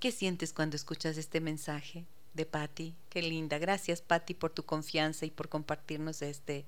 ¿Qué 0.00 0.12
sientes 0.12 0.52
cuando 0.52 0.76
escuchas 0.76 1.16
este 1.16 1.40
mensaje 1.40 2.06
de 2.34 2.46
Patti? 2.46 2.94
Qué 3.10 3.22
linda. 3.22 3.58
Gracias, 3.58 4.00
Patti, 4.00 4.34
por 4.34 4.50
tu 4.50 4.64
confianza 4.64 5.26
y 5.26 5.30
por 5.30 5.48
compartirnos 5.48 6.22
este, 6.22 6.64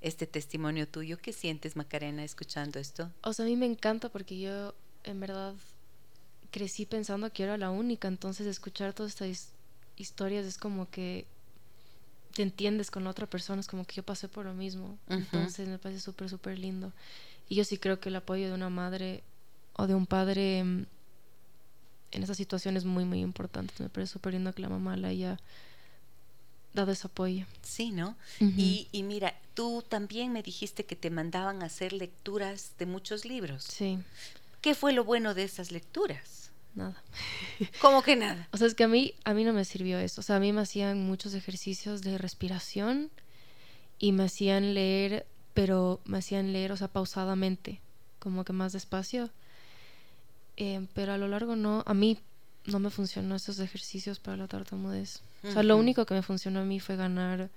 este 0.00 0.26
testimonio 0.26 0.88
tuyo. 0.88 1.18
¿Qué 1.18 1.32
sientes, 1.32 1.76
Macarena, 1.76 2.24
escuchando 2.24 2.78
esto? 2.78 3.10
O 3.22 3.32
sea, 3.32 3.44
a 3.44 3.48
mí 3.48 3.56
me 3.56 3.66
encanta 3.66 4.08
porque 4.08 4.38
yo, 4.38 4.74
en 5.04 5.20
verdad, 5.20 5.54
crecí 6.50 6.86
pensando 6.86 7.32
que 7.32 7.42
era 7.42 7.56
la 7.56 7.70
única. 7.70 8.08
Entonces, 8.08 8.46
escuchar 8.46 8.92
todas 8.92 9.12
estas 9.12 9.52
historias 9.96 10.46
es 10.46 10.58
como 10.58 10.88
que 10.90 11.26
te 12.34 12.42
entiendes 12.42 12.90
con 12.90 13.04
la 13.04 13.10
otra 13.10 13.26
persona. 13.26 13.60
Es 13.60 13.66
como 13.66 13.84
que 13.84 13.96
yo 13.96 14.02
pasé 14.02 14.28
por 14.28 14.44
lo 14.44 14.54
mismo. 14.54 14.98
Entonces, 15.08 15.68
me 15.68 15.78
parece 15.78 16.00
súper, 16.00 16.28
súper 16.28 16.58
lindo. 16.58 16.92
Y 17.48 17.56
yo 17.56 17.64
sí 17.64 17.78
creo 17.78 17.98
que 17.98 18.10
el 18.10 18.16
apoyo 18.16 18.46
de 18.46 18.54
una 18.54 18.70
madre 18.70 19.24
o 19.74 19.86
de 19.86 19.94
un 19.94 20.06
padre 20.06 20.62
mm, 20.62 20.86
en 22.12 22.22
esa 22.22 22.34
situación 22.34 22.76
es 22.76 22.84
muy, 22.84 23.04
muy 23.04 23.20
importante. 23.20 23.74
Me 23.78 23.88
parece 23.88 24.12
súper 24.12 24.34
lindo 24.34 24.52
que 24.52 24.62
la 24.62 24.68
mamá 24.68 24.96
le 24.96 25.08
haya 25.08 25.38
dado 26.74 26.92
ese 26.92 27.06
apoyo. 27.06 27.46
Sí, 27.62 27.90
¿no? 27.90 28.16
y, 28.38 28.88
y, 28.92 29.02
mira, 29.02 29.34
tú 29.54 29.84
también 29.88 30.32
me 30.32 30.42
dijiste 30.42 30.84
que 30.84 30.96
te 30.96 31.10
mandaban 31.10 31.62
a 31.62 31.66
hacer 31.66 31.92
lecturas 31.92 32.72
de 32.78 32.86
muchos 32.86 33.24
libros. 33.24 33.64
Sí. 33.64 33.98
¿Qué 34.60 34.74
fue 34.74 34.92
lo 34.92 35.04
bueno 35.04 35.34
de 35.34 35.44
esas 35.44 35.72
lecturas? 35.72 36.50
Nada. 36.74 37.02
¿Cómo 37.80 38.02
que 38.02 38.16
nada? 38.16 38.48
O 38.52 38.56
sea, 38.56 38.66
es 38.66 38.74
que 38.74 38.84
a 38.84 38.88
mí, 38.88 39.14
a 39.24 39.34
mí 39.34 39.44
no 39.44 39.52
me 39.52 39.64
sirvió 39.64 39.98
eso. 39.98 40.20
O 40.20 40.24
sea, 40.24 40.36
a 40.36 40.40
mí 40.40 40.52
me 40.52 40.60
hacían 40.60 41.04
muchos 41.06 41.34
ejercicios 41.34 42.02
de 42.02 42.18
respiración 42.18 43.10
y 43.98 44.12
me 44.12 44.24
hacían 44.24 44.74
leer, 44.74 45.26
pero 45.54 46.00
me 46.04 46.18
hacían 46.18 46.52
leer, 46.52 46.72
o 46.72 46.76
sea, 46.76 46.88
pausadamente, 46.88 47.80
como 48.18 48.44
que 48.44 48.52
más 48.52 48.72
despacio. 48.72 49.30
Eh, 50.62 50.86
pero 50.92 51.14
a 51.14 51.16
lo 51.16 51.26
largo 51.26 51.56
no, 51.56 51.82
a 51.86 51.94
mí 51.94 52.18
no 52.66 52.78
me 52.80 52.90
funcionó 52.90 53.34
esos 53.34 53.58
ejercicios 53.60 54.18
para 54.20 54.36
la 54.36 54.46
tartamudez. 54.46 55.22
O 55.42 55.50
sea, 55.50 55.62
lo 55.62 55.78
único 55.78 56.04
que 56.04 56.12
me 56.12 56.20
funcionó 56.20 56.60
a 56.60 56.64
mí 56.64 56.80
fue 56.80 56.96
ganar 56.96 57.48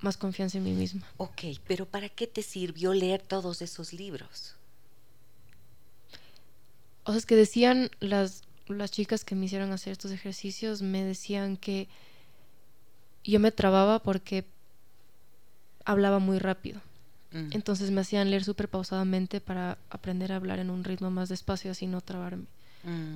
más 0.00 0.18
confianza 0.18 0.58
en 0.58 0.64
mí 0.64 0.72
misma. 0.72 1.06
Ok, 1.16 1.44
pero 1.66 1.86
¿para 1.86 2.10
qué 2.10 2.26
te 2.26 2.42
sirvió 2.42 2.92
leer 2.92 3.22
todos 3.22 3.62
esos 3.62 3.94
libros? 3.94 4.54
O 7.04 7.12
sea, 7.12 7.18
es 7.18 7.24
que 7.24 7.36
decían 7.36 7.90
las, 8.00 8.42
las 8.68 8.90
chicas 8.90 9.24
que 9.24 9.34
me 9.34 9.46
hicieron 9.46 9.72
hacer 9.72 9.92
estos 9.92 10.10
ejercicios, 10.10 10.82
me 10.82 11.02
decían 11.02 11.56
que 11.56 11.88
yo 13.24 13.40
me 13.40 13.50
trababa 13.50 14.00
porque 14.00 14.44
hablaba 15.86 16.18
muy 16.18 16.38
rápido. 16.38 16.82
Mm. 17.32 17.48
Entonces 17.52 17.90
me 17.90 18.00
hacían 18.00 18.30
leer 18.30 18.44
súper 18.44 18.68
pausadamente 18.68 19.40
para 19.40 19.78
aprender 19.90 20.32
a 20.32 20.36
hablar 20.36 20.58
en 20.58 20.70
un 20.70 20.84
ritmo 20.84 21.10
más 21.10 21.28
despacio, 21.28 21.70
así 21.70 21.86
no 21.86 22.00
trabarme. 22.00 22.44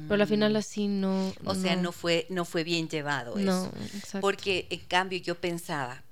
Pero 0.08 0.22
al 0.22 0.28
final 0.28 0.52
mm. 0.52 0.56
así 0.56 0.86
no... 0.86 1.32
O 1.44 1.54
sea, 1.56 1.74
no 1.74 1.90
fue, 1.90 2.26
no 2.30 2.44
fue 2.44 2.62
bien 2.62 2.88
llevado 2.88 3.36
eso. 3.36 3.72
Porque 4.20 4.66
en 4.70 4.80
cambio 4.80 5.18
yo 5.18 5.34
pensaba, 5.40 6.02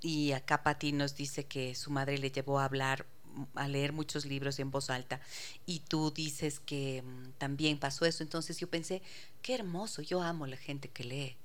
y 0.00 0.32
acá 0.32 0.62
Pati 0.62 0.92
nos 0.92 1.16
dice 1.16 1.44
que 1.44 1.74
su 1.74 1.90
madre 1.90 2.18
le 2.18 2.30
llevó 2.30 2.60
a 2.60 2.64
hablar 2.64 3.06
a 3.54 3.68
leer 3.68 3.92
muchos 3.92 4.24
libros 4.24 4.58
en 4.58 4.72
voz 4.72 4.90
alta 4.90 5.20
y 5.64 5.80
tú 5.80 6.10
dices 6.10 6.58
que 6.58 7.02
mm, 7.02 7.32
también 7.38 7.78
pasó 7.78 8.04
eso, 8.04 8.24
entonces 8.24 8.58
yo 8.58 8.68
pensé, 8.68 9.02
qué 9.40 9.54
hermoso, 9.54 10.02
yo 10.02 10.20
amo 10.20 10.46
la 10.46 10.56
gente 10.56 10.88
que 10.88 11.04
lee. 11.04 11.36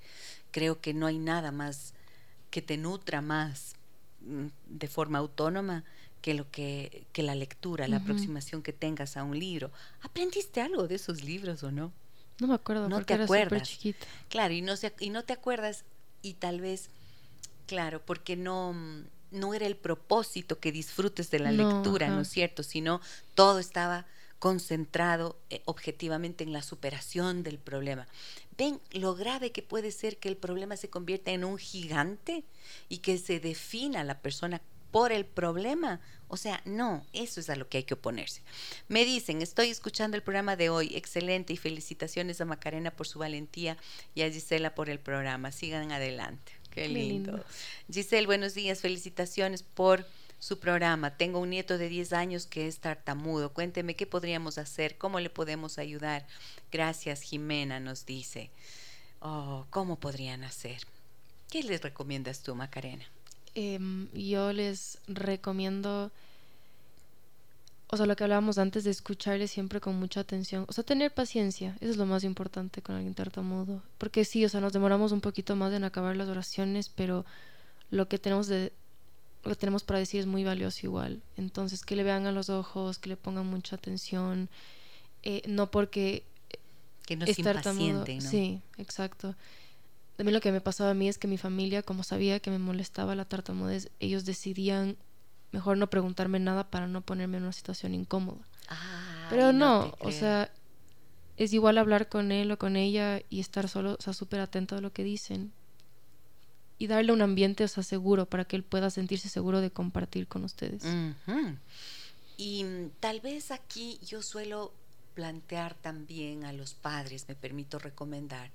Creo 0.51 0.81
que 0.81 0.93
no 0.93 1.05
hay 1.05 1.19
nada 1.19 1.51
más 1.51 1.93
que 2.49 2.61
te 2.61 2.77
nutra 2.77 3.21
más 3.21 3.74
Mm, 3.74 3.74
de 4.25 4.87
forma 4.87 5.19
autónoma 5.19 5.83
que 6.21 6.33
lo 6.33 6.49
que, 6.49 7.05
que 7.13 7.21
la 7.21 7.35
lectura, 7.35 7.87
la 7.87 7.97
aproximación 7.97 8.63
que 8.63 8.73
tengas 8.73 9.15
a 9.15 9.23
un 9.23 9.37
libro. 9.37 9.71
¿Aprendiste 10.01 10.59
algo 10.59 10.87
de 10.87 10.95
esos 10.95 11.23
libros 11.23 11.61
o 11.63 11.71
no? 11.71 11.93
No 12.39 12.47
me 12.47 12.55
acuerdo, 12.55 12.89
no 12.89 13.03
te 13.05 13.13
acuerdas. 13.13 13.69
Chiquita. 13.69 14.05
Claro, 14.29 14.53
y 14.53 14.61
no, 14.61 14.75
se, 14.75 14.93
y 14.99 15.11
no 15.11 15.23
te 15.23 15.33
acuerdas 15.33 15.85
y 16.21 16.33
tal 16.33 16.61
vez, 16.61 16.89
claro, 17.67 18.01
porque 18.03 18.35
no, 18.35 18.75
no 19.31 19.53
era 19.53 19.67
el 19.67 19.75
propósito 19.75 20.59
que 20.59 20.71
disfrutes 20.71 21.29
de 21.29 21.39
la 21.39 21.51
lectura, 21.51 22.09
¿no 22.09 22.21
es 22.21 22.29
cierto? 22.29 22.63
Sino 22.63 23.01
todo 23.35 23.59
estaba 23.59 24.05
concentrado 24.39 25.37
eh, 25.49 25.61
objetivamente 25.65 26.43
en 26.43 26.53
la 26.53 26.61
superación 26.61 27.43
del 27.43 27.57
problema. 27.57 28.07
¿Ven 28.57 28.79
lo 28.91 29.15
grave 29.15 29.51
que 29.51 29.61
puede 29.61 29.91
ser 29.91 30.17
que 30.17 30.29
el 30.29 30.37
problema 30.37 30.77
se 30.77 30.89
convierta 30.89 31.31
en 31.31 31.43
un 31.43 31.57
gigante 31.57 32.43
y 32.89 32.99
que 32.99 33.17
se 33.17 33.39
defina 33.39 34.03
la 34.03 34.21
persona 34.21 34.61
por 34.91 35.11
el 35.11 35.25
problema? 35.25 35.99
O 36.27 36.37
sea, 36.37 36.61
no, 36.65 37.05
eso 37.13 37.39
es 37.39 37.49
a 37.49 37.55
lo 37.55 37.67
que 37.67 37.79
hay 37.79 37.83
que 37.83 37.95
oponerse. 37.95 38.41
Me 38.87 39.03
dicen, 39.03 39.41
estoy 39.41 39.69
escuchando 39.69 40.15
el 40.15 40.23
programa 40.23 40.55
de 40.55 40.69
hoy, 40.69 40.95
excelente 40.95 41.53
y 41.53 41.57
felicitaciones 41.57 42.39
a 42.39 42.45
Macarena 42.45 42.91
por 42.91 43.07
su 43.07 43.19
valentía 43.19 43.77
y 44.15 44.21
a 44.21 44.31
Gisela 44.31 44.73
por 44.73 44.89
el 44.89 44.99
programa. 44.99 45.51
Sigan 45.51 45.91
adelante. 45.91 46.53
Qué 46.71 46.87
lindo. 46.87 47.43
Giselle, 47.91 48.25
buenos 48.25 48.53
días, 48.53 48.81
felicitaciones 48.81 49.63
por 49.63 50.05
su 50.39 50.59
programa. 50.59 51.17
Tengo 51.17 51.39
un 51.39 51.49
nieto 51.49 51.77
de 51.77 51.89
10 51.89 52.13
años 52.13 52.45
que 52.45 52.67
es 52.67 52.79
tartamudo. 52.79 53.53
Cuénteme 53.53 53.95
qué 53.95 54.05
podríamos 54.05 54.57
hacer, 54.57 54.97
cómo 54.97 55.19
le 55.19 55.29
podemos 55.29 55.77
ayudar. 55.77 56.25
Gracias, 56.71 57.21
Jimena 57.21 57.79
nos 57.79 58.05
dice. 58.05 58.51
Oh, 59.19 59.65
¿cómo 59.69 59.99
podrían 59.99 60.43
hacer? 60.43 60.81
¿Qué 61.49 61.63
les 61.63 61.81
recomiendas 61.81 62.41
tú, 62.43 62.53
Macarena? 62.55 63.05
Em, 63.55 64.09
yo 64.11 64.51
les 64.51 64.99
recomiendo, 65.07 66.11
o 67.87 67.97
sea, 67.97 68.05
lo 68.05 68.15
que 68.17 68.25
hablábamos 68.25 68.57
antes 68.57 68.83
de 68.83 68.91
escucharle 68.91 69.47
siempre 69.47 69.79
con 69.79 69.95
mucha 69.95 70.19
atención, 70.19 70.65
o 70.67 70.73
sea, 70.73 70.83
tener 70.83 71.13
paciencia, 71.13 71.77
eso 71.79 71.91
es 71.91 71.97
lo 71.97 72.05
más 72.05 72.25
importante 72.25 72.81
con 72.81 72.95
alguien 72.95 73.13
tartamudo, 73.13 73.81
porque 73.97 74.25
sí, 74.25 74.43
o 74.43 74.49
sea, 74.49 74.59
nos 74.59 74.73
demoramos 74.73 75.13
un 75.13 75.21
poquito 75.21 75.55
más 75.55 75.71
en 75.71 75.85
acabar 75.85 76.17
las 76.17 76.27
oraciones, 76.27 76.89
pero 76.89 77.25
lo 77.91 78.09
que 78.09 78.19
tenemos 78.19 78.47
de 78.47 78.73
lo 79.45 79.55
tenemos 79.55 79.83
para 79.83 79.99
decir 79.99 80.19
es 80.19 80.25
muy 80.25 80.43
valioso 80.43 80.79
igual. 80.83 81.21
Entonces, 81.37 81.83
que 81.83 81.95
le 81.95 82.03
vean 82.03 82.25
a 82.27 82.31
los 82.31 82.49
ojos, 82.49 82.97
que 82.97 83.09
le 83.09 83.17
pongan 83.17 83.45
mucha 83.45 83.75
atención, 83.75 84.49
eh, 85.23 85.41
no 85.47 85.71
porque 85.71 86.23
que 87.05 87.15
no 87.15 87.25
es 87.25 87.37
impaciente, 87.37 88.15
¿no? 88.15 88.29
Sí, 88.29 88.61
exacto. 88.77 89.35
También 90.15 90.33
lo 90.33 90.41
que 90.41 90.51
me 90.51 90.61
pasaba 90.61 90.91
a 90.91 90.93
mí 90.93 91.07
es 91.07 91.17
que 91.17 91.27
mi 91.27 91.37
familia, 91.37 91.83
como 91.83 92.03
sabía 92.03 92.39
que 92.39 92.49
me 92.49 92.59
molestaba 92.59 93.15
la 93.15 93.25
tartamudez, 93.25 93.91
ellos 93.99 94.25
decidían 94.25 94.97
mejor 95.51 95.77
no 95.77 95.89
preguntarme 95.89 96.39
nada 96.39 96.69
para 96.69 96.87
no 96.87 97.01
ponerme 97.01 97.37
en 97.37 97.43
una 97.43 97.53
situación 97.53 97.93
incómoda. 97.93 98.45
Pero 99.29 99.53
no, 99.53 99.95
o 99.99 100.11
sea, 100.11 100.51
es 101.37 101.53
igual 101.53 101.77
hablar 101.77 102.09
con 102.09 102.31
él 102.31 102.51
o 102.51 102.57
con 102.57 102.75
ella 102.75 103.21
y 103.29 103.39
estar 103.39 103.69
solo, 103.69 103.95
o 103.97 104.01
sea, 104.01 104.13
súper 104.13 104.39
atento 104.39 104.75
a 104.75 104.81
lo 104.81 104.91
que 104.91 105.03
dicen. 105.03 105.53
Y 106.77 106.87
darle 106.87 107.13
un 107.13 107.21
ambiente, 107.21 107.63
o 107.63 107.67
sea, 107.67 107.83
seguro 107.83 108.25
para 108.25 108.45
que 108.45 108.55
él 108.55 108.63
pueda 108.63 108.89
sentirse 108.89 109.29
seguro 109.29 109.61
de 109.61 109.71
compartir 109.71 110.27
con 110.27 110.43
ustedes. 110.43 110.83
Y 112.37 112.63
mm, 112.63 112.89
tal 112.99 113.21
vez 113.21 113.51
aquí 113.51 113.99
yo 114.05 114.21
suelo 114.21 114.73
plantear 115.13 115.73
también 115.75 116.43
a 116.43 116.51
los 116.51 116.73
padres, 116.73 117.25
me 117.29 117.35
permito 117.35 117.79
recomendar, 117.79 118.51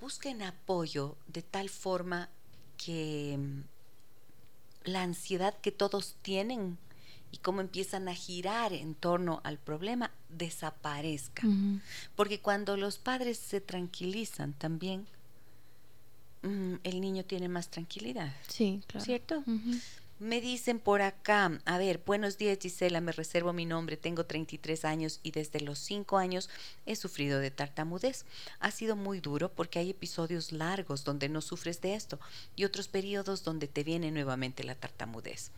busquen 0.00 0.42
apoyo 0.42 1.16
de 1.26 1.42
tal 1.42 1.68
forma 1.68 2.28
que 2.76 3.36
mm, 3.36 3.62
la 4.84 5.02
ansiedad 5.02 5.54
que 5.60 5.72
todos 5.72 6.16
tienen 6.22 6.78
y 7.30 7.38
cómo 7.38 7.60
empiezan 7.60 8.08
a 8.08 8.14
girar 8.14 8.72
en 8.72 8.94
torno 8.94 9.40
al 9.44 9.58
problema 9.58 10.10
desaparezca. 10.30 11.42
Porque 12.16 12.40
cuando 12.40 12.76
los 12.76 12.98
padres 12.98 13.38
se 13.38 13.60
tranquilizan 13.60 14.54
también, 14.54 15.06
el 16.42 17.00
niño 17.00 17.24
tiene 17.24 17.48
más 17.48 17.68
tranquilidad. 17.68 18.34
Sí, 18.48 18.82
claro. 18.86 19.04
¿Cierto? 19.04 19.44
Me 20.20 20.40
dicen 20.40 20.80
por 20.80 21.00
acá, 21.00 21.60
a 21.64 21.78
ver, 21.78 22.02
buenos 22.04 22.38
días 22.38 22.58
Gisela, 22.60 23.00
me 23.00 23.12
reservo 23.12 23.52
mi 23.52 23.66
nombre, 23.66 23.96
tengo 23.96 24.26
33 24.26 24.84
años 24.84 25.20
y 25.22 25.30
desde 25.30 25.60
los 25.60 25.78
5 25.78 26.18
años 26.18 26.50
he 26.86 26.96
sufrido 26.96 27.38
de 27.38 27.52
tartamudez. 27.52 28.24
Ha 28.58 28.72
sido 28.72 28.96
muy 28.96 29.20
duro 29.20 29.52
porque 29.52 29.78
hay 29.78 29.90
episodios 29.90 30.50
largos 30.50 31.04
donde 31.04 31.28
no 31.28 31.40
sufres 31.40 31.80
de 31.80 31.94
esto 31.94 32.18
y 32.56 32.64
otros 32.64 32.88
periodos 32.88 33.44
donde 33.44 33.68
te 33.68 33.84
viene 33.84 34.10
nuevamente 34.10 34.64
la 34.64 34.74
tartamudez. 34.74 35.52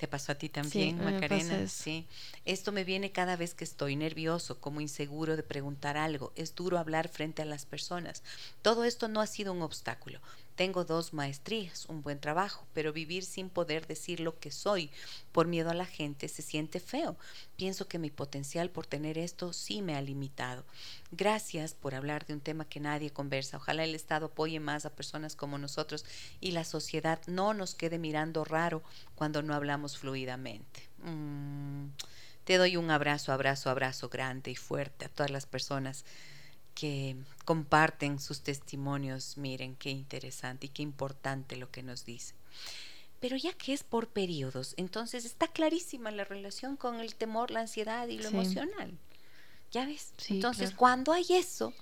¿Te 0.00 0.08
pasó 0.08 0.32
a 0.32 0.34
ti 0.34 0.48
también, 0.48 0.96
Macarena? 1.04 1.68
Sí. 1.68 2.06
Esto 2.46 2.72
me 2.72 2.84
viene 2.84 3.12
cada 3.12 3.36
vez 3.36 3.52
que 3.52 3.64
estoy 3.64 3.96
nervioso, 3.96 4.58
como 4.58 4.80
inseguro 4.80 5.36
de 5.36 5.42
preguntar 5.42 5.98
algo. 5.98 6.32
Es 6.36 6.54
duro 6.54 6.78
hablar 6.78 7.08
frente 7.08 7.42
a 7.42 7.44
las 7.44 7.66
personas. 7.66 8.22
Todo 8.62 8.84
esto 8.84 9.08
no 9.08 9.20
ha 9.20 9.26
sido 9.26 9.52
un 9.52 9.60
obstáculo. 9.60 10.18
Tengo 10.60 10.84
dos 10.84 11.14
maestrías, 11.14 11.86
un 11.86 12.02
buen 12.02 12.20
trabajo, 12.20 12.66
pero 12.74 12.92
vivir 12.92 13.24
sin 13.24 13.48
poder 13.48 13.86
decir 13.86 14.20
lo 14.20 14.38
que 14.38 14.50
soy 14.50 14.90
por 15.32 15.46
miedo 15.46 15.70
a 15.70 15.74
la 15.74 15.86
gente 15.86 16.28
se 16.28 16.42
siente 16.42 16.80
feo. 16.80 17.16
Pienso 17.56 17.88
que 17.88 17.98
mi 17.98 18.10
potencial 18.10 18.68
por 18.68 18.86
tener 18.86 19.16
esto 19.16 19.54
sí 19.54 19.80
me 19.80 19.96
ha 19.96 20.02
limitado. 20.02 20.66
Gracias 21.12 21.72
por 21.72 21.94
hablar 21.94 22.26
de 22.26 22.34
un 22.34 22.42
tema 22.42 22.66
que 22.66 22.78
nadie 22.78 23.10
conversa. 23.10 23.56
Ojalá 23.56 23.84
el 23.84 23.94
Estado 23.94 24.26
apoye 24.26 24.60
más 24.60 24.84
a 24.84 24.92
personas 24.92 25.34
como 25.34 25.56
nosotros 25.56 26.04
y 26.42 26.50
la 26.50 26.64
sociedad 26.64 27.22
no 27.26 27.54
nos 27.54 27.74
quede 27.74 27.96
mirando 27.96 28.44
raro 28.44 28.82
cuando 29.14 29.40
no 29.40 29.54
hablamos 29.54 29.96
fluidamente. 29.96 30.90
Mm, 30.98 31.86
te 32.44 32.58
doy 32.58 32.76
un 32.76 32.90
abrazo, 32.90 33.32
abrazo, 33.32 33.70
abrazo 33.70 34.10
grande 34.10 34.50
y 34.50 34.56
fuerte 34.56 35.06
a 35.06 35.08
todas 35.08 35.30
las 35.30 35.46
personas 35.46 36.04
que 36.74 37.16
comparten 37.44 38.18
sus 38.18 38.40
testimonios. 38.42 39.36
Miren 39.36 39.76
qué 39.76 39.90
interesante 39.90 40.66
y 40.66 40.70
qué 40.70 40.82
importante 40.82 41.56
lo 41.56 41.70
que 41.70 41.82
nos 41.82 42.04
dice. 42.04 42.34
Pero 43.20 43.36
ya 43.36 43.52
que 43.52 43.74
es 43.74 43.84
por 43.84 44.08
periodos, 44.08 44.74
entonces 44.78 45.24
está 45.24 45.46
clarísima 45.46 46.10
la 46.10 46.24
relación 46.24 46.76
con 46.76 47.00
el 47.00 47.14
temor, 47.14 47.50
la 47.50 47.60
ansiedad 47.60 48.08
y 48.08 48.18
lo 48.18 48.28
emocional. 48.28 48.96
¿Ya 49.70 49.84
ves? 49.86 50.12
entonces, 50.28 50.72
cuando 50.74 51.12
hay 51.12 51.26
eso, 51.30 51.72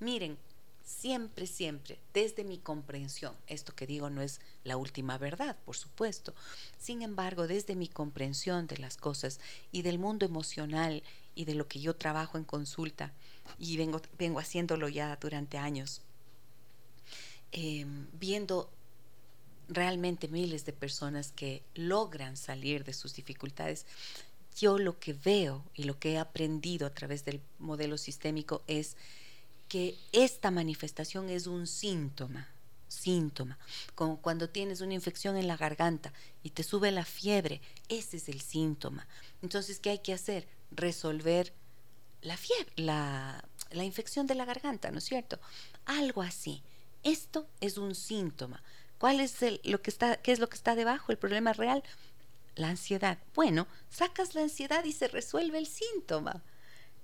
miren, 0.00 0.36
siempre, 0.84 1.46
siempre, 1.46 1.98
desde 2.12 2.44
mi 2.44 2.58
comprensión, 2.58 3.34
esto 3.46 3.74
que 3.74 3.86
digo 3.86 4.10
no 4.10 4.20
es 4.20 4.40
la 4.64 4.76
última 4.76 5.16
verdad, 5.16 5.56
por 5.64 5.76
supuesto, 5.76 6.34
sin 6.78 7.02
embargo, 7.02 7.46
desde 7.46 7.76
mi 7.76 7.88
comprensión 7.88 8.66
de 8.66 8.76
las 8.78 8.96
cosas 8.96 9.40
y 9.72 9.82
del 9.82 9.98
mundo 9.98 10.26
emocional 10.26 11.02
y 11.34 11.46
de 11.46 11.54
lo 11.54 11.66
que 11.66 11.80
yo 11.80 11.96
trabajo 11.96 12.36
en 12.36 12.44
consulta, 12.44 13.12
y 13.58 13.76
vengo, 13.76 14.00
vengo 14.18 14.40
haciéndolo 14.40 14.88
ya 14.88 15.16
durante 15.16 15.58
años, 15.58 16.02
em, 17.52 18.06
viendo 18.12 18.70
realmente 19.68 20.28
miles 20.28 20.64
de 20.64 20.72
personas 20.72 21.32
que 21.32 21.62
logran 21.74 22.36
salir 22.36 22.84
de 22.84 22.92
sus 22.92 23.14
dificultades, 23.14 23.86
yo 24.56 24.78
lo 24.78 24.98
que 24.98 25.14
veo 25.14 25.64
y 25.74 25.84
lo 25.84 25.98
que 25.98 26.12
he 26.12 26.18
aprendido 26.18 26.86
a 26.86 26.94
través 26.94 27.24
del 27.24 27.40
modelo 27.58 27.98
sistémico 27.98 28.62
es 28.66 28.96
que 29.68 29.96
esta 30.12 30.50
manifestación 30.50 31.28
es 31.28 31.46
un 31.46 31.66
síntoma, 31.66 32.48
síntoma, 32.88 33.58
como 33.94 34.20
cuando 34.20 34.48
tienes 34.48 34.80
una 34.80 34.94
infección 34.94 35.36
en 35.36 35.48
la 35.48 35.56
garganta 35.56 36.12
y 36.42 36.50
te 36.50 36.62
sube 36.62 36.92
la 36.92 37.04
fiebre, 37.04 37.60
ese 37.88 38.18
es 38.18 38.28
el 38.28 38.40
síntoma. 38.40 39.06
Entonces, 39.42 39.80
¿qué 39.80 39.90
hay 39.90 39.98
que 39.98 40.12
hacer? 40.12 40.46
Resolver 40.70 41.52
la 42.24 42.36
fiebre, 42.36 42.72
la, 42.76 43.44
la 43.70 43.84
infección 43.84 44.26
de 44.26 44.34
la 44.34 44.44
garganta, 44.44 44.90
¿no 44.90 44.98
es 44.98 45.04
cierto? 45.04 45.38
Algo 45.84 46.22
así. 46.22 46.62
Esto 47.02 47.46
es 47.60 47.78
un 47.78 47.94
síntoma. 47.94 48.62
¿Cuál 48.98 49.20
es 49.20 49.42
el, 49.42 49.60
lo 49.64 49.82
que 49.82 49.90
está, 49.90 50.16
qué 50.16 50.32
es 50.32 50.38
lo 50.38 50.48
que 50.48 50.56
está 50.56 50.74
debajo? 50.74 51.12
El 51.12 51.18
problema 51.18 51.52
real, 51.52 51.84
la 52.56 52.68
ansiedad. 52.68 53.18
Bueno, 53.34 53.66
sacas 53.90 54.34
la 54.34 54.42
ansiedad 54.42 54.84
y 54.84 54.92
se 54.92 55.08
resuelve 55.08 55.58
el 55.58 55.66
síntoma. 55.66 56.42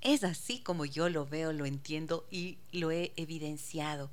Es 0.01 0.25
así 0.25 0.61
como 0.61 0.87
yo 0.87 1.11
lo 1.11 1.27
veo, 1.27 1.53
lo 1.53 1.67
entiendo 1.67 2.27
y 2.31 2.57
lo 2.73 2.91
he 2.91 3.13
evidenciado. 3.17 4.11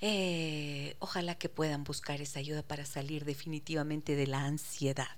Eh, 0.00 0.96
ojalá 1.00 1.34
que 1.34 1.50
puedan 1.50 1.84
buscar 1.84 2.22
esa 2.22 2.38
ayuda 2.38 2.62
para 2.62 2.86
salir 2.86 3.26
definitivamente 3.26 4.16
de 4.16 4.26
la 4.26 4.44
ansiedad. 4.44 5.08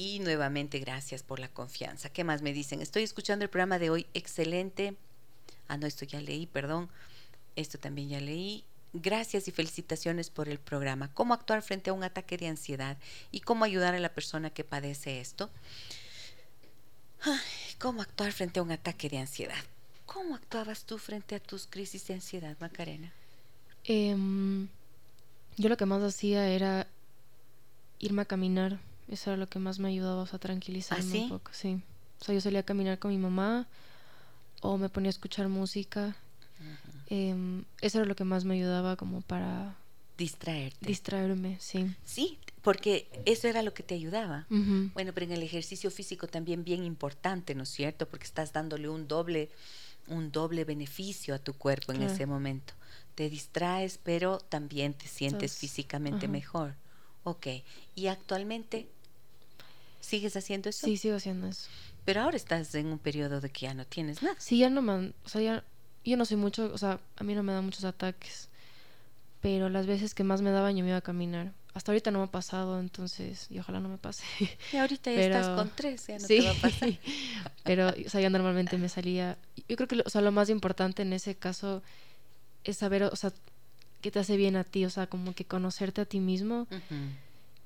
Y 0.00 0.18
nuevamente 0.20 0.78
gracias 0.78 1.22
por 1.22 1.40
la 1.40 1.48
confianza. 1.48 2.08
¿Qué 2.08 2.24
más 2.24 2.40
me 2.40 2.54
dicen? 2.54 2.80
Estoy 2.80 3.02
escuchando 3.02 3.44
el 3.44 3.50
programa 3.50 3.78
de 3.78 3.90
hoy, 3.90 4.06
excelente. 4.14 4.94
Ah, 5.68 5.76
no, 5.76 5.86
esto 5.86 6.06
ya 6.06 6.22
leí, 6.22 6.46
perdón. 6.46 6.88
Esto 7.54 7.76
también 7.76 8.08
ya 8.08 8.18
leí. 8.18 8.64
Gracias 8.94 9.46
y 9.46 9.50
felicitaciones 9.50 10.30
por 10.30 10.48
el 10.48 10.58
programa. 10.58 11.12
¿Cómo 11.12 11.34
actuar 11.34 11.60
frente 11.60 11.90
a 11.90 11.92
un 11.92 12.02
ataque 12.02 12.38
de 12.38 12.48
ansiedad 12.48 12.96
y 13.30 13.40
cómo 13.40 13.66
ayudar 13.66 13.94
a 13.94 14.00
la 14.00 14.14
persona 14.14 14.48
que 14.48 14.64
padece 14.64 15.20
esto? 15.20 15.50
¿Cómo 17.78 18.00
actuar 18.00 18.32
frente 18.32 18.58
a 18.58 18.62
un 18.62 18.72
ataque 18.72 19.10
de 19.10 19.18
ansiedad? 19.18 19.62
¿Cómo 20.06 20.34
actuabas 20.34 20.84
tú 20.84 20.96
frente 20.96 21.34
a 21.34 21.40
tus 21.40 21.66
crisis 21.66 22.06
de 22.06 22.14
ansiedad, 22.14 22.56
Macarena? 22.58 23.12
Em, 23.84 24.66
yo 25.58 25.68
lo 25.68 25.76
que 25.76 25.84
más 25.84 26.02
hacía 26.02 26.48
era 26.48 26.86
irme 27.98 28.22
a 28.22 28.24
caminar 28.24 28.80
eso 29.10 29.30
era 29.30 29.36
lo 29.36 29.48
que 29.48 29.58
más 29.58 29.78
me 29.78 29.88
ayudaba 29.88 30.22
a 30.22 30.38
tranquilizarme 30.38 31.18
¿Ah, 31.18 31.22
un 31.24 31.28
poco, 31.28 31.50
sí. 31.52 31.82
O 32.20 32.24
sea, 32.24 32.34
yo 32.34 32.40
salía 32.40 32.60
a 32.60 32.64
caminar 32.64 32.98
con 32.98 33.10
mi 33.10 33.18
mamá 33.18 33.66
o 34.62 34.78
me 34.78 34.88
ponía 34.88 35.08
a 35.08 35.10
escuchar 35.10 35.48
música. 35.48 36.16
Em, 37.08 37.64
eso 37.80 37.98
era 37.98 38.06
lo 38.06 38.14
que 38.14 38.24
más 38.24 38.44
me 38.44 38.54
ayudaba 38.54 38.96
como 38.96 39.20
para 39.22 39.76
distraerte. 40.16 40.86
Distraerme, 40.86 41.56
sí. 41.58 41.92
Sí, 42.04 42.38
porque 42.62 43.08
eso 43.24 43.48
era 43.48 43.62
lo 43.62 43.74
que 43.74 43.82
te 43.82 43.94
ayudaba. 43.94 44.46
Bueno, 44.94 45.12
pero 45.12 45.26
en 45.26 45.32
el 45.32 45.42
ejercicio 45.42 45.90
físico 45.90 46.26
también 46.28 46.62
bien 46.62 46.84
importante, 46.84 47.54
¿no 47.54 47.64
es 47.64 47.70
cierto? 47.70 48.06
Porque 48.06 48.26
estás 48.26 48.52
dándole 48.52 48.88
un 48.88 49.08
doble, 49.08 49.50
un 50.06 50.30
doble 50.30 50.64
beneficio 50.64 51.34
a 51.34 51.38
tu 51.38 51.54
cuerpo 51.54 51.92
en 51.92 52.02
ese 52.02 52.26
momento. 52.26 52.74
Te 53.14 53.28
distraes, 53.28 53.98
pero 54.02 54.38
también 54.38 54.94
te 54.94 55.08
sientes 55.08 55.56
físicamente 55.56 56.28
mejor. 56.28 56.74
Ok. 57.24 57.46
¿Y 57.94 58.06
actualmente 58.06 58.88
sigues 60.00 60.36
haciendo 60.36 60.68
eso? 60.68 60.86
Sí, 60.86 60.96
sigo 60.96 61.16
haciendo 61.16 61.46
eso. 61.46 61.68
Pero 62.04 62.22
ahora 62.22 62.36
estás 62.36 62.74
en 62.74 62.86
un 62.86 62.98
periodo 62.98 63.40
de 63.40 63.50
que 63.50 63.66
ya 63.66 63.74
no 63.74 63.84
tienes 63.84 64.22
nada. 64.22 64.36
Sí, 64.38 64.58
ya 64.58 64.70
no 64.70 64.82
me... 64.82 65.12
O 65.24 65.28
sea, 65.28 65.40
ya, 65.40 65.64
yo 66.04 66.16
no 66.16 66.24
soy 66.24 66.36
mucho... 66.36 66.70
O 66.72 66.78
sea, 66.78 66.98
a 67.16 67.24
mí 67.24 67.34
no 67.34 67.42
me 67.42 67.52
dan 67.52 67.64
muchos 67.64 67.84
ataques. 67.84 68.48
Pero 69.40 69.68
las 69.68 69.86
veces 69.86 70.14
que 70.14 70.24
más 70.24 70.42
me 70.42 70.50
daban 70.50 70.76
yo 70.76 70.82
me 70.82 70.90
iba 70.90 70.98
a 70.98 71.02
caminar 71.02 71.52
hasta 71.72 71.92
ahorita 71.92 72.10
no 72.10 72.18
me 72.18 72.24
ha 72.24 72.30
pasado, 72.30 72.80
entonces, 72.80 73.46
y 73.48 73.58
ojalá 73.58 73.80
no 73.80 73.88
me 73.88 73.98
pase. 73.98 74.24
Y 74.72 74.76
ahorita 74.76 75.12
ya 75.12 75.20
estás 75.20 75.48
con 75.50 75.70
tres, 75.74 76.06
ya 76.06 76.18
no 76.18 76.26
te 76.26 76.42
va 76.42 76.50
a 76.50 76.54
pasar. 76.54 76.98
Pero, 77.64 77.88
o 77.88 78.08
sea, 78.08 78.20
yo 78.20 78.30
normalmente 78.30 78.76
me 78.76 78.88
salía. 78.88 79.38
Yo 79.68 79.76
creo 79.76 79.86
que 79.86 80.02
o 80.04 80.10
sea, 80.10 80.20
lo 80.20 80.32
más 80.32 80.50
importante 80.50 81.02
en 81.02 81.12
ese 81.12 81.36
caso 81.36 81.82
es 82.64 82.78
saber, 82.78 83.04
o 83.04 83.16
sea, 83.16 83.32
qué 84.00 84.10
te 84.10 84.18
hace 84.18 84.36
bien 84.36 84.56
a 84.56 84.64
ti, 84.64 84.84
o 84.84 84.90
sea, 84.90 85.06
como 85.06 85.32
que 85.32 85.44
conocerte 85.44 86.00
a 86.00 86.06
ti 86.06 86.18
mismo 86.18 86.66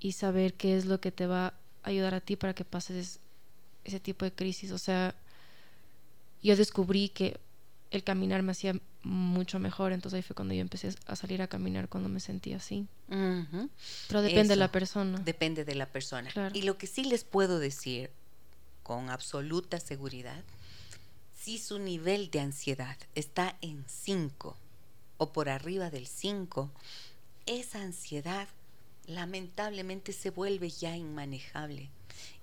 y 0.01 0.13
saber 0.13 0.55
qué 0.55 0.77
es 0.77 0.85
lo 0.85 1.01
que 1.01 1.11
te 1.11 1.27
va 1.27 1.47
a 1.47 1.55
ayudar 1.85 2.15
a 2.15 2.21
ti 2.21 2.37
para 2.37 2.55
que 2.55 2.65
pases 2.65 3.21
ese 3.85 4.01
tipo 4.01 4.25
de 4.25 4.33
crisis. 4.33 4.73
O 4.73 4.79
sea, 4.79 5.15
yo 6.43 6.57
descubrí 6.57 7.11
que 7.11 7.39
el 7.91 8.03
caminar 8.03 8.43
me 8.43 8.53
hacía 8.53 8.75
mucho 9.03 9.59
mejor. 9.59 9.93
Entonces 9.93 10.17
ahí 10.17 10.23
fue 10.23 10.35
cuando 10.35 10.55
yo 10.55 10.61
empecé 10.61 10.95
a 11.07 11.17
salir 11.17 11.41
a 11.43 11.47
caminar 11.47 11.89
cuando 11.89 12.09
me 12.09 12.21
sentía 12.21 12.57
así. 12.57 12.87
Pero 13.09 14.23
depende 14.23 14.49
de 14.49 14.57
la 14.57 14.73
persona. 14.73 15.19
Depende 15.21 15.65
de 15.65 15.75
la 15.75 15.87
persona. 15.87 16.31
Y 16.53 16.63
lo 16.63 16.77
que 16.77 16.87
sí 16.87 17.05
les 17.05 17.25
puedo 17.25 17.59
decir 17.59 18.11
con 18.83 19.11
absoluta 19.11 19.81
seguridad, 19.81 20.43
si 21.39 21.59
su 21.59 21.79
nivel 21.79 22.31
de 22.31 22.41
ansiedad 22.41 22.97
está 23.15 23.57
en 23.61 23.85
5 23.87 24.57
o 25.19 25.33
por 25.33 25.49
arriba 25.49 25.91
del 25.91 26.07
5, 26.07 26.71
esa 27.47 27.83
ansiedad 27.83 28.49
lamentablemente 29.07 30.13
se 30.13 30.31
vuelve 30.31 30.71
ya 30.71 30.97
inmanejable. 30.97 31.91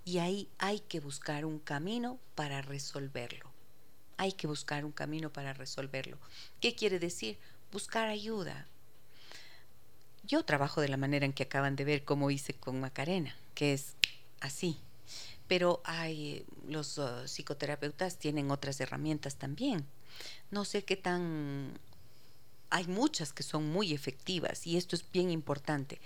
Y 0.05 0.17
ahí 0.17 0.47
hay 0.57 0.79
que 0.79 0.99
buscar 0.99 1.45
un 1.45 1.59
camino 1.59 2.19
para 2.35 2.61
resolverlo 2.61 3.51
hay 4.21 4.33
que 4.33 4.45
buscar 4.45 4.85
un 4.85 4.91
camino 4.91 5.33
para 5.33 5.51
resolverlo. 5.51 6.15
¿Qué 6.59 6.75
quiere 6.75 6.99
decir? 6.99 7.39
Buscar 7.71 8.07
ayuda. 8.07 8.67
Yo 10.21 10.45
trabajo 10.45 10.79
de 10.79 10.89
la 10.89 10.97
manera 10.97 11.25
en 11.25 11.33
que 11.33 11.41
acaban 11.41 11.75
de 11.75 11.85
ver 11.85 12.03
cómo 12.03 12.29
hice 12.29 12.53
con 12.53 12.79
Macarena, 12.79 13.35
que 13.55 13.73
es 13.73 13.95
así. 14.39 14.77
Pero 15.47 15.81
hay 15.85 16.45
los 16.67 16.99
uh, 16.99 17.25
psicoterapeutas 17.25 18.19
tienen 18.19 18.51
otras 18.51 18.79
herramientas 18.79 19.37
también. 19.37 19.87
No 20.51 20.65
sé 20.65 20.83
qué 20.83 20.97
tan 20.97 21.79
hay 22.71 22.87
muchas 22.87 23.33
que 23.33 23.43
son 23.43 23.69
muy 23.69 23.93
efectivas 23.93 24.65
y 24.65 24.77
esto 24.77 24.95
es 24.95 25.05
bien 25.11 25.29
importante. 25.29 25.99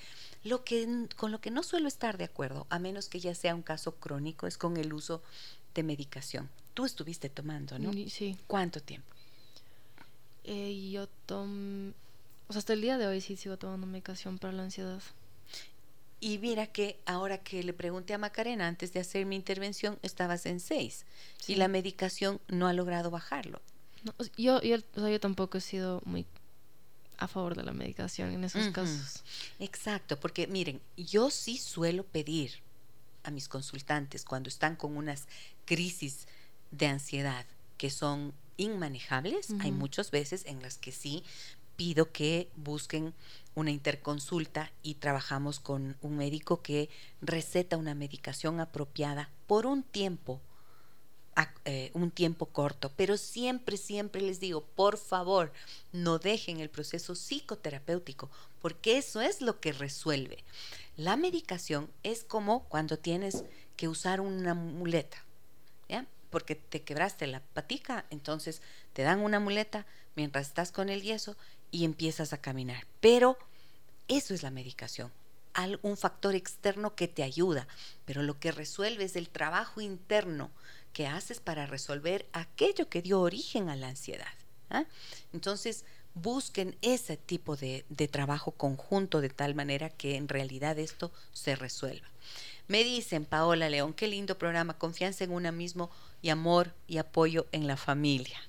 Lo 0.43 0.63
que 0.63 1.07
con 1.15 1.31
lo 1.31 1.39
que 1.39 1.51
no 1.51 1.63
suelo 1.63 1.87
estar 1.87 2.17
de 2.17 2.25
acuerdo, 2.25 2.67
a 2.69 2.79
menos 2.79 3.07
que 3.07 3.19
ya 3.19 3.33
sea 3.33 3.55
un 3.55 3.61
caso 3.61 3.95
crónico, 3.95 4.47
es 4.47 4.57
con 4.57 4.77
el 4.77 4.93
uso 4.93 5.21
de 5.73 5.83
medicación. 5.83 6.49
Tú 6.73 6.85
estuviste 6.85 7.29
tomando, 7.29 7.79
¿no? 7.79 7.93
Sí. 8.09 8.37
¿Cuánto 8.47 8.81
tiempo? 8.81 9.07
Eh, 10.43 10.89
yo 10.91 11.07
tomo, 11.25 11.93
o 12.47 12.53
sea, 12.53 12.59
hasta 12.59 12.73
el 12.73 12.81
día 12.81 12.97
de 12.97 13.07
hoy 13.07 13.21
sí 13.21 13.37
sigo 13.37 13.57
tomando 13.57 13.87
medicación 13.87 14.37
para 14.37 14.53
la 14.53 14.63
ansiedad. 14.63 15.01
Y 16.19 16.39
mira 16.39 16.67
que 16.67 16.99
ahora 17.05 17.37
que 17.39 17.63
le 17.63 17.73
pregunté 17.73 18.13
a 18.13 18.17
Macarena 18.17 18.67
antes 18.67 18.93
de 18.93 18.99
hacer 18.99 19.25
mi 19.25 19.35
intervención, 19.35 19.99
estabas 20.01 20.45
en 20.45 20.59
seis 20.59 21.05
y 21.47 21.55
la 21.55 21.67
medicación 21.67 22.39
no 22.47 22.67
ha 22.67 22.73
logrado 22.73 23.11
bajarlo. 23.11 23.61
yo, 24.37 24.61
yo, 24.61 24.77
o 24.95 24.99
sea, 24.99 25.09
yo 25.09 25.19
tampoco 25.19 25.57
he 25.57 25.61
sido 25.61 26.01
muy 26.05 26.25
a 27.17 27.27
favor 27.27 27.55
de 27.55 27.63
la 27.63 27.73
medicación 27.73 28.31
en 28.31 28.43
esos 28.43 28.67
casos. 28.69 29.23
Exacto, 29.59 30.19
porque 30.19 30.47
miren, 30.47 30.81
yo 30.97 31.29
sí 31.29 31.57
suelo 31.57 32.03
pedir 32.03 32.51
a 33.23 33.31
mis 33.31 33.47
consultantes 33.47 34.23
cuando 34.23 34.49
están 34.49 34.75
con 34.75 34.95
unas 34.97 35.27
crisis 35.65 36.27
de 36.71 36.87
ansiedad 36.87 37.45
que 37.77 37.89
son 37.89 38.33
inmanejables, 38.57 39.49
hay 39.59 39.71
muchas 39.71 40.11
veces 40.11 40.45
en 40.45 40.61
las 40.61 40.77
que 40.77 40.91
sí 40.91 41.23
pido 41.75 42.11
que 42.11 42.49
busquen 42.55 43.13
una 43.53 43.71
interconsulta 43.71 44.71
y 44.81 44.95
trabajamos 44.95 45.59
con 45.59 45.97
un 46.01 46.17
médico 46.17 46.61
que 46.61 46.89
receta 47.21 47.77
una 47.77 47.95
medicación 47.95 48.59
apropiada 48.59 49.29
por 49.47 49.65
un 49.65 49.83
tiempo, 49.83 50.41
eh, 51.65 51.91
un 51.93 52.11
tiempo 52.11 52.45
corto, 52.45 52.91
pero 52.95 53.17
siempre, 53.17 53.75
siempre 53.75 54.21
les 54.21 54.39
digo, 54.39 54.63
por 54.63 54.97
favor, 54.97 55.51
no 55.91 56.17
dejen 56.17 56.61
el 56.61 56.69
proceso 56.69 57.13
psicoterapéutico, 57.13 58.29
porque 58.61 58.97
eso 58.97 59.19
es 59.19 59.41
lo 59.41 59.59
que 59.59 59.73
resuelve. 59.73 60.43
La 60.95 61.17
medicación 61.17 61.89
es 62.03 62.23
como 62.23 62.63
cuando 62.65 62.97
tienes 62.97 63.43
que 63.75 63.89
usar 63.89 64.21
una 64.21 64.53
muleta, 64.53 65.25
¿ya? 65.89 66.05
Porque 66.29 66.55
te 66.55 66.83
quebraste 66.83 67.27
la 67.27 67.41
patica, 67.41 68.05
entonces 68.11 68.61
te 68.93 69.03
dan 69.03 69.19
una 69.19 69.41
muleta 69.41 69.85
mientras 70.15 70.47
estás 70.47 70.71
con 70.71 70.87
el 70.87 71.01
yeso 71.01 71.35
y 71.69 71.83
empiezas 71.83 72.31
a 72.31 72.37
caminar. 72.37 72.85
Pero 73.01 73.37
eso 74.07 74.33
es 74.33 74.41
la 74.41 74.51
medicación, 74.51 75.11
un 75.81 75.97
factor 75.97 76.35
externo 76.35 76.95
que 76.95 77.07
te 77.07 77.23
ayuda, 77.23 77.67
pero 78.05 78.23
lo 78.23 78.39
que 78.39 78.51
resuelve 78.51 79.03
es 79.03 79.15
el 79.15 79.29
trabajo 79.29 79.81
interno 79.81 80.51
que 80.95 81.07
haces 81.07 81.41
para 81.41 81.65
resolver 81.65 82.25
aquello 82.31 82.87
que 82.87 83.01
dio 83.01 83.19
origen 83.19 83.67
a 83.67 83.75
la 83.75 83.89
ansiedad. 83.89 84.33
¿ah? 84.69 84.85
Entonces, 85.33 85.83
busquen 86.13 86.77
ese 86.81 87.17
tipo 87.17 87.57
de, 87.57 87.83
trabajo 88.09 88.51
conjunto 88.51 89.19
de 89.19 89.27
tal 89.27 89.55
manera 89.55 89.89
que 89.89 90.15
en 90.15 90.29
realidad 90.29 90.79
esto 90.79 91.11
se 91.33 91.57
resuelva. 91.57 92.07
Me 92.69 92.85
dicen, 92.85 93.25
Paola 93.25 93.67
León, 93.69 93.93
qué 93.93 94.07
lindo 94.07 94.37
programa, 94.37 94.77
confianza 94.77 95.25
en 95.25 95.31
una 95.31 95.51
mismo 95.51 95.91
y 96.21 96.29
amor 96.29 96.73
y 96.87 96.97
apoyo 96.97 97.45
en 97.51 97.67
la 97.67 97.75
familia. 97.75 98.39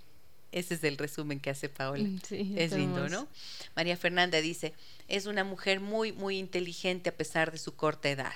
Ese 0.52 0.74
es 0.74 0.84
el 0.84 0.98
resumen 0.98 1.40
que 1.40 1.50
hace 1.50 1.68
Paola. 1.68 2.04
Mm, 2.04 2.20
es 2.30 2.70
lindo, 2.70 3.08
¿no? 3.08 3.26
María 3.74 3.96
Fernanda 3.96 4.40
dice, 4.40 4.72
es 5.08 5.26
una 5.26 5.42
mujer 5.42 5.80
muy, 5.80 6.12
muy 6.12 6.38
inteligente 6.38 7.10
a 7.10 7.16
pesar 7.16 7.50
de 7.50 7.58
su 7.58 7.74
corta 7.74 8.08
edad. 8.08 8.34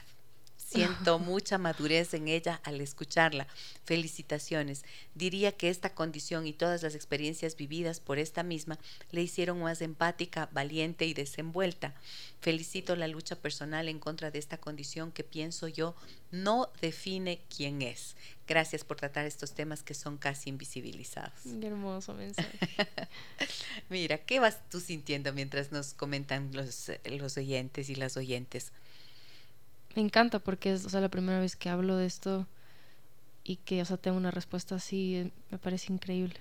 Siento 0.70 1.18
mucha 1.18 1.58
madurez 1.58 2.14
en 2.14 2.28
ella 2.28 2.60
al 2.62 2.80
escucharla. 2.80 3.48
Felicitaciones. 3.84 4.84
Diría 5.16 5.50
que 5.50 5.68
esta 5.68 5.94
condición 5.94 6.46
y 6.46 6.52
todas 6.52 6.84
las 6.84 6.94
experiencias 6.94 7.56
vividas 7.56 7.98
por 7.98 8.20
esta 8.20 8.44
misma 8.44 8.78
le 9.10 9.20
hicieron 9.20 9.60
más 9.60 9.82
empática, 9.82 10.48
valiente 10.52 11.06
y 11.06 11.12
desenvuelta. 11.12 11.94
Felicito 12.40 12.94
la 12.94 13.08
lucha 13.08 13.34
personal 13.34 13.88
en 13.88 13.98
contra 13.98 14.30
de 14.30 14.38
esta 14.38 14.58
condición 14.58 15.10
que 15.10 15.24
pienso 15.24 15.66
yo 15.66 15.96
no 16.30 16.70
define 16.80 17.40
quién 17.54 17.82
es. 17.82 18.14
Gracias 18.46 18.84
por 18.84 18.96
tratar 18.96 19.26
estos 19.26 19.52
temas 19.52 19.82
que 19.82 19.94
son 19.94 20.18
casi 20.18 20.50
invisibilizados. 20.50 21.40
Qué 21.42 21.66
hermoso 21.66 22.14
mensaje. 22.14 22.58
Mira, 23.88 24.18
¿qué 24.18 24.38
vas 24.38 24.58
tú 24.70 24.78
sintiendo 24.78 25.32
mientras 25.32 25.72
nos 25.72 25.94
comentan 25.94 26.50
los, 26.52 26.92
los 27.04 27.36
oyentes 27.36 27.90
y 27.90 27.96
las 27.96 28.16
oyentes? 28.16 28.70
Me 29.94 30.02
encanta 30.02 30.38
porque 30.38 30.72
es 30.72 30.84
o 30.84 30.90
sea, 30.90 31.00
la 31.00 31.08
primera 31.08 31.40
vez 31.40 31.56
que 31.56 31.68
hablo 31.68 31.96
de 31.96 32.06
esto 32.06 32.46
y 33.44 33.56
que 33.56 33.82
o 33.82 33.84
sea, 33.84 33.96
tengo 33.96 34.16
una 34.16 34.30
respuesta 34.30 34.76
así, 34.76 35.16
eh, 35.16 35.30
me 35.50 35.58
parece 35.58 35.92
increíble. 35.92 36.36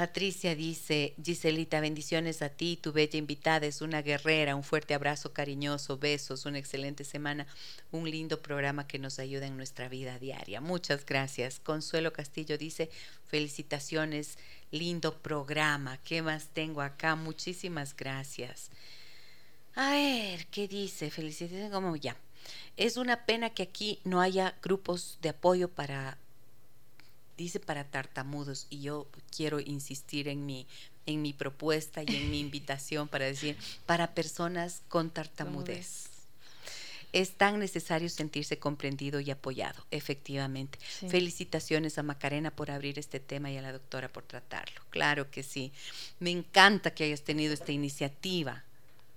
Patricia 0.00 0.54
dice, 0.54 1.14
Giselita, 1.22 1.78
bendiciones 1.80 2.40
a 2.40 2.48
ti, 2.48 2.78
tu 2.80 2.90
bella 2.90 3.18
invitada 3.18 3.66
es 3.66 3.82
una 3.82 4.00
guerrera, 4.00 4.56
un 4.56 4.64
fuerte 4.64 4.94
abrazo 4.94 5.34
cariñoso, 5.34 5.98
besos, 5.98 6.46
una 6.46 6.58
excelente 6.58 7.04
semana, 7.04 7.46
un 7.92 8.10
lindo 8.10 8.40
programa 8.40 8.86
que 8.86 8.98
nos 8.98 9.18
ayuda 9.18 9.46
en 9.46 9.58
nuestra 9.58 9.90
vida 9.90 10.18
diaria. 10.18 10.62
Muchas 10.62 11.04
gracias. 11.04 11.60
Consuelo 11.60 12.14
Castillo 12.14 12.56
dice, 12.56 12.88
felicitaciones, 13.26 14.38
lindo 14.70 15.18
programa. 15.18 15.98
¿Qué 15.98 16.22
más 16.22 16.48
tengo 16.54 16.80
acá? 16.80 17.14
Muchísimas 17.14 17.94
gracias. 17.94 18.70
A 19.74 19.90
ver, 19.90 20.46
¿qué 20.46 20.66
dice? 20.66 21.10
Felicitaciones, 21.10 21.70
como 21.70 21.94
ya. 21.96 22.16
Es 22.76 22.96
una 22.96 23.24
pena 23.26 23.50
que 23.50 23.62
aquí 23.62 23.98
no 24.04 24.20
haya 24.20 24.54
grupos 24.62 25.18
de 25.22 25.30
apoyo 25.30 25.68
para, 25.68 26.18
dice 27.36 27.60
para 27.60 27.84
tartamudos, 27.84 28.66
y 28.70 28.80
yo 28.80 29.06
quiero 29.34 29.60
insistir 29.60 30.28
en 30.28 30.46
mi, 30.46 30.66
en 31.06 31.22
mi 31.22 31.32
propuesta 31.32 32.02
y 32.02 32.16
en 32.16 32.30
mi 32.30 32.40
invitación 32.40 33.08
para 33.08 33.26
decir, 33.26 33.56
para 33.86 34.14
personas 34.14 34.82
con 34.88 35.10
tartamudez. 35.10 36.06
Es 37.12 37.32
tan 37.32 37.58
necesario 37.58 38.08
sentirse 38.08 38.58
comprendido 38.58 39.18
y 39.18 39.32
apoyado, 39.32 39.84
efectivamente. 39.90 40.78
Felicitaciones 41.08 41.98
a 41.98 42.04
Macarena 42.04 42.52
por 42.52 42.70
abrir 42.70 43.00
este 43.00 43.18
tema 43.18 43.50
y 43.50 43.56
a 43.56 43.62
la 43.62 43.72
doctora 43.72 44.08
por 44.08 44.22
tratarlo. 44.22 44.80
Claro 44.90 45.28
que 45.28 45.42
sí. 45.42 45.72
Me 46.20 46.30
encanta 46.30 46.92
que 46.92 47.02
hayas 47.04 47.22
tenido 47.22 47.52
esta 47.52 47.72
iniciativa 47.72 48.62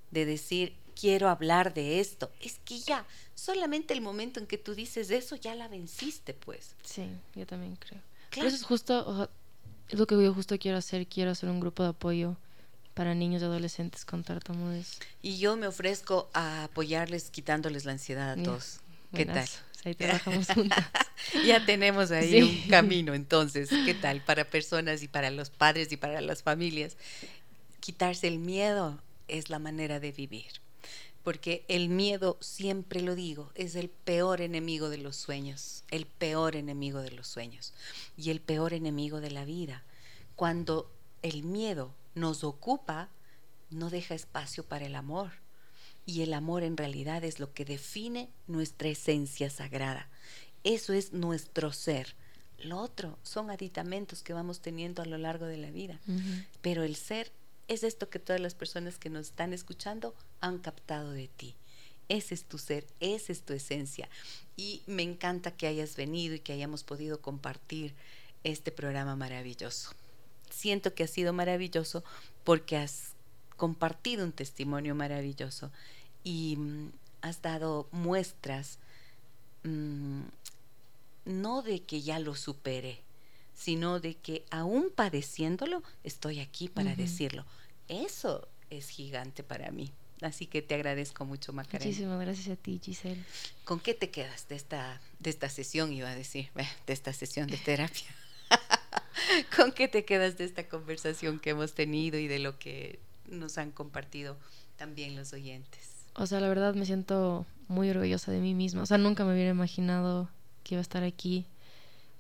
de 0.10 0.26
decir 0.26 0.74
quiero 0.94 1.30
hablar 1.30 1.74
de 1.74 2.00
esto. 2.00 2.32
Es 2.40 2.60
que 2.66 2.80
ya, 2.80 3.06
solamente 3.36 3.94
el 3.94 4.02
momento 4.02 4.40
en 4.40 4.48
que 4.48 4.58
tú 4.58 4.76
dices 4.76 5.12
eso, 5.12 5.36
ya 5.36 5.56
la 5.56 5.68
venciste, 5.68 6.34
pues. 6.34 6.76
Sí, 6.84 7.08
yo 7.36 7.46
también 7.46 7.76
creo. 7.76 8.02
Claro. 8.30 8.48
eso 8.48 8.58
es 8.58 8.64
justo, 8.64 9.30
es 9.90 10.00
lo 10.00 10.08
que 10.08 10.16
yo 10.16 10.34
justo 10.34 10.58
quiero 10.58 10.78
hacer, 10.78 11.06
quiero 11.08 11.32
hacer 11.32 11.50
un 11.50 11.60
grupo 11.60 11.84
de 11.84 11.90
apoyo 11.90 12.36
para 12.94 13.16
niños 13.16 13.42
y 13.42 13.46
adolescentes 13.46 14.06
con 14.06 14.24
tartamudes. 14.24 15.00
Y 15.22 15.38
yo 15.38 15.56
me 15.56 15.68
ofrezco 15.68 16.30
a 16.34 16.66
apoyarles 16.66 17.30
quitándoles 17.30 17.86
la 17.86 17.94
ansiedad 17.94 18.32
a 18.32 18.42
todos. 18.42 18.80
¿Qué 19.14 19.26
tal? 19.26 19.48
Ahí 19.86 19.96
trabajamos 19.96 20.48
juntas. 20.54 20.86
ya 21.46 21.66
tenemos 21.66 22.12
ahí 22.12 22.42
un 22.42 22.70
camino, 22.70 23.14
entonces, 23.14 23.70
¿qué 23.86 23.94
tal? 23.94 24.22
Para 24.22 24.46
personas 24.46 25.04
y 25.04 25.08
para 25.08 25.30
los 25.30 25.50
padres 25.50 25.92
y 25.92 25.98
para 25.98 26.22
las 26.22 26.42
familias. 26.42 26.98
Quitarse 27.80 28.28
el 28.28 28.40
miedo 28.40 29.02
es 29.28 29.50
la 29.50 29.60
manera 29.60 30.00
de 30.00 30.12
vivir. 30.12 30.63
Porque 31.24 31.66
el 31.70 31.90
miedo, 31.90 32.38
siempre 32.42 33.02
lo 33.02 33.16
digo, 33.16 33.52
es 33.56 33.76
el 33.76 33.90
peor 33.90 34.42
enemigo 34.42 34.90
de 34.90 34.98
los 34.98 35.16
sueños, 35.16 35.84
el 35.90 36.06
peor 36.06 36.56
enemigo 36.56 37.02
de 37.02 37.12
los 37.12 37.28
sueños 37.28 37.74
y 38.18 38.30
el 38.30 38.42
peor 38.42 38.74
enemigo 38.74 39.22
de 39.22 39.32
la 39.32 39.46
vida. 39.46 39.84
Cuando 40.36 40.92
el 41.22 41.44
miedo 41.44 41.94
nos 42.14 42.44
ocupa, 42.44 43.10
no 43.70 43.90
deja 43.90 44.16
espacio 44.16 44.64
para 44.64 44.86
el 44.86 44.96
amor. 44.96 45.32
Y 46.06 46.22
el 46.22 46.34
amor 46.34 46.64
en 46.64 46.76
realidad 46.76 47.24
es 47.24 47.40
lo 47.40 47.54
que 47.54 47.64
define 47.64 48.30
nuestra 48.48 48.90
esencia 48.90 49.50
sagrada. 49.50 50.10
Eso 50.66 50.92
es 50.92 51.14
nuestro 51.14 51.72
ser. 51.72 52.16
Lo 52.58 52.80
otro 52.80 53.18
son 53.24 53.50
aditamentos 53.50 54.24
que 54.24 54.34
vamos 54.34 54.62
teniendo 54.62 55.02
a 55.02 55.06
lo 55.06 55.18
largo 55.18 55.46
de 55.46 55.58
la 55.58 55.72
vida. 55.72 56.00
Pero 56.62 56.84
el 56.84 56.96
ser 56.96 57.32
es 57.68 57.84
esto 57.84 58.10
que 58.10 58.20
todas 58.20 58.42
las 58.42 58.56
personas 58.56 58.98
que 58.98 59.10
nos 59.10 59.28
están 59.28 59.54
escuchando 59.54 60.16
han 60.42 60.60
captado 60.60 61.12
de 61.12 61.28
ti. 61.28 61.56
Ese 62.10 62.34
es 62.34 62.44
tu 62.44 62.58
ser, 62.58 62.86
esa 63.00 63.32
es 63.32 63.42
tu 63.44 63.54
esencia. 63.54 64.10
Y 64.58 64.82
me 64.88 65.04
encanta 65.04 65.52
que 65.52 65.68
hayas 65.68 65.96
venido 65.96 66.36
y 66.36 66.40
que 66.40 66.54
hayamos 66.54 66.84
podido 66.84 67.22
compartir 67.22 67.94
este 68.44 68.72
programa 68.72 69.16
maravilloso 69.16 69.92
siento 70.54 70.94
que 70.94 71.04
ha 71.04 71.08
sido 71.08 71.34
maravilloso 71.34 72.04
porque 72.44 72.78
has 72.78 73.14
compartido 73.58 74.24
un 74.24 74.32
testimonio 74.32 74.96
maravilloso 74.96 75.72
y 76.24 76.56
mm, 76.58 76.92
has 77.22 77.42
dado 77.42 77.88
muestras 77.92 78.78
mm, 79.64 80.22
no 81.26 81.62
de 81.62 81.82
que 81.82 82.02
ya 82.02 82.20
lo 82.20 82.36
superé, 82.36 83.02
sino 83.54 84.00
de 84.00 84.16
que 84.16 84.46
aún 84.50 84.92
padeciéndolo 84.94 85.84
estoy 86.04 86.40
aquí 86.40 86.70
para 86.70 86.96
decirlo. 86.96 87.46
Eso 87.88 88.48
es 88.70 88.90
gigante 88.90 89.44
para 89.44 89.72
mí. 89.72 89.92
Así 90.22 90.46
que 90.48 90.62
te 90.62 90.76
agradezco 90.76 91.26
mucho, 91.26 91.52
Macarena. 91.52 91.86
Muchísimas 91.86 92.20
gracias 92.20 92.48
a 92.48 92.56
ti, 92.56 92.80
Giselle. 92.82 93.22
¿Con 93.66 93.80
qué 93.80 93.94
te 93.94 94.10
quedas 94.10 94.48
de 94.48 94.56
esta, 94.56 95.02
de 95.20 95.30
esta 95.30 95.50
sesión, 95.50 95.92
iba 95.92 96.10
a 96.10 96.16
decir, 96.16 96.50
de 96.88 96.94
esta 96.94 97.12
sesión 97.12 97.48
de 97.48 97.58
terapia? 97.58 98.08
¿Con 99.56 99.74
qué 99.74 99.88
te 99.88 100.06
quedas 100.06 100.38
de 100.38 100.46
esta 100.46 100.68
conversación 100.70 101.40
que 101.40 101.50
hemos 101.50 101.74
tenido 101.74 102.18
y 102.20 102.28
de 102.28 102.40
lo 102.40 102.58
que 102.58 103.00
nos 103.28 103.58
han 103.58 103.72
compartido 103.72 104.38
también 104.78 105.16
los 105.16 105.34
oyentes? 105.34 105.90
O 106.16 106.26
sea, 106.26 106.40
la 106.40 106.48
verdad 106.48 106.74
me 106.74 106.86
siento 106.86 107.46
muy 107.68 107.90
orgullosa 107.90 108.32
de 108.32 108.40
mí 108.40 108.54
misma. 108.54 108.84
O 108.84 108.86
sea, 108.86 108.98
nunca 108.98 109.26
me 109.26 109.34
hubiera 109.34 109.50
imaginado 109.50 110.30
que 110.64 110.76
iba 110.76 110.80
a 110.80 110.84
estar 110.84 111.04
aquí 111.04 111.46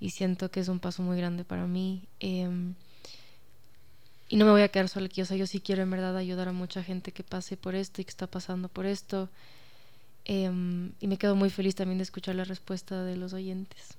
y 0.04 0.10
siento 0.10 0.52
que 0.52 0.60
es 0.60 0.68
un 0.68 0.82
paso 0.82 1.02
muy 1.02 1.16
grande 1.16 1.46
para 1.46 1.66
mí. 1.66 2.04
Em, 2.20 2.74
y 4.28 4.36
no 4.36 4.44
me 4.44 4.52
voy 4.52 4.62
a 4.62 4.68
quedar 4.68 4.90
sola 4.90 5.06
aquí. 5.06 5.22
O 5.22 5.26
sea, 5.26 5.38
yo 5.38 5.48
sí 5.48 5.62
quiero 5.62 5.82
en 5.82 5.90
verdad 5.90 6.18
ayudar 6.18 6.50
a 6.50 6.52
mucha 6.52 6.84
gente 6.84 7.14
que 7.14 7.24
pase 7.24 7.56
por 7.56 7.74
esto 7.74 8.02
y 8.02 8.04
que 8.04 8.10
está 8.10 8.28
pasando 8.28 8.68
por 8.68 8.86
esto. 8.86 9.30
Em, 10.26 10.92
y 11.00 11.08
me 11.08 11.18
quedo 11.18 11.38
muy 11.38 11.50
feliz 11.50 11.76
también 11.76 12.00
de 12.00 12.04
escuchar 12.04 12.36
la 12.36 12.44
respuesta 12.44 13.06
de 13.06 13.16
los 13.16 13.32
oyentes. 13.32 13.96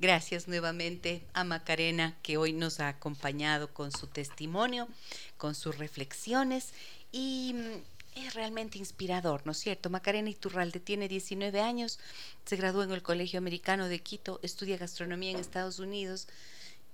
Gracias 0.00 0.48
nuevamente 0.48 1.22
a 1.34 1.44
Macarena 1.44 2.16
que 2.22 2.38
hoy 2.38 2.54
nos 2.54 2.80
ha 2.80 2.88
acompañado 2.88 3.68
con 3.68 3.92
su 3.92 4.06
testimonio, 4.06 4.88
con 5.36 5.54
sus 5.54 5.76
reflexiones 5.76 6.72
y 7.12 7.52
mm, 7.54 7.91
es 8.14 8.34
realmente 8.34 8.78
inspirador, 8.78 9.42
¿no 9.44 9.52
es 9.52 9.58
cierto? 9.58 9.90
Macarena 9.90 10.30
Iturralde 10.30 10.80
tiene 10.80 11.08
19 11.08 11.60
años, 11.60 11.98
se 12.44 12.56
graduó 12.56 12.82
en 12.82 12.92
el 12.92 13.02
Colegio 13.02 13.38
Americano 13.38 13.88
de 13.88 14.00
Quito, 14.00 14.40
estudia 14.42 14.76
gastronomía 14.76 15.30
en 15.30 15.38
Estados 15.38 15.78
Unidos 15.78 16.28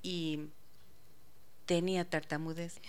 y 0.03 0.47
tenía 1.67 2.09
tartamudez. 2.09 2.81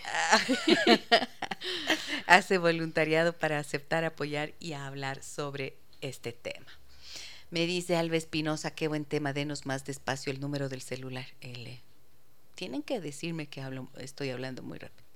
Hace 2.27 2.57
voluntariado 2.57 3.33
para 3.33 3.59
aceptar, 3.59 4.05
apoyar 4.05 4.53
y 4.59 4.73
hablar 4.73 5.23
sobre 5.23 5.75
este 6.01 6.31
tema. 6.31 6.67
Me 7.51 7.65
dice 7.65 7.97
Alba 7.97 8.15
Espinosa, 8.15 8.71
qué 8.71 8.87
buen 8.87 9.05
tema, 9.05 9.33
denos 9.33 9.65
más 9.65 9.83
despacio 9.83 10.31
el 10.31 10.39
número 10.39 10.69
del 10.69 10.81
celular. 10.81 11.25
L. 11.41 11.81
Tienen 12.53 12.83
que 12.83 12.99
decirme 12.99 13.47
que 13.47 13.61
hablo, 13.61 13.89
estoy 13.97 14.29
hablando 14.29 14.61
muy 14.61 14.77
rápido. 14.77 15.09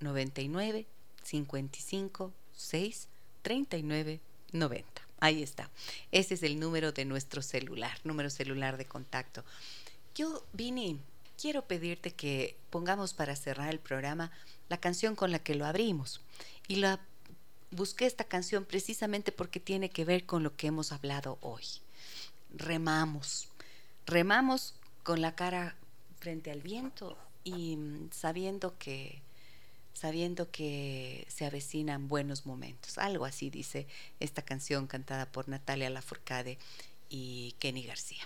099 0.00 0.86
55 1.28 2.32
6 2.56 3.08
39 3.42 4.20
90. 4.52 5.02
Ahí 5.20 5.42
está. 5.42 5.70
Ese 6.10 6.34
es 6.34 6.42
el 6.42 6.58
número 6.58 6.92
de 6.92 7.04
nuestro 7.04 7.42
celular, 7.42 7.98
número 8.04 8.30
celular 8.30 8.76
de 8.76 8.86
contacto. 8.86 9.44
Yo 10.14 10.44
vine 10.52 10.96
quiero 11.40 11.62
pedirte 11.66 12.10
que 12.10 12.56
pongamos 12.70 13.14
para 13.14 13.36
cerrar 13.36 13.70
el 13.70 13.78
programa 13.78 14.32
la 14.68 14.78
canción 14.78 15.14
con 15.14 15.30
la 15.30 15.38
que 15.38 15.54
lo 15.54 15.66
abrimos. 15.66 16.20
Y 16.66 16.76
la 16.76 17.00
busqué 17.70 18.06
esta 18.06 18.24
canción 18.24 18.64
precisamente 18.64 19.32
porque 19.32 19.60
tiene 19.60 19.90
que 19.90 20.04
ver 20.04 20.24
con 20.24 20.42
lo 20.42 20.56
que 20.56 20.68
hemos 20.68 20.92
hablado 20.92 21.38
hoy. 21.40 21.64
Remamos, 22.54 23.48
remamos 24.06 24.74
con 25.02 25.20
la 25.20 25.34
cara 25.34 25.76
frente 26.18 26.50
al 26.50 26.62
viento 26.62 27.16
y 27.44 27.76
mm, 27.76 28.10
sabiendo 28.12 28.76
que 28.78 29.22
sabiendo 29.98 30.50
que 30.50 31.26
se 31.28 31.44
avecinan 31.44 32.08
buenos 32.08 32.46
momentos. 32.46 32.98
Algo 32.98 33.24
así 33.24 33.50
dice 33.50 33.86
esta 34.20 34.42
canción 34.42 34.86
cantada 34.86 35.26
por 35.26 35.48
Natalia 35.48 35.90
Lafourcade 35.90 36.56
y 37.10 37.54
Kenny 37.58 37.82
García. 37.82 38.22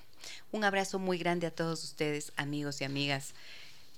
Un 0.53 0.65
abrazo 0.65 0.99
muy 0.99 1.19
grande 1.19 1.47
a 1.47 1.55
todos 1.55 1.82
ustedes, 1.82 2.32
amigos 2.36 2.81
y 2.81 2.85
amigas. 2.85 3.35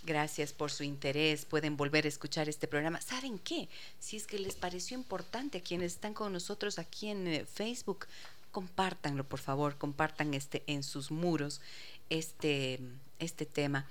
Gracias 0.04 0.52
por 0.52 0.70
su 0.70 0.84
interés. 0.84 1.46
Pueden 1.46 1.76
volver 1.76 2.04
a 2.04 2.08
escuchar 2.08 2.48
este 2.48 2.68
programa. 2.68 3.00
¿Saben 3.00 3.38
qué? 3.38 3.68
Si 3.98 4.16
es 4.16 4.26
que 4.26 4.38
les 4.38 4.54
pareció 4.54 4.96
importante 4.96 5.58
a 5.58 5.62
quienes 5.62 5.94
están 5.94 6.14
con 6.14 6.32
nosotros 6.32 6.78
aquí 6.78 7.08
en 7.08 7.26
eh, 7.26 7.44
Facebook, 7.46 8.06
compártanlo, 8.52 9.24
por 9.24 9.40
favor. 9.40 9.76
Compartan 9.76 10.34
este 10.34 10.62
en 10.66 10.82
sus 10.82 11.10
muros 11.10 11.60
este, 12.08 12.80
este 13.18 13.46
tema. 13.46 13.88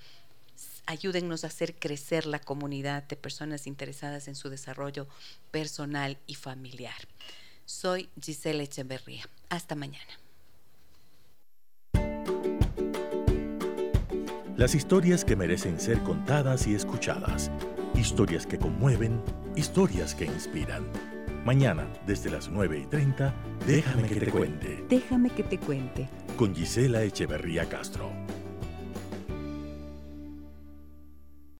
Ayúdennos 0.86 1.44
a 1.44 1.46
hacer 1.46 1.74
crecer 1.76 2.26
la 2.26 2.38
comunidad 2.38 3.04
de 3.04 3.16
personas 3.16 3.66
interesadas 3.66 4.28
en 4.28 4.34
su 4.34 4.50
desarrollo 4.50 5.06
personal 5.50 6.18
y 6.26 6.34
familiar. 6.34 7.08
Soy 7.64 8.10
Giselle 8.20 8.62
Echeverría. 8.62 9.24
Hasta 9.48 9.74
mañana. 9.74 10.20
Las 14.56 14.74
historias 14.74 15.24
que 15.24 15.36
merecen 15.36 15.80
ser 15.80 16.00
contadas 16.02 16.66
y 16.66 16.74
escuchadas. 16.74 17.50
Historias 17.94 18.46
que 18.46 18.58
conmueven, 18.58 19.20
historias 19.56 20.14
que 20.14 20.26
inspiran. 20.26 20.84
Mañana, 21.44 21.88
desde 22.06 22.30
las 22.30 22.48
9 22.48 22.80
y 22.80 22.86
30, 22.86 23.34
déjame 23.66 24.08
que 24.08 24.20
te 24.20 24.30
cuente. 24.30 24.84
Déjame 24.88 25.30
que 25.30 25.42
te 25.42 25.58
cuente. 25.58 26.08
Con 26.36 26.54
Gisela 26.54 27.02
Echeverría 27.02 27.68
Castro. 27.68 28.12